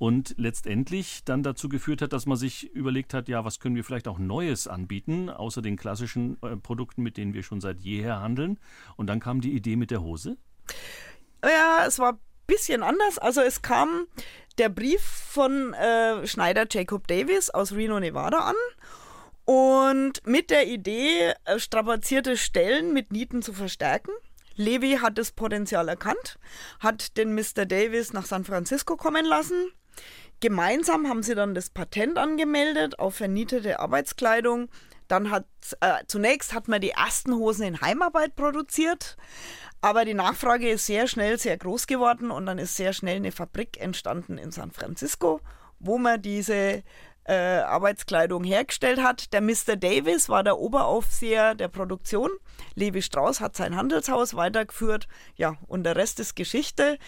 und 0.02 0.34
letztendlich 0.36 1.22
dann 1.24 1.44
dazu 1.44 1.68
geführt 1.68 2.02
hat, 2.02 2.12
dass 2.12 2.26
man 2.26 2.36
sich 2.36 2.68
überlegt 2.72 3.14
hat, 3.14 3.28
ja, 3.28 3.44
was 3.44 3.60
können 3.60 3.76
wir 3.76 3.84
vielleicht 3.84 4.08
auch 4.08 4.18
Neues 4.18 4.66
anbieten, 4.66 5.30
außer 5.30 5.62
den 5.62 5.76
klassischen 5.76 6.42
äh, 6.42 6.56
Produkten, 6.56 7.04
mit 7.04 7.16
denen 7.16 7.34
wir 7.34 7.44
schon 7.44 7.60
seit 7.60 7.78
jeher 7.78 8.20
handeln. 8.20 8.58
Und 8.96 9.06
dann 9.06 9.20
kam 9.20 9.40
die 9.40 9.52
Idee 9.52 9.76
mit 9.76 9.92
der 9.92 10.02
Hose. 10.02 10.38
Ja, 11.44 11.84
es 11.86 12.00
war 12.00 12.14
ein 12.14 12.18
bisschen 12.48 12.82
anders. 12.82 13.20
Also 13.20 13.42
es 13.42 13.62
kam 13.62 14.08
der 14.58 14.70
Brief 14.70 15.02
von 15.02 15.72
äh, 15.74 16.26
Schneider 16.26 16.66
Jacob 16.68 17.06
Davis 17.06 17.50
aus 17.50 17.70
Reno, 17.70 18.00
Nevada 18.00 18.38
an. 18.38 18.56
Und 19.44 20.26
mit 20.26 20.50
der 20.50 20.66
Idee, 20.66 21.32
äh, 21.44 21.60
strapazierte 21.60 22.36
Stellen 22.36 22.92
mit 22.92 23.12
Nieten 23.12 23.40
zu 23.40 23.52
verstärken. 23.52 24.10
Levi 24.56 24.98
hat 25.00 25.16
das 25.16 25.30
Potenzial 25.30 25.88
erkannt, 25.88 26.40
hat 26.80 27.16
den 27.16 27.36
Mr. 27.36 27.66
Davis 27.66 28.12
nach 28.12 28.26
San 28.26 28.44
Francisco 28.44 28.96
kommen 28.96 29.24
lassen, 29.24 29.72
Gemeinsam 30.40 31.08
haben 31.08 31.22
sie 31.22 31.34
dann 31.34 31.54
das 31.54 31.70
Patent 31.70 32.18
angemeldet 32.18 32.98
auf 32.98 33.14
vernietete 33.14 33.78
Arbeitskleidung. 33.78 34.68
Dann 35.06 35.30
hat 35.30 35.46
äh, 35.80 36.04
zunächst 36.06 36.52
hat 36.54 36.68
man 36.68 36.80
die 36.80 36.90
ersten 36.90 37.34
Hosen 37.34 37.66
in 37.66 37.80
Heimarbeit 37.80 38.34
produziert, 38.34 39.16
aber 39.80 40.04
die 40.04 40.14
Nachfrage 40.14 40.70
ist 40.70 40.86
sehr 40.86 41.06
schnell 41.06 41.38
sehr 41.38 41.56
groß 41.58 41.86
geworden 41.86 42.30
und 42.30 42.46
dann 42.46 42.58
ist 42.58 42.76
sehr 42.76 42.92
schnell 42.92 43.16
eine 43.16 43.30
Fabrik 43.30 43.80
entstanden 43.80 44.38
in 44.38 44.52
San 44.52 44.70
Francisco, 44.70 45.40
wo 45.78 45.98
man 45.98 46.22
diese 46.22 46.82
äh, 47.24 47.34
Arbeitskleidung 47.34 48.42
hergestellt 48.42 49.02
hat. 49.02 49.32
Der 49.32 49.40
Mr. 49.40 49.76
Davis 49.76 50.28
war 50.28 50.42
der 50.42 50.58
Oberaufseher 50.58 51.54
der 51.54 51.68
Produktion. 51.68 52.30
Levi 52.74 53.02
Strauss 53.02 53.40
hat 53.40 53.56
sein 53.56 53.76
Handelshaus 53.76 54.34
weitergeführt. 54.34 55.08
Ja, 55.36 55.56
und 55.66 55.84
der 55.84 55.96
Rest 55.96 56.20
ist 56.20 56.34
Geschichte. 56.34 56.98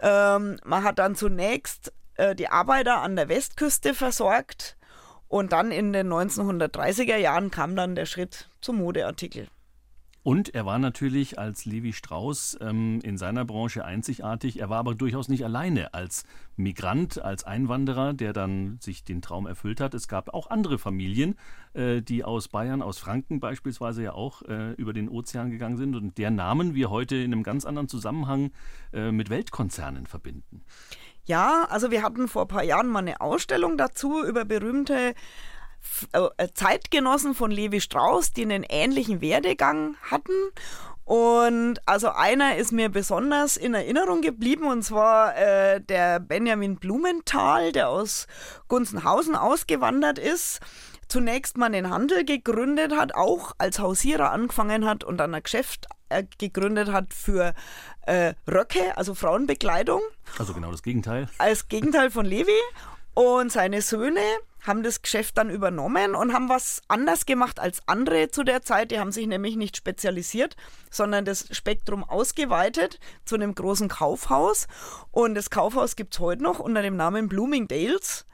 Ähm, 0.00 0.58
man 0.64 0.84
hat 0.84 0.98
dann 0.98 1.16
zunächst 1.16 1.92
äh, 2.16 2.34
die 2.34 2.48
Arbeiter 2.48 3.00
an 3.00 3.16
der 3.16 3.28
Westküste 3.28 3.94
versorgt. 3.94 4.76
Und 5.28 5.52
dann 5.52 5.72
in 5.72 5.92
den 5.92 6.12
1930er 6.12 7.16
Jahren 7.16 7.50
kam 7.50 7.74
dann 7.74 7.94
der 7.94 8.06
Schritt 8.06 8.48
zum 8.60 8.76
Modeartikel. 8.76 9.48
Und 10.24 10.54
er 10.54 10.64
war 10.64 10.78
natürlich 10.78 11.38
als 11.38 11.66
Levi 11.66 11.92
Strauss 11.92 12.56
ähm, 12.62 12.98
in 13.02 13.18
seiner 13.18 13.44
Branche 13.44 13.84
einzigartig. 13.84 14.58
Er 14.58 14.70
war 14.70 14.78
aber 14.78 14.94
durchaus 14.94 15.28
nicht 15.28 15.44
alleine 15.44 15.92
als 15.92 16.24
Migrant, 16.56 17.22
als 17.22 17.44
Einwanderer, 17.44 18.14
der 18.14 18.32
dann 18.32 18.78
sich 18.80 19.04
den 19.04 19.20
Traum 19.20 19.46
erfüllt 19.46 19.82
hat. 19.82 19.92
Es 19.92 20.08
gab 20.08 20.32
auch 20.32 20.48
andere 20.48 20.78
Familien, 20.78 21.36
äh, 21.74 22.00
die 22.00 22.24
aus 22.24 22.48
Bayern, 22.48 22.80
aus 22.80 22.98
Franken 22.98 23.38
beispielsweise 23.38 24.02
ja 24.02 24.12
auch 24.14 24.40
äh, 24.42 24.72
über 24.72 24.94
den 24.94 25.10
Ozean 25.10 25.50
gegangen 25.50 25.76
sind 25.76 25.94
und 25.94 26.16
deren 26.16 26.36
Namen 26.36 26.74
wir 26.74 26.88
heute 26.88 27.16
in 27.16 27.30
einem 27.30 27.42
ganz 27.42 27.66
anderen 27.66 27.88
Zusammenhang 27.88 28.50
äh, 28.94 29.12
mit 29.12 29.28
Weltkonzernen 29.28 30.06
verbinden. 30.06 30.62
Ja, 31.26 31.66
also 31.68 31.90
wir 31.90 32.02
hatten 32.02 32.28
vor 32.28 32.42
ein 32.42 32.48
paar 32.48 32.64
Jahren 32.64 32.88
mal 32.88 33.00
eine 33.00 33.20
Ausstellung 33.20 33.76
dazu 33.76 34.24
über 34.24 34.46
berühmte 34.46 35.14
Zeitgenossen 36.54 37.34
von 37.34 37.50
Levi 37.50 37.80
Strauss, 37.80 38.32
die 38.32 38.42
einen 38.42 38.64
ähnlichen 38.68 39.20
Werdegang 39.20 39.96
hatten. 40.02 40.32
Und 41.04 41.80
also 41.84 42.08
einer 42.08 42.56
ist 42.56 42.72
mir 42.72 42.88
besonders 42.88 43.58
in 43.58 43.74
Erinnerung 43.74 44.22
geblieben, 44.22 44.66
und 44.66 44.82
zwar 44.82 45.36
äh, 45.36 45.80
der 45.80 46.18
Benjamin 46.18 46.76
Blumenthal, 46.76 47.72
der 47.72 47.90
aus 47.90 48.26
Gunzenhausen 48.68 49.36
ausgewandert 49.36 50.18
ist 50.18 50.60
zunächst 51.08 51.56
mal 51.56 51.66
einen 51.66 51.90
Handel 51.90 52.24
gegründet 52.24 52.92
hat, 52.92 53.14
auch 53.14 53.52
als 53.58 53.78
Hausierer 53.78 54.32
angefangen 54.32 54.84
hat 54.86 55.04
und 55.04 55.18
dann 55.18 55.34
ein 55.34 55.42
Geschäft 55.42 55.86
äh, 56.08 56.24
gegründet 56.38 56.90
hat 56.92 57.12
für 57.14 57.54
äh, 58.06 58.34
Röcke, 58.50 58.96
also 58.96 59.14
Frauenbekleidung. 59.14 60.00
Also 60.38 60.54
genau 60.54 60.70
das 60.70 60.82
Gegenteil. 60.82 61.28
Als 61.38 61.68
Gegenteil 61.68 62.10
von 62.10 62.26
Levi. 62.26 62.58
Und 63.14 63.52
seine 63.52 63.80
Söhne 63.80 64.20
haben 64.66 64.82
das 64.82 65.02
Geschäft 65.02 65.38
dann 65.38 65.50
übernommen 65.50 66.14
und 66.14 66.32
haben 66.32 66.48
was 66.48 66.82
anders 66.88 67.26
gemacht 67.26 67.60
als 67.60 67.86
andere 67.86 68.30
zu 68.30 68.44
der 68.44 68.62
Zeit. 68.62 68.90
Die 68.90 68.98
haben 68.98 69.12
sich 69.12 69.26
nämlich 69.26 69.56
nicht 69.56 69.76
spezialisiert, 69.76 70.56
sondern 70.90 71.24
das 71.24 71.46
Spektrum 71.50 72.02
ausgeweitet 72.02 72.98
zu 73.24 73.34
einem 73.34 73.54
großen 73.54 73.88
Kaufhaus. 73.88 74.66
Und 75.10 75.34
das 75.34 75.50
Kaufhaus 75.50 75.96
gibt 75.96 76.14
es 76.14 76.20
heute 76.20 76.42
noch 76.42 76.58
unter 76.58 76.82
dem 76.82 76.96
Namen 76.96 77.28
Bloomingdales. 77.28 78.26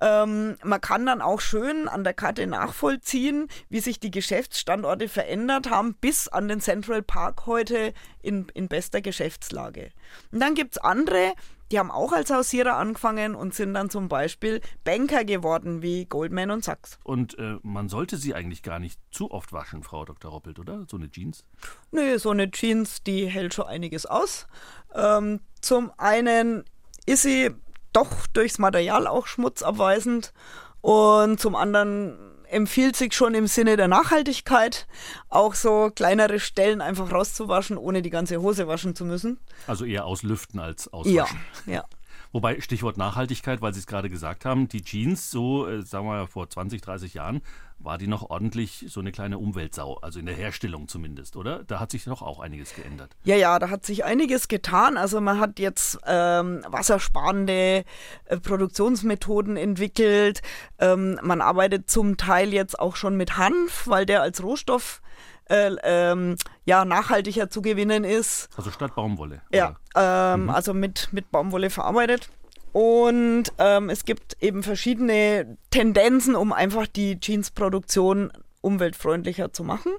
Ähm, 0.00 0.56
man 0.62 0.80
kann 0.80 1.06
dann 1.06 1.22
auch 1.22 1.40
schön 1.40 1.88
an 1.88 2.04
der 2.04 2.14
Karte 2.14 2.46
nachvollziehen, 2.46 3.48
wie 3.68 3.80
sich 3.80 3.98
die 3.98 4.10
Geschäftsstandorte 4.10 5.08
verändert 5.08 5.70
haben, 5.70 5.94
bis 5.94 6.28
an 6.28 6.48
den 6.48 6.60
Central 6.60 7.02
Park 7.02 7.46
heute 7.46 7.94
in, 8.20 8.48
in 8.54 8.68
bester 8.68 9.00
Geschäftslage. 9.00 9.90
Und 10.32 10.40
dann 10.40 10.54
gibt 10.54 10.76
es 10.76 10.78
andere, 10.78 11.32
die 11.70 11.78
haben 11.78 11.90
auch 11.90 12.12
als 12.12 12.30
Hausierer 12.30 12.76
angefangen 12.76 13.34
und 13.34 13.54
sind 13.54 13.74
dann 13.74 13.90
zum 13.90 14.08
Beispiel 14.08 14.60
Banker 14.84 15.24
geworden, 15.24 15.82
wie 15.82 16.04
Goldman 16.04 16.50
und 16.50 16.64
Sachs. 16.64 16.98
Und 17.02 17.38
äh, 17.38 17.56
man 17.62 17.88
sollte 17.88 18.16
sie 18.16 18.34
eigentlich 18.34 18.62
gar 18.62 18.78
nicht 18.78 19.00
zu 19.10 19.30
oft 19.30 19.52
waschen, 19.52 19.82
Frau 19.82 20.04
Dr. 20.04 20.30
Roppelt, 20.30 20.58
oder? 20.58 20.84
So 20.88 20.96
eine 20.96 21.10
Jeans? 21.10 21.44
Nö, 21.90 22.18
so 22.18 22.30
eine 22.30 22.50
Jeans, 22.50 23.02
die 23.02 23.26
hält 23.26 23.54
schon 23.54 23.66
einiges 23.66 24.06
aus. 24.06 24.46
Ähm, 24.94 25.40
zum 25.60 25.92
einen 25.96 26.64
ist 27.06 27.22
sie 27.22 27.50
doch 27.92 28.26
durchs 28.32 28.58
Material 28.58 29.06
auch 29.06 29.26
schmutzabweisend 29.26 30.32
und 30.80 31.40
zum 31.40 31.56
anderen 31.56 32.35
empfiehlt 32.56 32.96
sich 32.96 33.12
schon 33.12 33.34
im 33.34 33.46
Sinne 33.46 33.76
der 33.76 33.86
Nachhaltigkeit, 33.86 34.86
auch 35.28 35.54
so 35.54 35.90
kleinere 35.94 36.40
Stellen 36.40 36.80
einfach 36.80 37.12
rauszuwaschen, 37.12 37.76
ohne 37.76 38.00
die 38.00 38.10
ganze 38.10 38.40
Hose 38.40 38.66
waschen 38.66 38.96
zu 38.96 39.04
müssen. 39.04 39.38
Also 39.66 39.84
eher 39.84 40.06
auslüften 40.06 40.58
als 40.58 40.88
auswaschen. 40.92 41.38
Ja, 41.66 41.72
ja. 41.72 41.84
Wobei, 42.32 42.60
Stichwort 42.60 42.96
Nachhaltigkeit, 42.96 43.62
weil 43.62 43.72
Sie 43.72 43.80
es 43.80 43.86
gerade 43.86 44.08
gesagt 44.08 44.44
haben, 44.44 44.68
die 44.68 44.82
Jeans, 44.82 45.30
so 45.30 45.66
äh, 45.66 45.82
sagen 45.82 46.06
wir 46.06 46.26
vor 46.26 46.48
20, 46.48 46.80
30 46.80 47.14
Jahren, 47.14 47.40
war 47.78 47.98
die 47.98 48.06
noch 48.06 48.30
ordentlich 48.30 48.86
so 48.88 49.00
eine 49.00 49.12
kleine 49.12 49.38
Umweltsau, 49.38 49.98
also 49.98 50.18
in 50.18 50.26
der 50.26 50.34
Herstellung 50.34 50.88
zumindest, 50.88 51.36
oder? 51.36 51.62
Da 51.64 51.78
hat 51.78 51.90
sich 51.90 52.04
doch 52.04 52.22
auch 52.22 52.40
einiges 52.40 52.74
geändert. 52.74 53.14
Ja, 53.24 53.36
ja, 53.36 53.58
da 53.58 53.70
hat 53.70 53.84
sich 53.84 54.04
einiges 54.04 54.48
getan. 54.48 54.96
Also 54.96 55.20
man 55.20 55.38
hat 55.38 55.58
jetzt 55.58 55.98
ähm, 56.06 56.62
wassersparende 56.66 57.84
äh, 58.24 58.36
Produktionsmethoden 58.38 59.56
entwickelt. 59.56 60.42
Ähm, 60.78 61.18
man 61.22 61.40
arbeitet 61.40 61.90
zum 61.90 62.16
Teil 62.16 62.52
jetzt 62.52 62.78
auch 62.78 62.96
schon 62.96 63.16
mit 63.16 63.36
Hanf, 63.36 63.86
weil 63.86 64.06
der 64.06 64.22
als 64.22 64.42
Rohstoff 64.42 65.02
äh, 65.48 65.70
ähm, 65.82 66.36
ja, 66.64 66.84
nachhaltiger 66.84 67.50
zu 67.50 67.62
gewinnen 67.62 68.04
ist. 68.04 68.48
Also 68.56 68.70
statt 68.70 68.94
Baumwolle. 68.94 69.42
Ja, 69.52 69.76
ähm, 69.94 70.44
mhm. 70.44 70.50
also 70.50 70.74
mit, 70.74 71.08
mit 71.12 71.30
Baumwolle 71.30 71.70
verarbeitet. 71.70 72.28
Und 72.72 73.44
ähm, 73.58 73.88
es 73.88 74.04
gibt 74.04 74.36
eben 74.42 74.62
verschiedene 74.62 75.56
Tendenzen, 75.70 76.34
um 76.34 76.52
einfach 76.52 76.86
die 76.86 77.18
Jeansproduktion 77.18 78.30
umweltfreundlicher 78.60 79.52
zu 79.52 79.64
machen. 79.64 79.92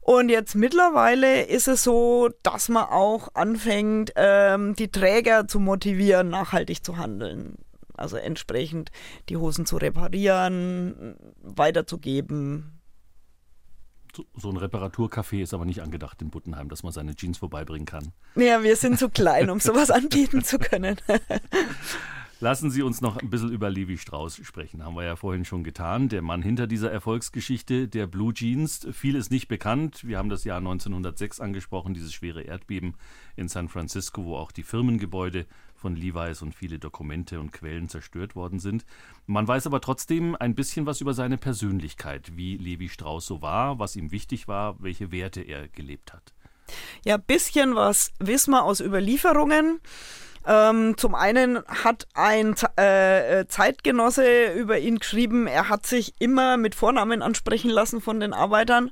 Und 0.00 0.28
jetzt 0.28 0.54
mittlerweile 0.54 1.44
ist 1.44 1.68
es 1.68 1.84
so, 1.84 2.28
dass 2.42 2.68
man 2.68 2.84
auch 2.84 3.28
anfängt, 3.34 4.12
ähm, 4.16 4.74
die 4.74 4.90
Träger 4.90 5.46
zu 5.46 5.60
motivieren, 5.60 6.28
nachhaltig 6.28 6.84
zu 6.84 6.98
handeln. 6.98 7.56
Also 7.96 8.16
entsprechend 8.16 8.90
die 9.28 9.36
Hosen 9.36 9.64
zu 9.64 9.76
reparieren, 9.76 11.16
weiterzugeben, 11.42 12.79
so 14.36 14.50
ein 14.50 14.56
Reparaturcafé 14.56 15.42
ist 15.42 15.54
aber 15.54 15.64
nicht 15.64 15.82
angedacht 15.82 16.20
in 16.22 16.30
Buttenheim, 16.30 16.68
dass 16.68 16.82
man 16.82 16.92
seine 16.92 17.14
Jeans 17.14 17.38
vorbeibringen 17.38 17.86
kann. 17.86 18.12
Ja, 18.36 18.62
wir 18.62 18.76
sind 18.76 18.98
zu 18.98 19.08
klein, 19.08 19.50
um 19.50 19.60
sowas 19.60 19.90
anbieten 19.90 20.42
zu 20.42 20.58
können. 20.58 20.96
Lassen 22.42 22.70
Sie 22.70 22.80
uns 22.80 23.02
noch 23.02 23.18
ein 23.18 23.28
bisschen 23.28 23.52
über 23.52 23.68
Levi 23.68 23.98
Strauss 23.98 24.40
sprechen. 24.42 24.82
Haben 24.82 24.96
wir 24.96 25.04
ja 25.04 25.14
vorhin 25.14 25.44
schon 25.44 25.62
getan. 25.62 26.08
Der 26.08 26.22
Mann 26.22 26.40
hinter 26.40 26.66
dieser 26.66 26.90
Erfolgsgeschichte 26.90 27.86
der 27.86 28.06
Blue 28.06 28.32
Jeans. 28.32 28.88
Viel 28.92 29.14
ist 29.14 29.30
nicht 29.30 29.46
bekannt. 29.46 30.06
Wir 30.06 30.16
haben 30.16 30.30
das 30.30 30.44
Jahr 30.44 30.56
1906 30.56 31.38
angesprochen, 31.40 31.92
dieses 31.92 32.14
schwere 32.14 32.40
Erdbeben 32.40 32.94
in 33.36 33.48
San 33.48 33.68
Francisco, 33.68 34.24
wo 34.24 34.36
auch 34.36 34.52
die 34.52 34.62
Firmengebäude 34.62 35.44
von 35.80 35.96
Levi's 35.96 36.42
und 36.42 36.54
viele 36.54 36.78
Dokumente 36.78 37.40
und 37.40 37.52
Quellen 37.52 37.88
zerstört 37.88 38.36
worden 38.36 38.58
sind. 38.58 38.84
Man 39.26 39.48
weiß 39.48 39.66
aber 39.66 39.80
trotzdem 39.80 40.36
ein 40.38 40.54
bisschen 40.54 40.86
was 40.86 41.00
über 41.00 41.14
seine 41.14 41.38
Persönlichkeit, 41.38 42.36
wie 42.36 42.56
Levi 42.56 42.88
Strauss 42.88 43.26
so 43.26 43.42
war, 43.42 43.78
was 43.78 43.96
ihm 43.96 44.12
wichtig 44.12 44.46
war, 44.46 44.76
welche 44.80 45.10
Werte 45.10 45.40
er 45.40 45.68
gelebt 45.68 46.12
hat. 46.12 46.34
Ja, 47.04 47.16
bisschen 47.16 47.74
was 47.74 48.12
wissen 48.18 48.52
wir 48.52 48.62
aus 48.62 48.80
Überlieferungen. 48.80 49.80
Ähm, 50.46 50.96
zum 50.96 51.14
einen 51.14 51.58
hat 51.66 52.06
ein 52.14 52.54
äh, 52.76 53.44
Zeitgenosse 53.46 54.52
über 54.54 54.78
ihn 54.78 54.98
geschrieben, 54.98 55.46
er 55.46 55.68
hat 55.68 55.86
sich 55.86 56.14
immer 56.18 56.56
mit 56.56 56.74
Vornamen 56.74 57.20
ansprechen 57.20 57.70
lassen 57.70 58.00
von 58.00 58.20
den 58.20 58.32
Arbeitern. 58.32 58.90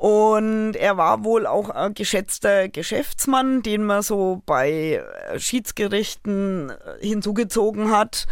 Und 0.00 0.76
er 0.76 0.96
war 0.96 1.24
wohl 1.24 1.46
auch 1.46 1.68
ein 1.68 1.92
geschätzter 1.92 2.70
Geschäftsmann, 2.70 3.60
den 3.60 3.84
man 3.84 4.00
so 4.00 4.40
bei 4.46 5.04
äh, 5.28 5.38
Schiedsgerichten 5.38 6.70
äh, 6.70 7.06
hinzugezogen 7.06 7.90
hat. 7.90 8.26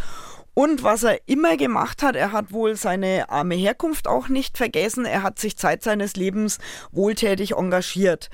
Und 0.55 0.81
was 0.81 1.03
er 1.03 1.19
immer 1.27 1.57
gemacht 1.57 2.01
hat, 2.01 2.15
er 2.15 2.31
hat 2.31 2.51
wohl 2.51 2.75
seine 2.75 3.29
arme 3.29 3.53
Herkunft 3.53 4.07
auch 4.07 4.29
nicht 4.29 4.57
vergessen. 4.57 5.05
Er 5.05 5.21
hat 5.21 5.37
sich 5.37 5.57
Zeit 5.57 5.83
seines 5.83 6.15
Lebens 6.15 6.57
wohltätig 6.91 7.51
engagiert. 7.51 8.31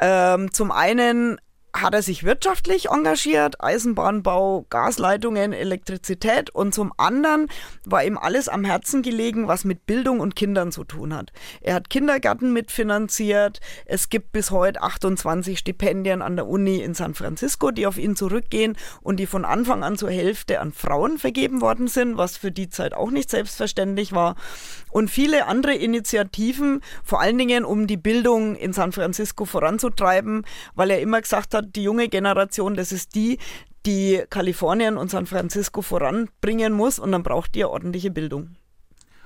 Ähm, 0.00 0.52
zum 0.52 0.70
einen 0.70 1.40
hat 1.74 1.94
er 1.94 2.02
sich 2.02 2.22
wirtschaftlich 2.24 2.90
engagiert, 2.90 3.62
Eisenbahnbau, 3.62 4.66
Gasleitungen, 4.68 5.52
Elektrizität 5.52 6.50
und 6.50 6.74
zum 6.74 6.92
anderen 6.98 7.48
war 7.86 8.04
ihm 8.04 8.18
alles 8.18 8.48
am 8.48 8.64
Herzen 8.64 9.02
gelegen, 9.02 9.48
was 9.48 9.64
mit 9.64 9.86
Bildung 9.86 10.20
und 10.20 10.36
Kindern 10.36 10.70
zu 10.70 10.84
tun 10.84 11.14
hat. 11.14 11.32
Er 11.62 11.74
hat 11.74 11.88
Kindergärten 11.88 12.52
mitfinanziert, 12.52 13.60
es 13.86 14.10
gibt 14.10 14.32
bis 14.32 14.50
heute 14.50 14.82
28 14.82 15.58
Stipendien 15.58 16.20
an 16.20 16.36
der 16.36 16.46
Uni 16.46 16.80
in 16.80 16.94
San 16.94 17.14
Francisco, 17.14 17.70
die 17.70 17.86
auf 17.86 17.96
ihn 17.96 18.16
zurückgehen 18.16 18.76
und 19.00 19.16
die 19.16 19.26
von 19.26 19.44
Anfang 19.46 19.82
an 19.82 19.96
zur 19.96 20.10
Hälfte 20.10 20.60
an 20.60 20.72
Frauen 20.72 21.18
vergeben 21.18 21.62
worden 21.62 21.88
sind, 21.88 22.18
was 22.18 22.36
für 22.36 22.52
die 22.52 22.68
Zeit 22.68 22.92
auch 22.92 23.10
nicht 23.10 23.30
selbstverständlich 23.30 24.12
war. 24.12 24.36
Und 24.90 25.10
viele 25.10 25.46
andere 25.46 25.74
Initiativen, 25.74 26.82
vor 27.02 27.20
allen 27.22 27.38
Dingen 27.38 27.64
um 27.64 27.86
die 27.86 27.96
Bildung 27.96 28.56
in 28.56 28.74
San 28.74 28.92
Francisco 28.92 29.46
voranzutreiben, 29.46 30.44
weil 30.74 30.90
er 30.90 31.00
immer 31.00 31.22
gesagt 31.22 31.54
hat, 31.54 31.61
die 31.62 31.82
junge 31.82 32.08
Generation, 32.08 32.74
das 32.74 32.92
ist 32.92 33.14
die, 33.14 33.38
die 33.86 34.22
Kalifornien 34.30 34.96
und 34.96 35.10
San 35.10 35.26
Francisco 35.26 35.82
voranbringen 35.82 36.72
muss 36.72 36.98
und 36.98 37.12
dann 37.12 37.22
braucht 37.22 37.54
die 37.54 37.64
ordentliche 37.64 38.10
Bildung. 38.10 38.56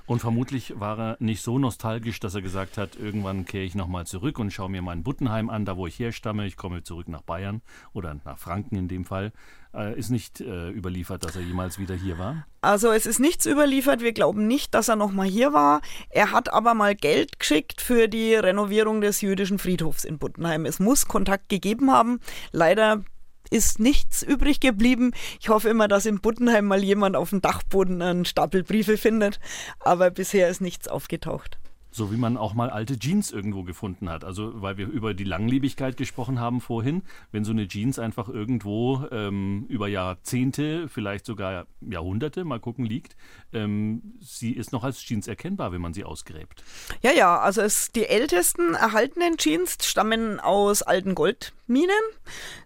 Und 0.07 0.19
vermutlich 0.19 0.79
war 0.79 0.97
er 0.97 1.17
nicht 1.19 1.43
so 1.43 1.59
nostalgisch, 1.59 2.21
dass 2.21 2.33
er 2.33 2.41
gesagt 2.41 2.77
hat, 2.77 2.95
irgendwann 2.95 3.43
kehre 3.43 3.65
ich 3.65 3.75
nochmal 3.75 4.07
zurück 4.07 4.39
und 4.39 4.51
schaue 4.51 4.69
mir 4.69 4.81
mein 4.81 5.03
Buttenheim 5.03 5.49
an, 5.49 5.65
da 5.65 5.75
wo 5.75 5.85
ich 5.85 5.99
herstamme. 5.99 6.47
Ich 6.47 6.55
komme 6.55 6.81
zurück 6.81 7.09
nach 7.09 7.21
Bayern 7.21 7.61
oder 7.91 8.15
nach 8.23 8.39
Franken 8.39 8.77
in 8.77 8.87
dem 8.87 9.03
Fall. 9.03 9.33
Äh, 9.73 9.99
ist 9.99 10.09
nicht 10.09 10.39
äh, 10.39 10.69
überliefert, 10.69 11.25
dass 11.25 11.35
er 11.35 11.41
jemals 11.41 11.77
wieder 11.77 11.93
hier 11.93 12.17
war? 12.17 12.47
Also 12.61 12.93
es 12.93 13.05
ist 13.05 13.19
nichts 13.19 13.45
überliefert. 13.45 13.99
Wir 13.99 14.13
glauben 14.13 14.47
nicht, 14.47 14.73
dass 14.73 14.87
er 14.87 14.95
nochmal 14.95 15.27
hier 15.27 15.51
war. 15.51 15.81
Er 16.09 16.31
hat 16.31 16.53
aber 16.53 16.73
mal 16.73 16.95
Geld 16.95 17.37
geschickt 17.37 17.81
für 17.81 18.07
die 18.07 18.33
Renovierung 18.33 19.01
des 19.01 19.19
jüdischen 19.19 19.59
Friedhofs 19.59 20.05
in 20.05 20.19
Buttenheim. 20.19 20.65
Es 20.65 20.79
muss 20.79 21.09
Kontakt 21.09 21.49
gegeben 21.49 21.91
haben. 21.91 22.21
Leider 22.53 23.03
ist 23.49 23.79
nichts 23.79 24.23
übrig 24.23 24.59
geblieben. 24.59 25.11
Ich 25.39 25.49
hoffe 25.49 25.69
immer, 25.69 25.87
dass 25.87 26.05
in 26.05 26.19
Buttenheim 26.19 26.65
mal 26.65 26.83
jemand 26.83 27.15
auf 27.15 27.31
dem 27.31 27.41
Dachboden 27.41 28.01
einen 28.01 28.25
Stapel 28.25 28.63
Briefe 28.63 28.97
findet, 28.97 29.39
aber 29.79 30.09
bisher 30.09 30.49
ist 30.49 30.61
nichts 30.61 30.87
aufgetaucht. 30.87 31.57
So 31.91 32.11
wie 32.11 32.17
man 32.17 32.37
auch 32.37 32.53
mal 32.53 32.69
alte 32.69 32.99
Jeans 32.99 33.31
irgendwo 33.31 33.63
gefunden 33.63 34.09
hat. 34.09 34.23
Also, 34.23 34.61
weil 34.61 34.77
wir 34.77 34.87
über 34.87 35.13
die 35.13 35.23
Langlebigkeit 35.23 35.97
gesprochen 35.97 36.39
haben 36.39 36.61
vorhin. 36.61 37.03
Wenn 37.31 37.43
so 37.43 37.51
eine 37.51 37.67
Jeans 37.67 37.99
einfach 37.99 38.29
irgendwo 38.29 39.05
ähm, 39.11 39.65
über 39.69 39.87
Jahrzehnte, 39.87 40.89
vielleicht 40.89 41.25
sogar 41.25 41.67
Jahrhunderte, 41.81 42.43
mal 42.45 42.59
gucken, 42.59 42.85
liegt, 42.85 43.15
ähm, 43.53 44.15
sie 44.19 44.51
ist 44.51 44.71
noch 44.71 44.83
als 44.83 44.99
Jeans 44.99 45.27
erkennbar, 45.27 45.71
wenn 45.71 45.81
man 45.81 45.93
sie 45.93 46.03
ausgräbt. 46.03 46.63
Ja, 47.01 47.11
ja, 47.11 47.39
also 47.39 47.61
es, 47.61 47.91
die 47.91 48.05
ältesten 48.05 48.73
erhaltenen 48.73 49.37
Jeans 49.37 49.77
stammen 49.81 50.39
aus 50.39 50.81
alten 50.81 51.15
Goldminen, 51.15 51.89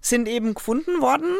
sind 0.01 0.28
eben 0.28 0.53
gefunden 0.53 1.01
worden. 1.01 1.36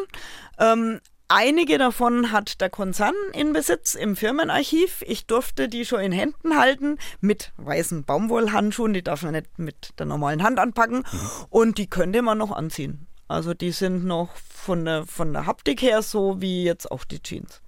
Ähm, 0.60 1.00
Einige 1.34 1.78
davon 1.78 2.34
hat 2.34 2.60
der 2.60 2.70
Konzern 2.70 3.14
in 3.32 3.54
Besitz 3.54 3.96
im 3.96 4.18
Firmenarchiv. 4.18 5.02
Ich 5.08 5.28
durfte 5.28 5.70
die 5.70 5.86
schon 5.86 6.02
in 6.02 6.12
Händen 6.12 6.58
halten 6.58 6.98
mit 7.22 7.54
weißen 7.56 8.04
Baumwollhandschuhen. 8.04 8.92
Die 8.92 9.02
darf 9.02 9.24
man 9.24 9.32
nicht 9.32 9.58
mit 9.58 9.98
der 9.98 10.08
normalen 10.08 10.44
Hand 10.44 10.60
anpacken. 10.60 11.06
Und 11.50 11.78
die 11.78 11.90
könnte 11.90 12.22
man 12.22 12.38
noch 12.38 12.52
anziehen. 12.52 13.08
Also 13.30 13.54
die 13.54 13.72
sind 13.72 14.04
noch 14.04 14.36
von 14.36 14.84
der, 14.84 15.06
von 15.06 15.32
der 15.32 15.46
Haptik 15.46 15.82
her 15.82 16.02
so 16.02 16.42
wie 16.42 16.66
jetzt 16.66 16.92
auch 16.92 17.06
die 17.06 17.24
Jeans. 17.24 17.61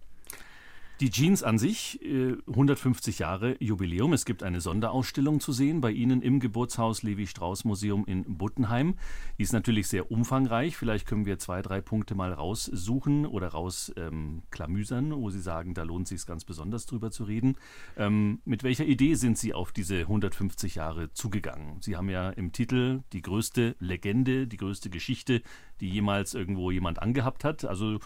Die 1.00 1.10
Jeans 1.10 1.42
an 1.42 1.58
sich, 1.58 2.00
150 2.04 3.20
äh, 3.20 3.24
Jahre 3.24 3.56
Jubiläum. 3.60 4.14
Es 4.14 4.26
gibt 4.26 4.44
eine 4.44 4.62
Sonderausstellung 4.62 5.40
zu 5.40 5.52
sehen 5.52 5.82
bei 5.82 5.90
Ihnen 5.90 6.22
im 6.22 6.40
Geburtshaus 6.40 7.02
Levi-Strauss-Museum 7.02 8.06
in 8.06 8.38
Buttenheim. 8.38 8.94
Die 9.40 9.44
ist 9.44 9.54
natürlich 9.54 9.88
sehr 9.88 10.12
umfangreich. 10.12 10.78
Vielleicht 10.78 11.08
können 11.08 11.26
wir 11.26 11.40
zwei, 11.40 11.64
drei 11.64 11.82
Punkte 11.82 12.14
mal 12.14 12.32
raussuchen 12.32 13.26
oder 13.26 13.48
rausklamüsern, 13.50 15.12
ähm, 15.12 15.18
wo 15.18 15.32
Sie 15.32 15.42
sagen, 15.42 15.74
da 15.74 15.82
lohnt 15.82 16.04
es 16.04 16.10
sich 16.10 16.28
ganz 16.28 16.46
besonders 16.46 16.86
drüber 16.86 17.10
zu 17.10 17.24
reden. 17.24 17.58
Ähm, 17.98 18.40
mit 18.46 18.64
welcher 18.64 18.86
Idee 18.86 19.16
sind 19.16 19.40
Sie 19.40 19.56
auf 19.56 19.72
diese 19.72 20.02
150 20.02 20.76
Jahre 20.76 21.12
zugegangen? 21.12 21.82
Sie 21.82 21.98
haben 21.98 22.10
ja 22.10 22.30
im 22.30 22.52
Titel 22.52 23.02
die 23.14 23.24
größte 23.24 23.76
Legende, 23.80 24.46
die 24.46 24.58
größte 24.58 24.92
Geschichte, 24.92 25.42
die 25.82 25.90
jemals 25.90 26.36
irgendwo 26.36 26.70
jemand 26.70 27.02
angehabt 27.02 27.44
hat. 27.44 27.66
Also 27.66 28.00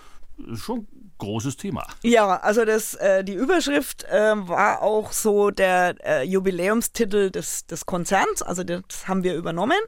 schon 0.56 0.80
ein 0.80 1.12
großes 1.18 1.58
Thema. 1.58 1.88
Ja, 2.04 2.38
also 2.38 2.66
das, 2.66 2.94
äh, 2.96 3.24
die 3.24 3.34
Überschrift 3.34 4.04
äh, 4.06 4.34
war 4.36 4.82
auch 4.82 5.12
so 5.12 5.52
der 5.52 5.96
äh, 6.04 6.24
Jubiläumstitel 6.24 7.32
des, 7.32 7.66
des 7.66 7.86
Konzerns, 7.86 8.42
also 8.42 8.64
das 8.64 9.08
haben 9.08 9.24
wir 9.24 9.36
übernommen. 9.36 9.80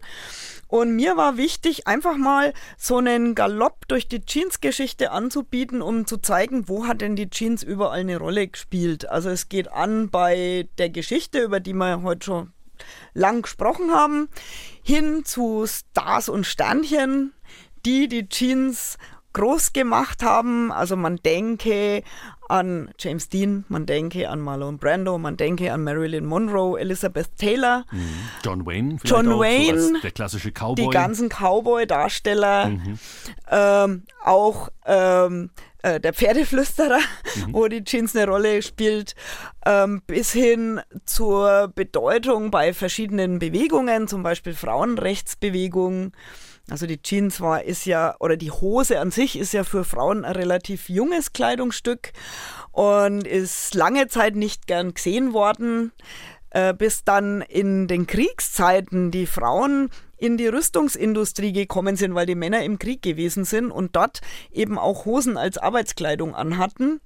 Und 0.68 0.96
mir 0.96 1.18
war 1.18 1.36
wichtig, 1.38 1.88
einfach 1.88 2.16
mal 2.16 2.54
so 2.78 2.98
einen 2.98 3.34
Galopp 3.34 3.88
durch 3.88 4.08
die 4.08 4.22
Jeans-Geschichte 4.22 5.10
anzubieten, 5.10 5.82
um 5.82 6.06
zu 6.06 6.18
zeigen, 6.18 6.70
wo 6.70 6.86
hat 6.86 7.02
denn 7.02 7.16
die 7.16 7.30
Jeans 7.30 7.64
überall 7.64 8.02
eine 8.02 8.18
Rolle 8.18 8.48
gespielt. 8.48 9.10
Also 9.10 9.30
es 9.30 9.50
geht 9.50 9.72
an 9.72 10.12
bei 10.12 10.68
der 10.78 10.92
Geschichte, 10.92 11.40
über 11.42 11.60
die 11.60 11.74
wir 11.74 12.04
heute 12.04 12.26
schon 12.26 12.54
lang 13.14 13.42
gesprochen 13.42 13.92
haben, 13.92 14.30
hin 14.84 15.26
zu 15.26 15.66
Stars 15.66 16.30
und 16.30 16.46
Sternchen, 16.46 17.34
die 17.86 18.08
die 18.08 18.30
Jeans 18.30 19.00
groß 19.34 19.74
gemacht 19.74 20.24
haben. 20.24 20.72
Also 20.72 20.96
man 20.96 21.18
denke 21.18 22.04
an 22.50 22.90
James 22.98 23.30
Dean, 23.30 23.64
man 23.70 23.86
denke 23.86 24.28
an 24.28 24.40
Marlon 24.40 24.80
Brando, 24.80 25.18
man 25.20 25.38
denke 25.38 25.72
an 25.72 25.84
Marilyn 25.84 26.26
Monroe, 26.26 26.80
Elizabeth 26.80 27.30
Taylor, 27.38 27.86
mhm. 27.92 28.30
John 28.44 28.66
Wayne, 28.66 28.98
John 29.04 29.32
auch, 29.32 29.40
Wayne, 29.40 29.80
so 29.80 30.00
der 30.02 30.12
klassische 30.12 30.52
Cowboy, 30.52 30.76
die 30.76 30.90
ganzen 30.90 31.30
Cowboy-Darsteller, 31.30 32.70
mhm. 32.70 33.00
ähm, 33.52 34.04
auch 34.26 34.70
ähm, 34.86 35.52
äh, 35.84 36.00
der 36.00 36.14
Pferdeflüsterer, 36.14 37.00
mhm. 37.00 37.48
wo 37.54 37.68
die 37.68 37.84
Jeans 37.84 38.16
eine 38.16 38.26
Rolle 38.26 38.64
spielt, 38.64 39.14
ähm, 39.66 40.02
bis 40.08 40.32
hin 40.32 40.82
zur 41.06 41.72
Bedeutung 41.74 42.50
bei 42.50 42.74
verschiedenen 42.74 43.38
Bewegungen, 43.38 44.08
zum 44.08 44.24
Beispiel 44.24 44.56
Frauenrechtsbewegungen. 44.56 46.14
Also 46.70 46.86
die 46.86 47.02
Jeans 47.02 47.42
war, 47.42 47.64
ist 47.64 47.86
ja, 47.86 48.16
oder 48.20 48.38
die 48.38 48.52
Hose 48.52 49.00
an 49.00 49.12
sich 49.12 49.38
ist 49.38 49.54
ja 49.54 49.64
für 49.64 49.84
Frauen 49.84 50.26
ein 50.26 50.34
relativ 50.34 50.90
junges 50.90 51.34
Kleidungsstück 51.34 52.14
und 52.72 53.26
ist 53.26 53.74
lange 53.74 54.08
Zeit 54.08 54.36
nicht 54.36 54.68
gern 54.68 54.94
gesehen 54.94 55.34
worden, 55.34 55.92
äh, 56.52 56.74
bis 56.74 57.04
dann 57.04 57.42
in 57.42 57.88
den 57.88 58.08
Kriegszeiten 58.08 59.12
die 59.12 59.26
Frauen 59.26 59.90
in 60.20 60.38
die 60.38 60.48
Rüstungsindustrie 60.48 61.54
gekommen 61.54 61.96
sind, 61.96 62.14
weil 62.14 62.26
die 62.26 62.36
Männer 62.36 62.64
im 62.64 62.78
Krieg 62.78 63.02
gewesen 63.02 63.46
sind 63.46 63.72
und 63.72 63.96
dort 63.96 64.22
eben 64.52 64.78
auch 64.78 65.06
Hosen 65.06 65.38
als 65.38 65.58
Arbeitskleidung 65.58 66.36
anhatten. 66.36 67.00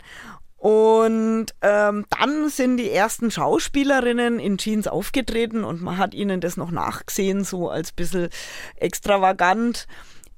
Und 0.64 1.48
ähm, 1.62 2.06
dann 2.10 2.48
sind 2.48 2.78
die 2.78 2.90
ersten 2.90 3.30
Schauspielerinnen 3.32 4.40
in 4.40 4.58
Jeans 4.58 4.88
aufgetreten 4.88 5.66
und 5.66 5.82
man 5.82 5.98
hat 5.98 6.14
ihnen 6.14 6.40
das 6.40 6.56
noch 6.56 6.72
nachgesehen, 6.72 7.44
so 7.44 7.70
als 7.70 7.92
bisschen 7.92 8.30
extravagant 8.78 9.88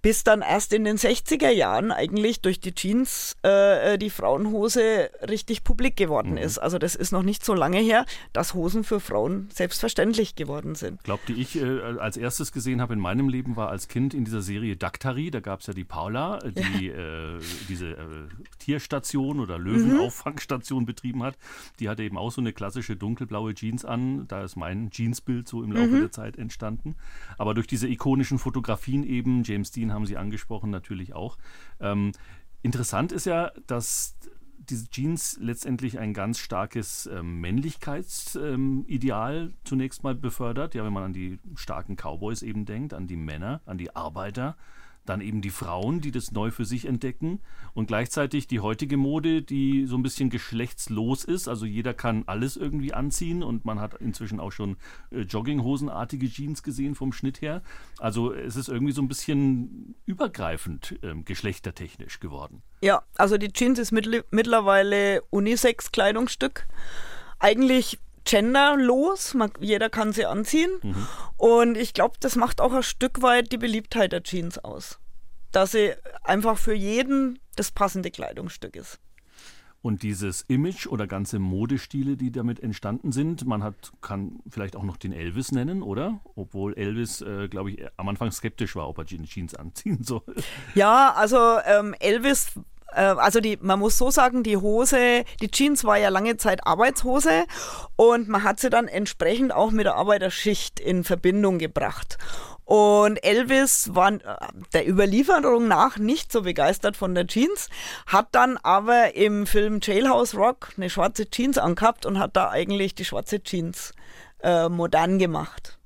bis 0.05 0.23
dann 0.23 0.43
erst 0.43 0.71
in 0.71 0.83
den 0.83 0.97
60er 0.97 1.49
Jahren 1.49 1.91
eigentlich 1.91 2.39
durch 2.39 2.59
die 2.59 2.75
Jeans 2.75 3.35
äh, 3.43 3.93
äh, 3.93 3.97
die 3.97 4.11
Frauenhose 4.11 5.09
richtig 5.27 5.63
publik 5.63 5.95
geworden 5.95 6.33
mhm. 6.33 6.37
ist. 6.37 6.59
Also 6.59 6.77
das 6.77 6.93
ist 6.93 7.11
noch 7.11 7.23
nicht 7.23 7.43
so 7.43 7.55
lange 7.55 7.79
her, 7.79 8.05
dass 8.31 8.53
Hosen 8.53 8.83
für 8.83 8.99
Frauen 8.99 9.49
selbstverständlich 9.51 10.35
geworden 10.35 10.75
sind. 10.75 11.03
Glaubt, 11.03 11.27
die 11.27 11.41
ich 11.41 11.59
äh, 11.59 11.79
als 11.97 12.17
erstes 12.17 12.51
gesehen 12.51 12.81
habe 12.81 12.93
in 12.93 12.99
meinem 12.99 13.29
Leben, 13.29 13.55
war 13.55 13.69
als 13.69 13.87
Kind 13.87 14.13
in 14.13 14.25
dieser 14.25 14.43
Serie 14.43 14.75
Daktari. 14.75 15.31
Da 15.31 15.39
gab 15.39 15.61
es 15.61 15.65
ja 15.65 15.73
die 15.73 15.83
Paula, 15.83 16.37
äh, 16.37 16.51
die 16.51 16.85
ja. 16.85 17.37
äh, 17.37 17.39
diese 17.67 17.87
äh, 17.93 18.27
Tierstation 18.59 19.39
oder 19.39 19.57
Löwenauffangstation 19.57 20.83
mhm. 20.83 20.85
betrieben 20.85 21.23
hat. 21.23 21.35
Die 21.79 21.89
hatte 21.89 22.03
eben 22.03 22.19
auch 22.19 22.31
so 22.31 22.41
eine 22.41 22.53
klassische 22.53 22.95
dunkelblaue 22.95 23.55
Jeans 23.55 23.83
an. 23.83 24.27
Da 24.27 24.43
ist 24.43 24.55
mein 24.55 24.91
Jeansbild 24.91 25.47
so 25.47 25.63
im 25.63 25.71
Laufe 25.71 25.87
mhm. 25.87 26.01
der 26.01 26.11
Zeit 26.11 26.37
entstanden. 26.37 26.95
Aber 27.39 27.55
durch 27.55 27.65
diese 27.65 27.87
ikonischen 27.87 28.37
Fotografien 28.37 29.03
eben, 29.03 29.41
James 29.41 29.71
Dean 29.71 29.94
haben 29.95 30.05
Sie 30.05 30.17
angesprochen, 30.17 30.69
natürlich 30.69 31.13
auch. 31.13 31.37
Ähm, 31.79 32.11
interessant 32.61 33.11
ist 33.11 33.25
ja, 33.25 33.51
dass 33.67 34.15
diese 34.69 34.89
Jeans 34.89 35.37
letztendlich 35.39 35.99
ein 35.99 36.13
ganz 36.13 36.39
starkes 36.39 37.07
ähm, 37.07 37.39
Männlichkeitsideal 37.39 39.35
ähm, 39.37 39.53
zunächst 39.63 40.03
mal 40.03 40.15
befördert. 40.15 40.75
Ja, 40.75 40.83
wenn 40.83 40.93
man 40.93 41.03
an 41.03 41.13
die 41.13 41.39
starken 41.55 41.95
Cowboys 41.95 42.41
eben 42.41 42.65
denkt, 42.65 42.93
an 42.93 43.07
die 43.07 43.17
Männer, 43.17 43.61
an 43.65 43.77
die 43.77 43.95
Arbeiter, 43.95 44.57
dann 45.05 45.21
eben 45.21 45.41
die 45.41 45.49
Frauen, 45.49 46.01
die 46.01 46.11
das 46.11 46.31
neu 46.31 46.51
für 46.51 46.65
sich 46.65 46.85
entdecken 46.85 47.39
und 47.73 47.87
gleichzeitig 47.87 48.47
die 48.47 48.59
heutige 48.59 48.97
Mode, 48.97 49.41
die 49.41 49.85
so 49.85 49.95
ein 49.95 50.03
bisschen 50.03 50.29
geschlechtslos 50.29 51.23
ist. 51.23 51.47
Also 51.47 51.65
jeder 51.65 51.93
kann 51.93 52.23
alles 52.27 52.57
irgendwie 52.57 52.93
anziehen 52.93 53.43
und 53.43 53.65
man 53.65 53.79
hat 53.79 53.95
inzwischen 53.95 54.39
auch 54.39 54.51
schon 54.51 54.77
äh, 55.11 55.21
Jogginghosenartige 55.21 56.29
Jeans 56.29 56.63
gesehen 56.63 56.95
vom 56.95 57.13
Schnitt 57.13 57.41
her. 57.41 57.61
Also 57.99 58.33
es 58.33 58.55
ist 58.55 58.69
irgendwie 58.69 58.93
so 58.93 59.01
ein 59.01 59.07
bisschen 59.07 59.95
übergreifend 60.05 60.97
äh, 61.01 61.15
geschlechtertechnisch 61.15 62.19
geworden. 62.19 62.61
Ja, 62.81 63.03
also 63.15 63.37
die 63.37 63.51
Jeans 63.51 63.79
ist 63.79 63.91
mittlerweile 63.91 65.21
Unisex-Kleidungsstück. 65.29 66.67
Eigentlich 67.39 67.99
genderlos, 68.25 69.33
man, 69.33 69.51
jeder 69.59 69.89
kann 69.89 70.11
sie 70.11 70.25
anziehen. 70.25 70.71
Mhm. 70.81 71.07
Und 71.37 71.77
ich 71.77 71.93
glaube, 71.93 72.15
das 72.19 72.35
macht 72.35 72.59
auch 72.59 72.73
ein 72.73 72.83
Stück 72.83 73.21
weit 73.21 73.51
die 73.51 73.57
Beliebtheit 73.57 74.11
der 74.11 74.23
Jeans 74.23 74.57
aus. 74.57 74.99
Dass 75.51 75.71
sie 75.71 75.93
einfach 76.23 76.57
für 76.57 76.73
jeden 76.73 77.39
das 77.55 77.71
passende 77.71 78.11
Kleidungsstück 78.11 78.75
ist. 78.75 78.99
Und 79.85 80.01
dieses 80.01 80.41
Image 80.47 80.87
oder 80.87 81.05
ganze 81.05 81.37
Modestile, 81.37 82.17
die 82.17 82.31
damit 82.31 82.59
entstanden 82.59 83.11
sind, 83.11 83.45
man 83.45 83.61
hat, 83.61 83.93
kann 84.01 84.39
vielleicht 84.49 84.75
auch 84.75 84.81
noch 84.81 84.97
den 84.97 85.13
Elvis 85.13 85.51
nennen, 85.51 85.83
oder? 85.83 86.21
Obwohl 86.33 86.73
Elvis, 86.73 87.21
äh, 87.21 87.47
glaube 87.49 87.69
ich, 87.69 87.85
am 87.95 88.09
Anfang 88.09 88.31
skeptisch 88.31 88.75
war, 88.75 88.89
ob 88.89 88.97
er 88.97 89.05
Jeans 89.05 89.53
anziehen 89.53 89.99
soll. 90.03 90.23
Ja, 90.73 91.13
also 91.13 91.59
ähm, 91.67 91.93
Elvis 91.99 92.53
also 93.01 93.39
die, 93.39 93.57
man 93.61 93.79
muss 93.79 93.97
so 93.97 94.11
sagen, 94.11 94.43
die 94.43 94.57
Hose, 94.57 95.25
die 95.41 95.49
Jeans 95.49 95.83
war 95.83 95.97
ja 95.97 96.09
lange 96.09 96.37
Zeit 96.37 96.65
Arbeitshose 96.65 97.45
und 97.95 98.27
man 98.27 98.43
hat 98.43 98.59
sie 98.59 98.69
dann 98.69 98.87
entsprechend 98.87 99.53
auch 99.53 99.71
mit 99.71 99.85
der 99.85 99.95
Arbeiterschicht 99.95 100.79
in 100.79 101.03
Verbindung 101.03 101.59
gebracht. 101.59 102.17
Und 102.65 103.23
Elvis 103.23 103.93
war 103.93 104.13
äh, 104.13 104.19
der 104.73 104.89
Überlieferung 104.89 105.67
nach 105.67 105.97
nicht 105.97 106.31
so 106.31 106.41
begeistert 106.41 106.97
von 106.97 107.13
der 107.13 107.27
Jeans, 107.27 107.69
hat 108.07 108.29
dann 108.31 108.57
aber 108.57 109.15
im 109.15 109.45
Film 109.45 109.79
Jailhouse 109.81 110.35
Rock 110.35 110.69
eine 110.75 110.89
schwarze 110.89 111.29
Jeans 111.29 111.59
angehabt 111.59 112.07
und 112.07 112.17
hat 112.17 112.35
da 112.35 112.49
eigentlich 112.49 112.95
die 112.95 113.05
schwarze 113.05 113.41
Jeans 113.43 113.93
äh, 114.41 114.67
modern 114.67 115.19
gemacht. 115.19 115.77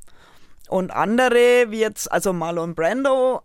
Und 0.69 0.91
andere, 0.91 1.65
wie 1.69 1.79
jetzt, 1.79 2.11
also 2.11 2.31
Marlon 2.31 2.75
Brando, 2.75 3.41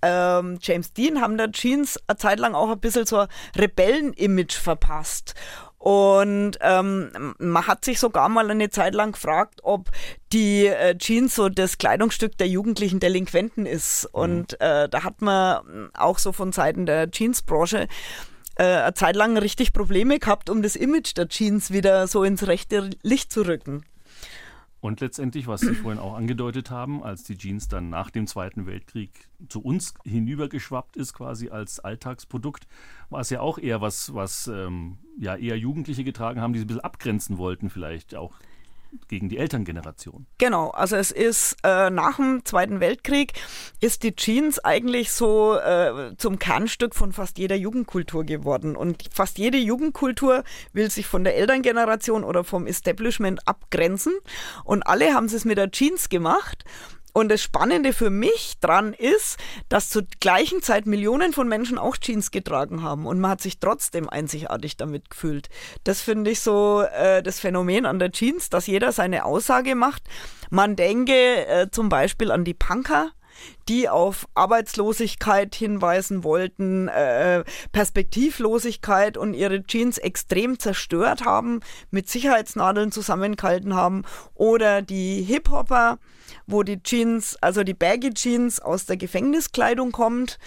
ähm, 0.00 0.58
James 0.60 0.92
Dean, 0.92 1.20
haben 1.20 1.36
der 1.36 1.52
Jeans 1.52 1.98
eine 2.06 2.16
Zeit 2.16 2.38
lang 2.40 2.54
auch 2.54 2.70
ein 2.70 2.80
bisschen 2.80 3.06
so 3.06 3.18
ein 3.18 3.28
Rebellen-Image 3.56 4.54
verpasst. 4.54 5.34
Und 5.82 6.58
ähm, 6.60 7.34
man 7.38 7.66
hat 7.66 7.84
sich 7.84 7.98
sogar 7.98 8.28
mal 8.28 8.48
eine 8.48 8.70
Zeit 8.70 8.94
lang 8.94 9.12
gefragt, 9.12 9.60
ob 9.64 9.90
die 10.32 10.66
äh, 10.66 10.96
Jeans 10.96 11.34
so 11.34 11.48
das 11.48 11.76
Kleidungsstück 11.76 12.38
der 12.38 12.46
jugendlichen 12.46 13.00
Delinquenten 13.00 13.66
ist. 13.66 14.04
Mhm. 14.04 14.20
Und 14.20 14.60
äh, 14.60 14.88
da 14.88 15.02
hat 15.02 15.20
man 15.20 15.90
auch 15.92 16.18
so 16.18 16.32
von 16.32 16.52
Seiten 16.52 16.86
der 16.86 17.10
Jeansbranche 17.10 17.88
äh, 18.54 18.64
eine 18.64 18.94
Zeit 18.94 19.16
lang 19.16 19.36
richtig 19.36 19.72
Probleme 19.72 20.20
gehabt, 20.20 20.50
um 20.50 20.62
das 20.62 20.76
Image 20.76 21.16
der 21.16 21.28
Jeans 21.28 21.72
wieder 21.72 22.06
so 22.06 22.22
ins 22.22 22.46
rechte 22.46 22.90
Licht 23.02 23.32
zu 23.32 23.42
rücken. 23.42 23.84
Und 24.82 25.00
letztendlich, 25.00 25.46
was 25.46 25.60
Sie 25.60 25.76
vorhin 25.76 26.00
auch 26.00 26.14
angedeutet 26.14 26.72
haben, 26.72 27.04
als 27.04 27.22
die 27.22 27.38
Jeans 27.38 27.68
dann 27.68 27.88
nach 27.88 28.10
dem 28.10 28.26
Zweiten 28.26 28.66
Weltkrieg 28.66 29.28
zu 29.48 29.62
uns 29.62 29.94
hinübergeschwappt 30.02 30.96
ist, 30.96 31.14
quasi 31.14 31.50
als 31.50 31.78
Alltagsprodukt, 31.78 32.66
war 33.08 33.20
es 33.20 33.30
ja 33.30 33.40
auch 33.40 33.58
eher 33.58 33.80
was, 33.80 34.12
was 34.12 34.48
ähm, 34.48 34.98
ja 35.16 35.36
eher 35.36 35.56
Jugendliche 35.56 36.02
getragen 36.02 36.40
haben, 36.40 36.52
die 36.52 36.58
sie 36.58 36.64
ein 36.64 36.66
bisschen 36.66 36.80
abgrenzen 36.80 37.38
wollten, 37.38 37.70
vielleicht 37.70 38.16
auch 38.16 38.34
gegen 39.08 39.28
die 39.28 39.38
Elterngeneration. 39.38 40.26
Genau, 40.38 40.70
also 40.70 40.96
es 40.96 41.10
ist 41.10 41.56
äh, 41.64 41.90
nach 41.90 42.16
dem 42.16 42.44
Zweiten 42.44 42.80
Weltkrieg 42.80 43.32
ist 43.80 44.02
die 44.02 44.14
Jeans 44.14 44.58
eigentlich 44.58 45.12
so 45.12 45.56
äh, 45.56 46.14
zum 46.16 46.38
Kernstück 46.38 46.94
von 46.94 47.12
fast 47.12 47.38
jeder 47.38 47.56
Jugendkultur 47.56 48.24
geworden. 48.24 48.76
Und 48.76 49.04
fast 49.12 49.38
jede 49.38 49.58
Jugendkultur 49.58 50.44
will 50.72 50.90
sich 50.90 51.06
von 51.06 51.24
der 51.24 51.36
Elterngeneration 51.36 52.24
oder 52.24 52.44
vom 52.44 52.66
Establishment 52.66 53.46
abgrenzen. 53.46 54.12
Und 54.64 54.82
alle 54.86 55.14
haben 55.14 55.26
es 55.26 55.44
mit 55.44 55.58
der 55.58 55.70
Jeans 55.70 56.08
gemacht. 56.08 56.64
Und 57.12 57.28
das 57.28 57.42
Spannende 57.42 57.92
für 57.92 58.08
mich 58.08 58.54
dran 58.60 58.94
ist, 58.94 59.36
dass 59.68 59.90
zur 59.90 60.04
gleichen 60.20 60.62
Zeit 60.62 60.86
Millionen 60.86 61.32
von 61.32 61.46
Menschen 61.46 61.76
auch 61.76 61.96
Jeans 61.98 62.30
getragen 62.30 62.82
haben 62.82 63.06
und 63.06 63.20
man 63.20 63.32
hat 63.32 63.42
sich 63.42 63.58
trotzdem 63.58 64.08
einzigartig 64.08 64.78
damit 64.78 65.10
gefühlt. 65.10 65.48
Das 65.84 66.00
finde 66.00 66.30
ich 66.30 66.40
so 66.40 66.82
äh, 66.82 67.22
das 67.22 67.38
Phänomen 67.38 67.84
an 67.84 67.98
der 67.98 68.12
Jeans, 68.12 68.48
dass 68.48 68.66
jeder 68.66 68.92
seine 68.92 69.24
Aussage 69.26 69.74
macht. 69.74 70.04
Man 70.50 70.74
denke 70.74 71.46
äh, 71.46 71.70
zum 71.70 71.90
Beispiel 71.90 72.30
an 72.30 72.44
die 72.44 72.54
Punker, 72.54 73.12
die 73.68 73.88
auf 73.88 74.26
Arbeitslosigkeit 74.34 75.54
hinweisen 75.54 76.24
wollten, 76.24 76.88
äh, 76.88 77.44
Perspektivlosigkeit 77.72 79.16
und 79.16 79.34
ihre 79.34 79.64
Jeans 79.64 79.98
extrem 79.98 80.58
zerstört 80.58 81.24
haben, 81.24 81.60
mit 81.90 82.08
Sicherheitsnadeln 82.08 82.92
zusammengehalten 82.92 83.74
haben, 83.74 84.04
oder 84.34 84.82
die 84.82 85.22
Hip-Hopper, 85.22 85.98
wo 86.46 86.62
die 86.62 86.82
Jeans, 86.82 87.36
also 87.40 87.64
die 87.64 87.74
Baggy 87.74 88.10
Jeans 88.14 88.60
aus 88.60 88.86
der 88.86 88.96
Gefängniskleidung 88.96 89.92
kommt. 89.92 90.38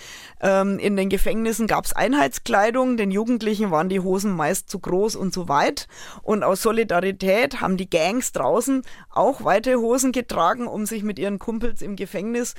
Ähm, 0.41 0.79
in 0.79 0.95
den 0.95 1.09
Gefängnissen 1.09 1.67
gab 1.67 1.85
es 1.85 1.93
Einheitskleidung, 1.93 2.97
den 2.97 3.11
Jugendlichen 3.11 3.71
waren 3.71 3.89
die 3.89 3.99
Hosen 3.99 4.35
meist 4.35 4.69
zu 4.69 4.79
groß 4.79 5.15
und 5.15 5.33
zu 5.33 5.47
weit. 5.47 5.87
Und 6.21 6.43
aus 6.43 6.61
Solidarität 6.61 7.61
haben 7.61 7.77
die 7.77 7.89
Gangs 7.89 8.31
draußen 8.31 8.83
auch 9.09 9.43
weite 9.43 9.77
Hosen 9.77 10.11
getragen, 10.11 10.67
um 10.67 10.85
sich 10.85 11.03
mit 11.03 11.19
ihren 11.19 11.39
Kumpels 11.39 11.81
im 11.81 11.95
Gefängnis 11.95 12.53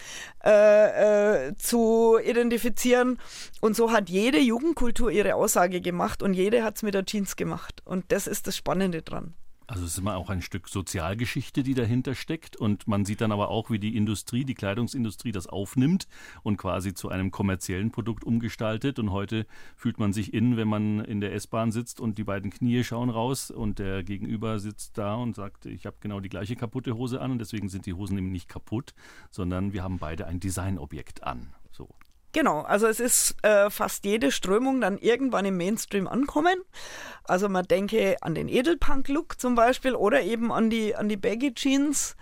äh, 0.45 1.49
äh, 1.49 1.57
zu 1.57 2.19
identifizieren. 2.23 3.19
Und 3.61 3.77
so 3.77 3.93
hat 3.93 4.09
jede 4.11 4.39
Jugendkultur 4.39 5.11
ihre 5.11 5.35
Aussage 5.35 5.81
gemacht 5.81 6.23
und 6.23 6.35
jede 6.35 6.65
hat 6.65 6.77
es 6.77 6.83
mit 6.83 6.95
der 6.95 7.05
Jeans 7.05 7.37
gemacht. 7.37 7.83
Und 7.85 8.05
das 8.09 8.27
ist 8.27 8.47
das 8.47 8.57
Spannende 8.57 9.03
dran. 9.03 9.35
Also 9.69 9.85
es 9.85 9.93
ist 9.93 9.99
immer 9.99 10.17
auch 10.17 10.31
ein 10.31 10.43
Stück 10.43 10.69
Sozialgeschichte, 10.69 11.65
die 11.65 11.75
dahinter 11.75 12.15
steckt. 12.15 12.57
Und 12.57 12.87
man 12.87 13.05
sieht 13.05 13.21
dann 13.21 13.33
aber 13.33 13.49
auch, 13.49 13.69
wie 13.69 13.81
die 13.81 13.97
Industrie, 13.97 14.45
die 14.45 14.55
Kleidungsindustrie 14.55 15.33
das 15.33 15.49
aufnimmt 15.49 16.07
und 16.45 16.57
quasi 16.57 16.95
zu 16.95 17.09
einem 17.09 17.33
kommerziellen 17.33 17.91
Produkt 17.91 18.23
umgestaltet. 18.23 19.01
Und 19.01 19.11
heute 19.11 19.45
fühlt 19.75 19.99
man 19.99 20.13
sich 20.13 20.33
in, 20.33 20.57
wenn 20.57 20.69
man 20.69 21.01
in 21.01 21.21
der 21.21 21.35
S-Bahn 21.35 21.73
sitzt 21.73 22.01
und 22.01 22.17
die 22.17 22.25
beiden 22.25 22.51
Knie 22.51 22.85
schauen 22.85 23.11
raus 23.11 23.51
und 23.51 23.81
der 23.81 24.05
Gegenüber 24.05 24.61
sitzt 24.61 24.99
da 24.99 25.15
und 25.15 25.35
sagt, 25.35 25.67
ich 25.67 25.85
habe 25.85 25.97
genau 26.01 26.21
die 26.21 26.29
gleiche 26.29 26.55
kaputte 26.55 26.97
Hose 26.97 27.21
an 27.21 27.33
und 27.33 27.39
deswegen 27.39 27.69
sind 27.69 27.87
die 27.87 27.95
Hosen 27.95 28.19
eben 28.19 28.31
nicht 28.31 28.49
kaputt, 28.49 28.95
sondern 29.31 29.73
wir 29.73 29.83
haben 29.83 29.99
beide 29.99 30.27
ein 30.29 30.39
Designobjekt 30.39 31.25
an. 31.25 31.55
Genau, 32.37 32.61
also 32.61 32.87
es 32.87 33.01
ist 33.01 33.35
äh, 33.43 33.71
fast 33.71 34.05
jede 34.05 34.31
Strömung 34.31 34.83
dann 34.83 34.99
irgendwann 34.99 35.47
im 35.47 35.57
Mainstream 35.57 36.07
ankommen. 36.07 36.61
Also 37.25 37.49
man 37.49 37.65
denke 37.65 38.19
an 38.21 38.35
den 38.35 38.51
Edelpunk-Look 38.51 39.41
zum 39.41 39.55
Beispiel 39.55 39.95
oder 39.95 40.21
eben 40.21 40.53
an 40.53 40.69
die, 40.69 40.95
an 40.95 41.09
die 41.09 41.17
Baggy 41.17 41.55
Jeans 41.55 42.15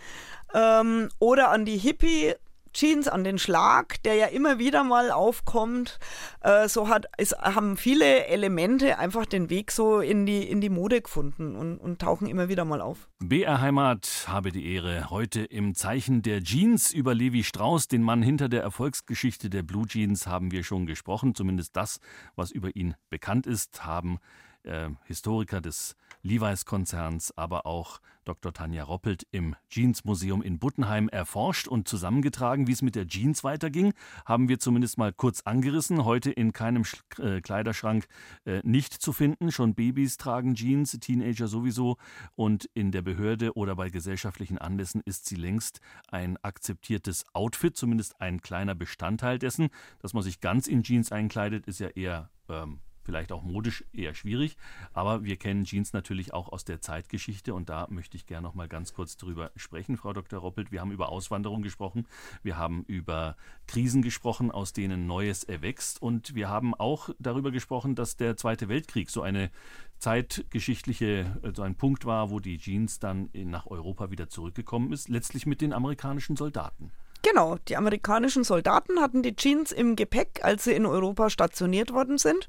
ähm, 0.54 1.08
oder 1.18 1.50
an 1.50 1.64
die 1.64 1.78
Hippie 1.78 2.34
Jeans 2.74 3.08
an 3.08 3.24
den 3.24 3.38
Schlag, 3.38 4.02
der 4.02 4.14
ja 4.14 4.26
immer 4.26 4.58
wieder 4.58 4.84
mal 4.84 5.10
aufkommt. 5.10 5.98
Äh, 6.40 6.68
so 6.68 6.88
hat, 6.88 7.06
es 7.16 7.32
haben 7.32 7.76
viele 7.76 8.26
Elemente 8.26 8.98
einfach 8.98 9.24
den 9.26 9.48
Weg 9.48 9.70
so 9.72 10.00
in 10.00 10.26
die, 10.26 10.42
in 10.42 10.60
die 10.60 10.68
Mode 10.68 11.00
gefunden 11.00 11.56
und, 11.56 11.78
und 11.78 12.00
tauchen 12.00 12.26
immer 12.26 12.48
wieder 12.48 12.64
mal 12.64 12.80
auf. 12.80 13.08
BR 13.20 13.60
Heimat 13.60 14.26
habe 14.28 14.50
die 14.50 14.74
Ehre, 14.74 15.08
heute 15.10 15.44
im 15.44 15.74
Zeichen 15.74 16.22
der 16.22 16.42
Jeans 16.42 16.92
über 16.92 17.14
Levi 17.14 17.44
Strauss, 17.44 17.88
den 17.88 18.02
Mann 18.02 18.22
hinter 18.22 18.48
der 18.48 18.62
Erfolgsgeschichte 18.62 19.48
der 19.48 19.62
Blue 19.62 19.86
Jeans, 19.86 20.26
haben 20.26 20.50
wir 20.50 20.64
schon 20.64 20.86
gesprochen. 20.86 21.34
Zumindest 21.34 21.76
das, 21.76 22.00
was 22.36 22.50
über 22.50 22.74
ihn 22.74 22.94
bekannt 23.08 23.46
ist, 23.46 23.86
haben 23.86 24.18
äh, 24.64 24.90
Historiker 25.04 25.60
des 25.60 25.96
Levi's-Konzerns, 26.22 27.36
aber 27.36 27.66
auch 27.66 28.00
Dr. 28.24 28.52
Tanja 28.52 28.84
Roppelt 28.84 29.26
im 29.30 29.54
Jeans-Museum 29.68 30.42
in 30.42 30.58
Buttenheim 30.58 31.08
erforscht 31.08 31.68
und 31.68 31.88
zusammengetragen, 31.88 32.66
wie 32.66 32.72
es 32.72 32.82
mit 32.82 32.94
der 32.94 33.06
Jeans 33.06 33.44
weiterging. 33.44 33.92
Haben 34.24 34.48
wir 34.48 34.58
zumindest 34.58 34.98
mal 34.98 35.12
kurz 35.12 35.42
angerissen. 35.42 36.04
Heute 36.04 36.30
in 36.30 36.52
keinem 36.52 36.84
Sch 36.84 37.02
äh, 37.18 37.40
Kleiderschrank 37.40 38.06
äh, 38.46 38.60
nicht 38.64 38.94
zu 38.94 39.12
finden. 39.12 39.52
Schon 39.52 39.74
Babys 39.74 40.16
tragen 40.16 40.54
Jeans, 40.54 40.98
Teenager 40.98 41.48
sowieso. 41.48 41.98
Und 42.34 42.68
in 42.74 42.92
der 42.92 43.02
Behörde 43.02 43.54
oder 43.54 43.76
bei 43.76 43.90
gesellschaftlichen 43.90 44.58
Anlässen 44.58 45.02
ist 45.04 45.26
sie 45.26 45.36
längst 45.36 45.80
ein 46.08 46.38
akzeptiertes 46.42 47.24
Outfit, 47.34 47.76
zumindest 47.76 48.20
ein 48.20 48.40
kleiner 48.40 48.74
Bestandteil 48.74 49.38
dessen. 49.38 49.68
Dass 50.00 50.14
man 50.14 50.22
sich 50.22 50.40
ganz 50.40 50.66
in 50.66 50.82
Jeans 50.82 51.12
einkleidet, 51.12 51.66
ist 51.66 51.80
ja 51.80 51.88
eher 51.88 52.30
ähm, 52.48 52.80
vielleicht 53.04 53.32
auch 53.32 53.42
modisch 53.42 53.84
eher 53.92 54.14
schwierig, 54.14 54.56
aber 54.92 55.24
wir 55.24 55.36
kennen 55.36 55.64
Jeans 55.64 55.92
natürlich 55.92 56.32
auch 56.32 56.48
aus 56.50 56.64
der 56.64 56.80
Zeitgeschichte 56.80 57.54
und 57.54 57.68
da 57.68 57.86
möchte 57.90 58.16
ich 58.16 58.26
gerne 58.26 58.46
noch 58.46 58.54
mal 58.54 58.68
ganz 58.68 58.94
kurz 58.94 59.16
drüber 59.16 59.50
sprechen, 59.56 59.96
Frau 59.96 60.12
Dr. 60.12 60.40
Roppelt. 60.40 60.72
Wir 60.72 60.80
haben 60.80 60.92
über 60.92 61.10
Auswanderung 61.10 61.62
gesprochen, 61.62 62.06
wir 62.42 62.56
haben 62.56 62.84
über 62.84 63.36
Krisen 63.66 64.02
gesprochen, 64.02 64.50
aus 64.50 64.72
denen 64.72 65.06
Neues 65.06 65.44
erwächst 65.44 66.00
und 66.02 66.34
wir 66.34 66.48
haben 66.48 66.74
auch 66.74 67.10
darüber 67.18 67.50
gesprochen, 67.50 67.94
dass 67.94 68.16
der 68.16 68.36
Zweite 68.36 68.68
Weltkrieg 68.68 69.10
so 69.10 69.22
eine 69.22 69.50
zeitgeschichtliche, 69.98 71.40
so 71.54 71.62
ein 71.62 71.76
Punkt 71.76 72.04
war, 72.04 72.30
wo 72.30 72.40
die 72.40 72.58
Jeans 72.58 72.98
dann 72.98 73.30
nach 73.32 73.66
Europa 73.66 74.10
wieder 74.10 74.28
zurückgekommen 74.28 74.92
ist, 74.92 75.08
letztlich 75.08 75.46
mit 75.46 75.60
den 75.60 75.72
amerikanischen 75.72 76.36
Soldaten. 76.36 76.90
Genau, 77.24 77.56
die 77.68 77.76
amerikanischen 77.76 78.44
Soldaten 78.44 79.00
hatten 79.00 79.22
die 79.22 79.34
Jeans 79.34 79.72
im 79.72 79.96
Gepäck, 79.96 80.40
als 80.42 80.64
sie 80.64 80.72
in 80.74 80.84
Europa 80.84 81.30
stationiert 81.30 81.90
worden 81.92 82.18
sind. 82.18 82.46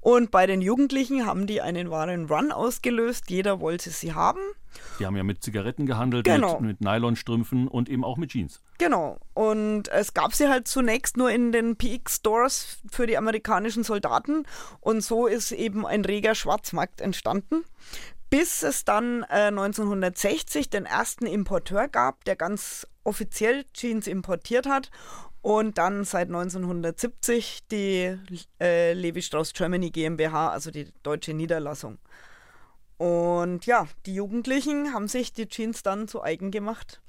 Und 0.00 0.30
bei 0.30 0.46
den 0.46 0.62
Jugendlichen 0.62 1.26
haben 1.26 1.46
die 1.46 1.60
einen 1.60 1.90
wahren 1.90 2.26
Run 2.26 2.52
ausgelöst. 2.52 3.30
Jeder 3.30 3.60
wollte 3.60 3.90
sie 3.90 4.14
haben. 4.14 4.40
Die 4.98 5.06
haben 5.06 5.16
ja 5.16 5.22
mit 5.22 5.42
Zigaretten 5.42 5.86
gehandelt, 5.86 6.24
Genau. 6.24 6.60
mit, 6.60 6.62
mit 6.62 6.80
Nylonstrümpfen 6.80 7.68
und 7.68 7.88
eben 7.88 8.04
auch 8.04 8.16
mit 8.16 8.30
Jeans. 8.30 8.62
Genau. 8.78 9.18
Und 9.34 9.88
es 9.88 10.14
gab 10.14 10.34
sie 10.34 10.48
halt 10.48 10.66
zunächst 10.66 11.16
nur 11.16 11.30
in 11.30 11.52
den 11.52 11.76
PX-Stores 11.76 12.78
für 12.90 13.06
die 13.06 13.18
amerikanischen 13.18 13.84
Soldaten. 13.84 14.44
Und 14.80 15.02
so 15.02 15.26
ist 15.26 15.52
eben 15.52 15.84
ein 15.86 16.04
reger 16.04 16.34
Schwarzmarkt 16.34 17.00
entstanden. 17.00 17.64
Bis 18.32 18.62
es 18.62 18.86
dann 18.86 19.24
äh, 19.24 19.48
1960 19.48 20.70
den 20.70 20.86
ersten 20.86 21.26
Importeur 21.26 21.86
gab, 21.86 22.24
der 22.24 22.34
ganz 22.34 22.86
offiziell 23.04 23.66
Jeans 23.74 24.06
importiert 24.06 24.64
hat. 24.64 24.90
Und 25.42 25.76
dann 25.76 26.04
seit 26.04 26.28
1970 26.28 27.66
die 27.70 28.16
äh, 28.58 28.94
Levi 28.94 29.20
Strauss 29.20 29.52
Germany 29.52 29.90
GmbH, 29.90 30.48
also 30.48 30.70
die 30.70 30.88
deutsche 31.02 31.34
Niederlassung. 31.34 31.98
Und 32.96 33.66
ja, 33.66 33.86
die 34.06 34.14
Jugendlichen 34.14 34.94
haben 34.94 35.08
sich 35.08 35.34
die 35.34 35.48
Jeans 35.48 35.82
dann 35.82 36.08
zu 36.08 36.22
eigen 36.22 36.50
gemacht. 36.50 37.02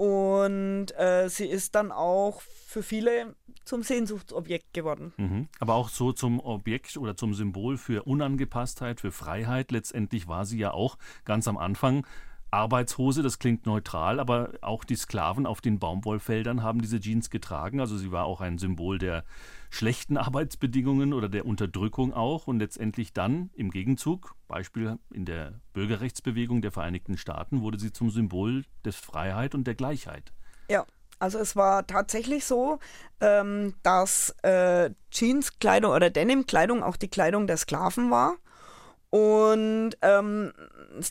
Und 0.00 0.98
äh, 0.98 1.28
sie 1.28 1.44
ist 1.44 1.74
dann 1.74 1.92
auch 1.92 2.40
für 2.40 2.82
viele 2.82 3.34
zum 3.66 3.82
Sehnsuchtsobjekt 3.82 4.72
geworden. 4.72 5.12
Mhm. 5.18 5.48
Aber 5.58 5.74
auch 5.74 5.90
so 5.90 6.12
zum 6.12 6.40
Objekt 6.40 6.96
oder 6.96 7.18
zum 7.18 7.34
Symbol 7.34 7.76
für 7.76 8.04
Unangepasstheit, 8.04 8.98
für 8.98 9.12
Freiheit. 9.12 9.72
Letztendlich 9.72 10.26
war 10.26 10.46
sie 10.46 10.58
ja 10.58 10.70
auch 10.70 10.96
ganz 11.26 11.46
am 11.48 11.58
Anfang 11.58 12.06
Arbeitshose, 12.50 13.22
das 13.22 13.38
klingt 13.38 13.66
neutral, 13.66 14.18
aber 14.18 14.52
auch 14.60 14.84
die 14.84 14.96
Sklaven 14.96 15.46
auf 15.46 15.60
den 15.60 15.78
Baumwollfeldern 15.78 16.62
haben 16.62 16.82
diese 16.82 17.00
Jeans 17.00 17.30
getragen. 17.30 17.80
Also 17.80 17.96
sie 17.96 18.10
war 18.12 18.24
auch 18.24 18.40
ein 18.40 18.58
Symbol 18.58 18.98
der 18.98 19.24
schlechten 19.70 20.16
Arbeitsbedingungen 20.18 21.12
oder 21.12 21.28
der 21.28 21.46
Unterdrückung 21.46 22.12
auch. 22.12 22.46
Und 22.46 22.58
letztendlich 22.58 23.12
dann 23.12 23.50
im 23.54 23.70
Gegenzug, 23.70 24.34
Beispiel 24.48 24.98
in 25.12 25.24
der 25.24 25.60
Bürgerrechtsbewegung 25.72 26.62
der 26.62 26.72
Vereinigten 26.72 27.16
Staaten, 27.16 27.62
wurde 27.62 27.78
sie 27.78 27.92
zum 27.92 28.10
Symbol 28.10 28.64
der 28.84 28.92
Freiheit 28.92 29.54
und 29.54 29.66
der 29.66 29.74
Gleichheit. 29.74 30.32
Ja, 30.68 30.86
also 31.20 31.38
es 31.38 31.54
war 31.54 31.86
tatsächlich 31.86 32.44
so, 32.46 32.78
ähm, 33.20 33.74
dass 33.82 34.34
äh, 34.42 34.90
Jeanskleidung 35.12 35.92
oder 35.92 36.10
Denimkleidung 36.10 36.82
auch 36.82 36.96
die 36.96 37.08
Kleidung 37.08 37.46
der 37.46 37.58
Sklaven 37.58 38.10
war. 38.10 38.36
Und 39.10 39.92
ähm, 40.02 40.52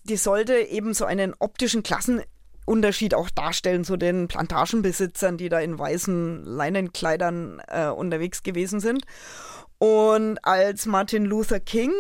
die 0.06 0.18
sollte 0.18 0.56
eben 0.56 0.94
so 0.94 1.06
einen 1.06 1.34
optischen 1.38 1.84
Klassenunterschied 1.84 3.14
auch 3.14 3.30
darstellen 3.30 3.84
zu 3.84 3.98
den 3.98 4.28
Plantagenbesitzern, 4.28 5.38
die 5.38 5.50
da 5.50 5.60
in 5.60 5.78
weißen 5.78 6.46
Leinenkleidern 6.46 7.62
äh, 7.68 7.88
unterwegs 7.88 8.42
gewesen 8.44 8.80
sind. 8.80 9.06
Und 9.80 10.46
als 10.46 10.86
Martin 10.86 11.26
Luther 11.26 11.60
King 11.60 11.92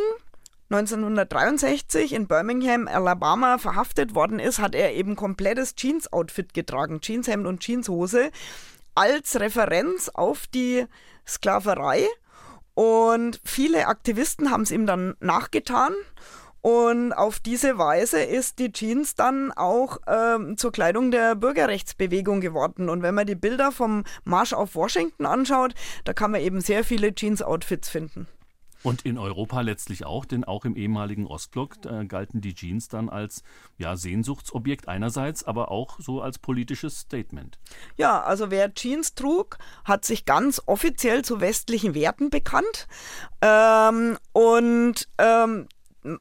1963 0.71 2.13
in 2.13 2.27
Birmingham, 2.27 2.87
Alabama 2.87 3.57
verhaftet 3.57 4.13
worden 4.13 4.37
ist, 4.37 4.59
hat 4.59 4.75
er 4.75 4.93
eben 4.93 5.15
komplettes 5.15 5.73
Jeans-Outfit 5.75 6.53
getragen, 6.53 7.01
Jeanshemd 7.01 7.47
und 7.47 7.61
Jeanshose, 7.61 8.29
als 8.93 9.39
Referenz 9.39 10.09
auf 10.13 10.45
die 10.45 10.85
Sklaverei. 11.27 12.05
Und 12.79 13.41
viele 13.43 13.87
Aktivisten 13.87 14.51
haben 14.51 14.61
es 14.61 14.71
ihm 14.71 14.85
dann 14.85 15.13
nachgetan. 15.19 15.91
Und 16.61 17.11
auf 17.11 17.41
diese 17.41 17.77
Weise 17.77 18.21
ist 18.21 18.57
die 18.57 18.71
Jeans 18.71 19.15
dann 19.15 19.51
auch 19.51 19.97
ähm, 20.07 20.55
zur 20.55 20.71
Kleidung 20.71 21.11
der 21.11 21.35
Bürgerrechtsbewegung 21.35 22.39
geworden. 22.39 22.87
Und 22.87 23.01
wenn 23.01 23.15
man 23.15 23.27
die 23.27 23.35
Bilder 23.35 23.73
vom 23.73 24.05
Marsch 24.23 24.53
auf 24.53 24.75
Washington 24.75 25.25
anschaut, 25.25 25.73
da 26.05 26.13
kann 26.13 26.31
man 26.31 26.39
eben 26.39 26.61
sehr 26.61 26.85
viele 26.85 27.13
Jeans-Outfits 27.13 27.89
finden. 27.89 28.27
Und 28.83 29.05
in 29.05 29.17
Europa 29.17 29.61
letztlich 29.61 30.05
auch, 30.05 30.25
denn 30.25 30.43
auch 30.43 30.65
im 30.65 30.75
ehemaligen 30.75 31.27
Ostblock 31.27 31.85
äh, 31.85 32.05
galten 32.05 32.41
die 32.41 32.53
Jeans 32.53 32.87
dann 32.87 33.09
als 33.09 33.43
ja, 33.77 33.97
Sehnsuchtsobjekt 33.97 34.87
einerseits, 34.87 35.43
aber 35.43 35.71
auch 35.71 35.99
so 35.99 36.21
als 36.21 36.39
politisches 36.39 36.99
Statement. 36.99 37.59
Ja, 37.97 38.21
also 38.21 38.51
wer 38.51 38.73
Jeans 38.73 39.15
trug, 39.15 39.57
hat 39.83 40.05
sich 40.05 40.25
ganz 40.25 40.61
offiziell 40.65 41.23
zu 41.23 41.41
westlichen 41.41 41.93
Werten 41.93 42.29
bekannt. 42.29 42.87
Ähm, 43.41 44.17
und 44.31 45.07
ähm, 45.17 45.67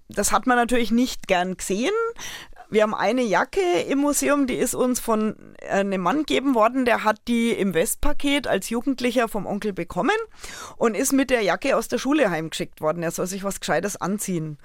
das 0.08 0.32
hat 0.32 0.46
man 0.46 0.56
natürlich 0.56 0.90
nicht 0.90 1.28
gern 1.28 1.56
gesehen. 1.56 1.92
Wir 2.70 2.82
haben 2.82 2.94
eine 2.94 3.22
Jacke 3.22 3.80
im 3.88 3.98
Museum, 3.98 4.46
die 4.46 4.56
ist 4.56 4.74
uns 4.74 5.00
von 5.00 5.54
einem 5.66 6.02
Mann 6.02 6.18
gegeben 6.18 6.54
worden, 6.54 6.84
der 6.84 7.02
hat 7.02 7.16
die 7.26 7.52
im 7.52 7.72
Westpaket 7.72 8.46
als 8.46 8.68
Jugendlicher 8.68 9.26
vom 9.28 9.46
Onkel 9.46 9.72
bekommen 9.72 10.16
und 10.76 10.94
ist 10.94 11.12
mit 11.12 11.30
der 11.30 11.42
Jacke 11.42 11.76
aus 11.76 11.88
der 11.88 11.96
Schule 11.96 12.30
heimgeschickt 12.30 12.82
worden. 12.82 13.02
Er 13.02 13.10
soll 13.10 13.26
sich 13.26 13.42
was 13.42 13.60
Gescheites 13.60 13.96
anziehen. 13.96 14.58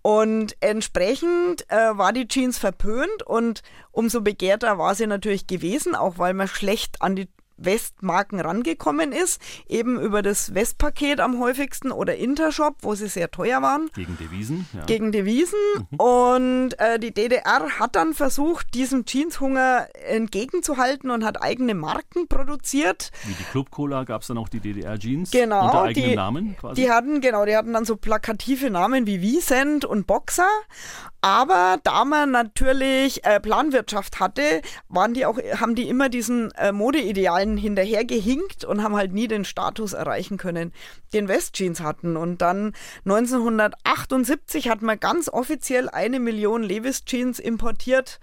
Und 0.00 0.56
entsprechend 0.60 1.70
äh, 1.70 1.96
war 1.96 2.12
die 2.12 2.26
Jeans 2.26 2.58
verpönt 2.58 3.22
und 3.24 3.62
umso 3.92 4.22
begehrter 4.22 4.78
war 4.78 4.94
sie 4.94 5.06
natürlich 5.06 5.46
gewesen, 5.46 5.94
auch 5.94 6.18
weil 6.18 6.34
man 6.34 6.48
schlecht 6.48 7.02
an 7.02 7.16
die 7.16 7.28
Westmarken 7.56 8.40
rangekommen 8.40 9.12
ist, 9.12 9.40
eben 9.68 10.00
über 10.00 10.22
das 10.22 10.54
Westpaket 10.54 11.20
am 11.20 11.38
häufigsten 11.38 11.92
oder 11.92 12.16
Intershop, 12.16 12.76
wo 12.82 12.94
sie 12.94 13.08
sehr 13.08 13.30
teuer 13.30 13.62
waren. 13.62 13.90
Gegen 13.94 14.16
Devisen. 14.18 14.66
Ja. 14.72 14.84
Gegen 14.84 15.12
Devisen. 15.12 15.58
Und 15.96 16.78
äh, 16.78 16.98
die 16.98 17.12
DDR 17.14 17.68
hat 17.78 17.96
dann 17.96 18.14
versucht, 18.14 18.74
diesem 18.74 19.04
Jeanshunger 19.06 19.86
entgegenzuhalten 20.08 21.10
und 21.10 21.24
hat 21.24 21.42
eigene 21.42 21.74
Marken 21.74 22.28
produziert. 22.28 23.10
Wie 23.24 23.32
die 23.34 23.44
Club 23.44 23.70
Cola 23.70 24.04
gab 24.04 24.22
es 24.22 24.28
dann 24.28 24.38
auch 24.38 24.48
die 24.48 24.60
DDR-Jeans 24.60 25.30
Genau, 25.30 25.64
unter 25.66 25.82
eigenem 25.82 26.10
die- 26.10 26.16
Namen 26.16 26.56
quasi. 26.58 26.80
Die 26.82 26.90
hatten, 26.90 27.20
genau, 27.20 27.44
die 27.44 27.56
hatten 27.56 27.72
dann 27.72 27.84
so 27.84 27.96
plakative 27.96 28.70
Namen 28.70 29.06
wie 29.06 29.20
Wiesent 29.22 29.84
und 29.84 30.06
Boxer. 30.06 30.48
Aber 31.24 31.78
da 31.84 32.04
man 32.04 32.32
natürlich 32.32 33.24
äh, 33.24 33.38
Planwirtschaft 33.38 34.18
hatte, 34.18 34.42
waren 34.88 35.14
die 35.14 35.24
auch, 35.24 35.38
haben 35.60 35.76
die 35.76 35.88
immer 35.88 36.08
diesen 36.08 36.50
äh, 36.56 36.72
Modeidealen 37.42 37.56
hinterhergehinkt 37.56 38.64
und 38.64 38.82
haben 38.82 38.96
halt 38.96 39.12
nie 39.12 39.28
den 39.28 39.44
Status 39.44 39.92
erreichen 39.92 40.36
können, 40.36 40.72
den 41.12 41.28
Westjeans 41.28 41.80
hatten. 41.80 42.16
Und 42.16 42.42
dann 42.42 42.72
1978 43.04 44.68
hat 44.68 44.82
man 44.82 44.98
ganz 44.98 45.28
offiziell 45.28 45.88
eine 45.88 46.20
Million 46.20 46.62
Levis 46.62 47.04
Jeans 47.04 47.38
importiert. 47.38 48.20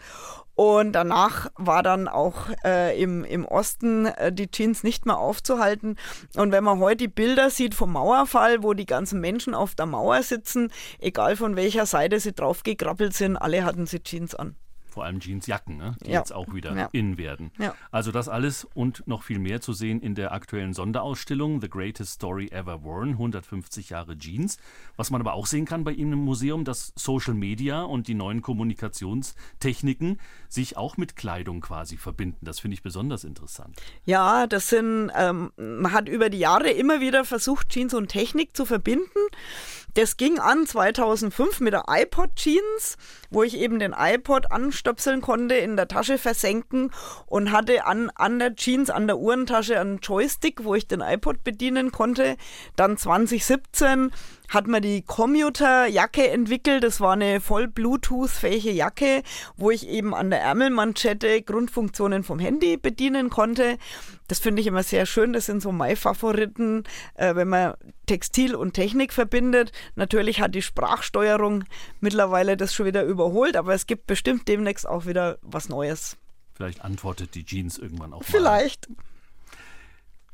Und 0.56 0.92
danach 0.92 1.48
war 1.56 1.84
dann 1.84 2.10
auch 2.10 2.50
äh, 2.66 3.02
im, 3.02 3.24
im 3.24 3.46
Osten 3.46 4.08
äh, 4.08 4.34
die 4.34 4.52
Jeans 4.52 4.84
nicht 4.84 5.06
mehr 5.06 5.18
aufzuhalten. 5.18 5.96
Und 6.36 6.52
wenn 6.52 6.66
man 6.66 6.80
heute 6.80 6.98
die 6.98 7.08
Bilder 7.08 7.50
sieht 7.50 7.74
vom 7.74 7.94
Mauerfall, 7.94 8.62
wo 8.62 8.74
die 8.74 8.86
ganzen 8.86 9.22
Menschen 9.22 9.54
auf 9.54 9.74
der 9.76 9.86
Mauer 9.86 10.22
sitzen, 10.22 10.70
egal 11.00 11.38
von 11.38 11.56
welcher 11.56 11.86
Seite 11.86 12.20
sie 12.20 12.34
draufgekrabbelt 12.34 13.14
sind, 13.14 13.38
alle 13.38 13.64
hatten 13.64 13.86
sie 13.86 14.04
Jeans 14.04 14.36
an. 14.36 14.58
Vor 15.00 15.06
allem 15.06 15.22
Jeansjacken, 15.22 15.78
ne? 15.78 15.96
die 16.06 16.12
Ja. 16.12 16.20
jetzt 16.20 16.34
auch 16.34 16.54
wieder 16.54 16.76
Ja. 16.76 16.90
in 16.92 17.18
werden. 17.18 17.52
Ja. 17.58 17.74
Also 17.90 18.12
das 18.12 18.28
alles 18.28 18.68
und 18.74 19.08
noch 19.08 19.24
viel 19.24 19.40
mehr 19.40 19.62
zu 19.62 19.72
sehen 19.72 20.02
in 20.02 20.14
der 20.14 20.34
aktuellen 20.34 20.74
Sonderausstellung 20.74 21.62
The 21.62 21.70
Greatest 21.70 22.16
Story 22.16 22.50
Ever 22.52 22.84
Worn, 22.84 23.12
150 23.12 23.92
Jahre 23.92 24.18
Jeans. 24.18 24.58
Was 24.98 25.10
man 25.10 25.22
aber 25.22 25.36
auch 25.36 25.46
sehen 25.46 25.64
kann 25.64 25.86
bei 25.86 25.94
Ihnen 25.94 26.12
im 26.12 26.20
Museum, 26.26 26.66
dass 26.66 26.92
Social 26.98 27.34
Media 27.34 27.82
und 27.84 28.10
die 28.10 28.14
neuen 28.14 28.42
Kommunikationstechniken 28.42 30.20
sich 30.50 30.76
auch 30.76 30.98
mit 30.98 31.16
Kleidung 31.16 31.62
quasi 31.62 31.96
verbinden. 31.96 32.40
Das 32.46 32.60
finde 32.60 32.74
ich 32.76 32.82
besonders 32.84 33.24
interessant. 33.24 33.78
Ja, 34.04 34.48
das 34.48 34.68
sind, 34.70 35.12
ähm, 35.16 35.52
man 35.56 35.94
hat 35.94 36.10
über 36.10 36.30
die 36.30 36.40
Jahre 36.40 36.72
immer 36.72 37.00
wieder 37.00 37.24
versucht, 37.24 37.70
Jeans 37.70 37.94
und 37.94 38.10
Technik 38.10 38.54
zu 38.56 38.66
verbinden. 38.66 39.08
Das 39.96 40.18
ging 40.18 40.38
an 40.40 40.68
2005 40.68 41.62
mit 41.62 41.74
der 41.74 41.86
iPod 41.88 42.36
Jeans, 42.36 42.98
wo 43.32 43.42
ich 43.44 43.58
eben 43.58 43.80
den 43.80 43.94
iPod 43.98 44.52
anstöpseln 44.90 45.22
konnte, 45.22 45.56
in 45.56 45.76
der 45.76 45.88
Tasche 45.88 46.18
versenken 46.18 46.92
und 47.28 47.52
hatte 47.52 47.86
an, 47.86 48.12
an 48.16 48.40
der 48.40 48.56
Jeans, 48.56 48.90
an 48.90 49.08
der 49.08 49.20
Uhrentasche 49.20 49.80
einen 49.80 50.00
Joystick, 50.00 50.64
wo 50.64 50.74
ich 50.76 50.88
den 50.88 51.02
iPod 51.02 51.44
bedienen 51.44 51.92
konnte. 51.92 52.38
Dann 52.76 52.98
2017 52.98 54.12
hat 54.50 54.68
man 54.68 54.82
die 54.82 55.04
Commuter-Jacke 55.04 56.30
entwickelt. 56.30 56.84
Das 56.84 57.00
war 57.00 57.14
eine 57.14 57.40
voll 57.40 57.68
Bluetooth-fähige 57.68 58.72
Jacke, 58.72 59.24
wo 59.56 59.72
ich 59.72 59.88
eben 59.88 60.14
an 60.14 60.32
der 60.32 60.42
Ärmelmanschette 60.42 61.42
Grundfunktionen 61.42 62.24
vom 62.24 62.40
Handy 62.40 62.78
bedienen 62.78 63.30
konnte. 63.30 63.78
Das 64.28 64.40
finde 64.40 64.62
ich 64.62 64.68
immer 64.68 64.84
sehr 64.84 65.06
schön. 65.06 65.34
Das 65.34 65.46
sind 65.46 65.62
so 65.62 65.72
meine 65.72 65.96
Favoriten, 65.96 66.84
äh, 67.14 67.36
wenn 67.36 67.48
man 67.48 67.76
Textil 68.08 68.56
und 68.56 68.74
Technik 68.74 69.14
verbindet. 69.14 69.72
Natürlich 69.96 70.42
hat 70.42 70.56
die 70.56 70.62
Sprachsteuerung 70.62 71.64
mittlerweile 72.00 72.58
das 72.58 72.74
schon 72.74 72.88
wieder 72.88 73.04
überholt, 73.04 73.56
aber 73.56 73.74
es 73.74 73.88
gibt 73.88 74.08
bestimmt 74.08 74.48
demnächst 74.48 74.88
auch 74.88 75.06
wieder 75.06 75.38
was 75.42 75.70
Neues. 75.70 76.18
Vielleicht 76.54 76.82
antwortet 76.82 77.36
die 77.36 77.46
Jeans 77.46 77.78
irgendwann 77.78 78.14
auch 78.14 78.20
mal. 78.20 78.26
Vielleicht. 78.26 78.90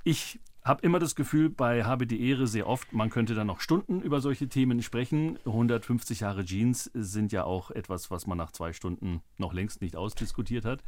Ich 0.04 0.40
habe 0.66 0.82
immer 0.82 0.98
das 0.98 1.14
Gefühl, 1.14 1.50
bei 1.50 1.84
Habe 1.84 2.08
die 2.08 2.28
Ehre 2.28 2.48
sehr 2.48 2.68
oft, 2.68 2.92
man 2.92 3.12
könnte 3.12 3.36
da 3.36 3.44
noch 3.46 3.62
Stunden 3.62 4.02
über 4.02 4.20
solche 4.20 4.50
Themen 4.50 4.82
sprechen. 4.82 5.38
150 5.46 6.22
Jahre 6.22 6.44
Jeans 6.44 6.90
sind 6.96 7.32
ja 7.32 7.44
auch 7.44 7.70
etwas, 7.70 8.10
was 8.10 8.26
man 8.26 8.40
nach 8.40 8.52
zwei 8.52 8.74
Stunden 8.74 9.22
noch 9.38 9.54
längst 9.54 9.82
nicht 9.82 9.96
ausdiskutiert 9.96 10.66
hat. 10.66 10.84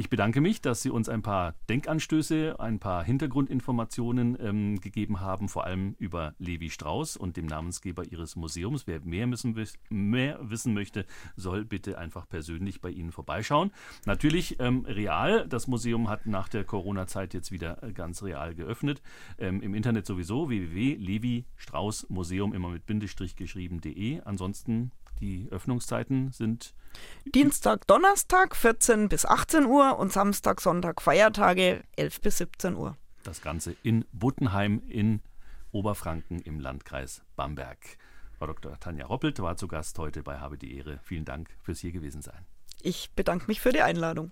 Ich 0.00 0.10
bedanke 0.10 0.40
mich, 0.40 0.60
dass 0.60 0.80
Sie 0.80 0.90
uns 0.90 1.08
ein 1.08 1.22
paar 1.22 1.56
Denkanstöße, 1.68 2.60
ein 2.60 2.78
paar 2.78 3.02
Hintergrundinformationen 3.02 4.38
ähm, 4.40 4.80
gegeben 4.80 5.18
haben, 5.18 5.48
vor 5.48 5.64
allem 5.64 5.96
über 5.98 6.36
Levi 6.38 6.70
Strauss 6.70 7.16
und 7.16 7.36
dem 7.36 7.46
Namensgeber 7.46 8.04
Ihres 8.04 8.36
Museums. 8.36 8.86
Wer 8.86 9.00
mehr, 9.00 9.26
müssen, 9.26 9.56
mehr 9.88 10.38
wissen 10.40 10.72
möchte, 10.72 11.04
soll 11.34 11.64
bitte 11.64 11.98
einfach 11.98 12.28
persönlich 12.28 12.80
bei 12.80 12.90
Ihnen 12.90 13.10
vorbeischauen. 13.10 13.72
Natürlich 14.06 14.60
ähm, 14.60 14.84
real. 14.86 15.48
Das 15.48 15.66
Museum 15.66 16.08
hat 16.08 16.26
nach 16.26 16.48
der 16.48 16.62
Corona-Zeit 16.62 17.34
jetzt 17.34 17.50
wieder 17.50 17.82
äh, 17.82 17.92
ganz 17.92 18.22
real 18.22 18.54
geöffnet. 18.54 19.02
Ähm, 19.36 19.60
Im 19.62 19.74
Internet 19.74 20.06
sowieso 20.06 20.48
www.levi-strauss-museum 20.48 22.54
immer 22.54 22.68
mit 22.68 22.86
Bindestrich 22.86 23.34
geschrieben.de. 23.34 24.20
Ansonsten 24.20 24.92
die 25.20 25.48
Öffnungszeiten 25.50 26.32
sind 26.32 26.74
Dienstag, 27.34 27.86
Donnerstag 27.86 28.56
14 28.56 29.08
bis 29.08 29.24
18 29.26 29.66
Uhr 29.66 29.98
und 29.98 30.12
Samstag, 30.12 30.60
Sonntag, 30.60 31.02
Feiertage 31.02 31.82
11 31.96 32.20
bis 32.20 32.38
17 32.38 32.76
Uhr. 32.76 32.96
Das 33.22 33.42
Ganze 33.42 33.76
in 33.82 34.04
Buttenheim 34.12 34.82
in 34.88 35.20
Oberfranken 35.72 36.40
im 36.40 36.60
Landkreis 36.60 37.22
Bamberg. 37.36 37.78
Frau 38.38 38.46
Dr. 38.46 38.78
Tanja 38.78 39.06
Roppelt 39.06 39.40
war 39.40 39.56
zu 39.56 39.68
Gast 39.68 39.98
heute 39.98 40.22
bei 40.22 40.38
Habe 40.38 40.56
die 40.56 40.76
Ehre. 40.76 41.00
Vielen 41.02 41.24
Dank 41.24 41.50
fürs 41.62 41.80
hier 41.80 41.92
gewesen 41.92 42.22
sein. 42.22 42.46
Ich 42.82 43.10
bedanke 43.14 43.46
mich 43.48 43.60
für 43.60 43.72
die 43.72 43.82
Einladung. 43.82 44.30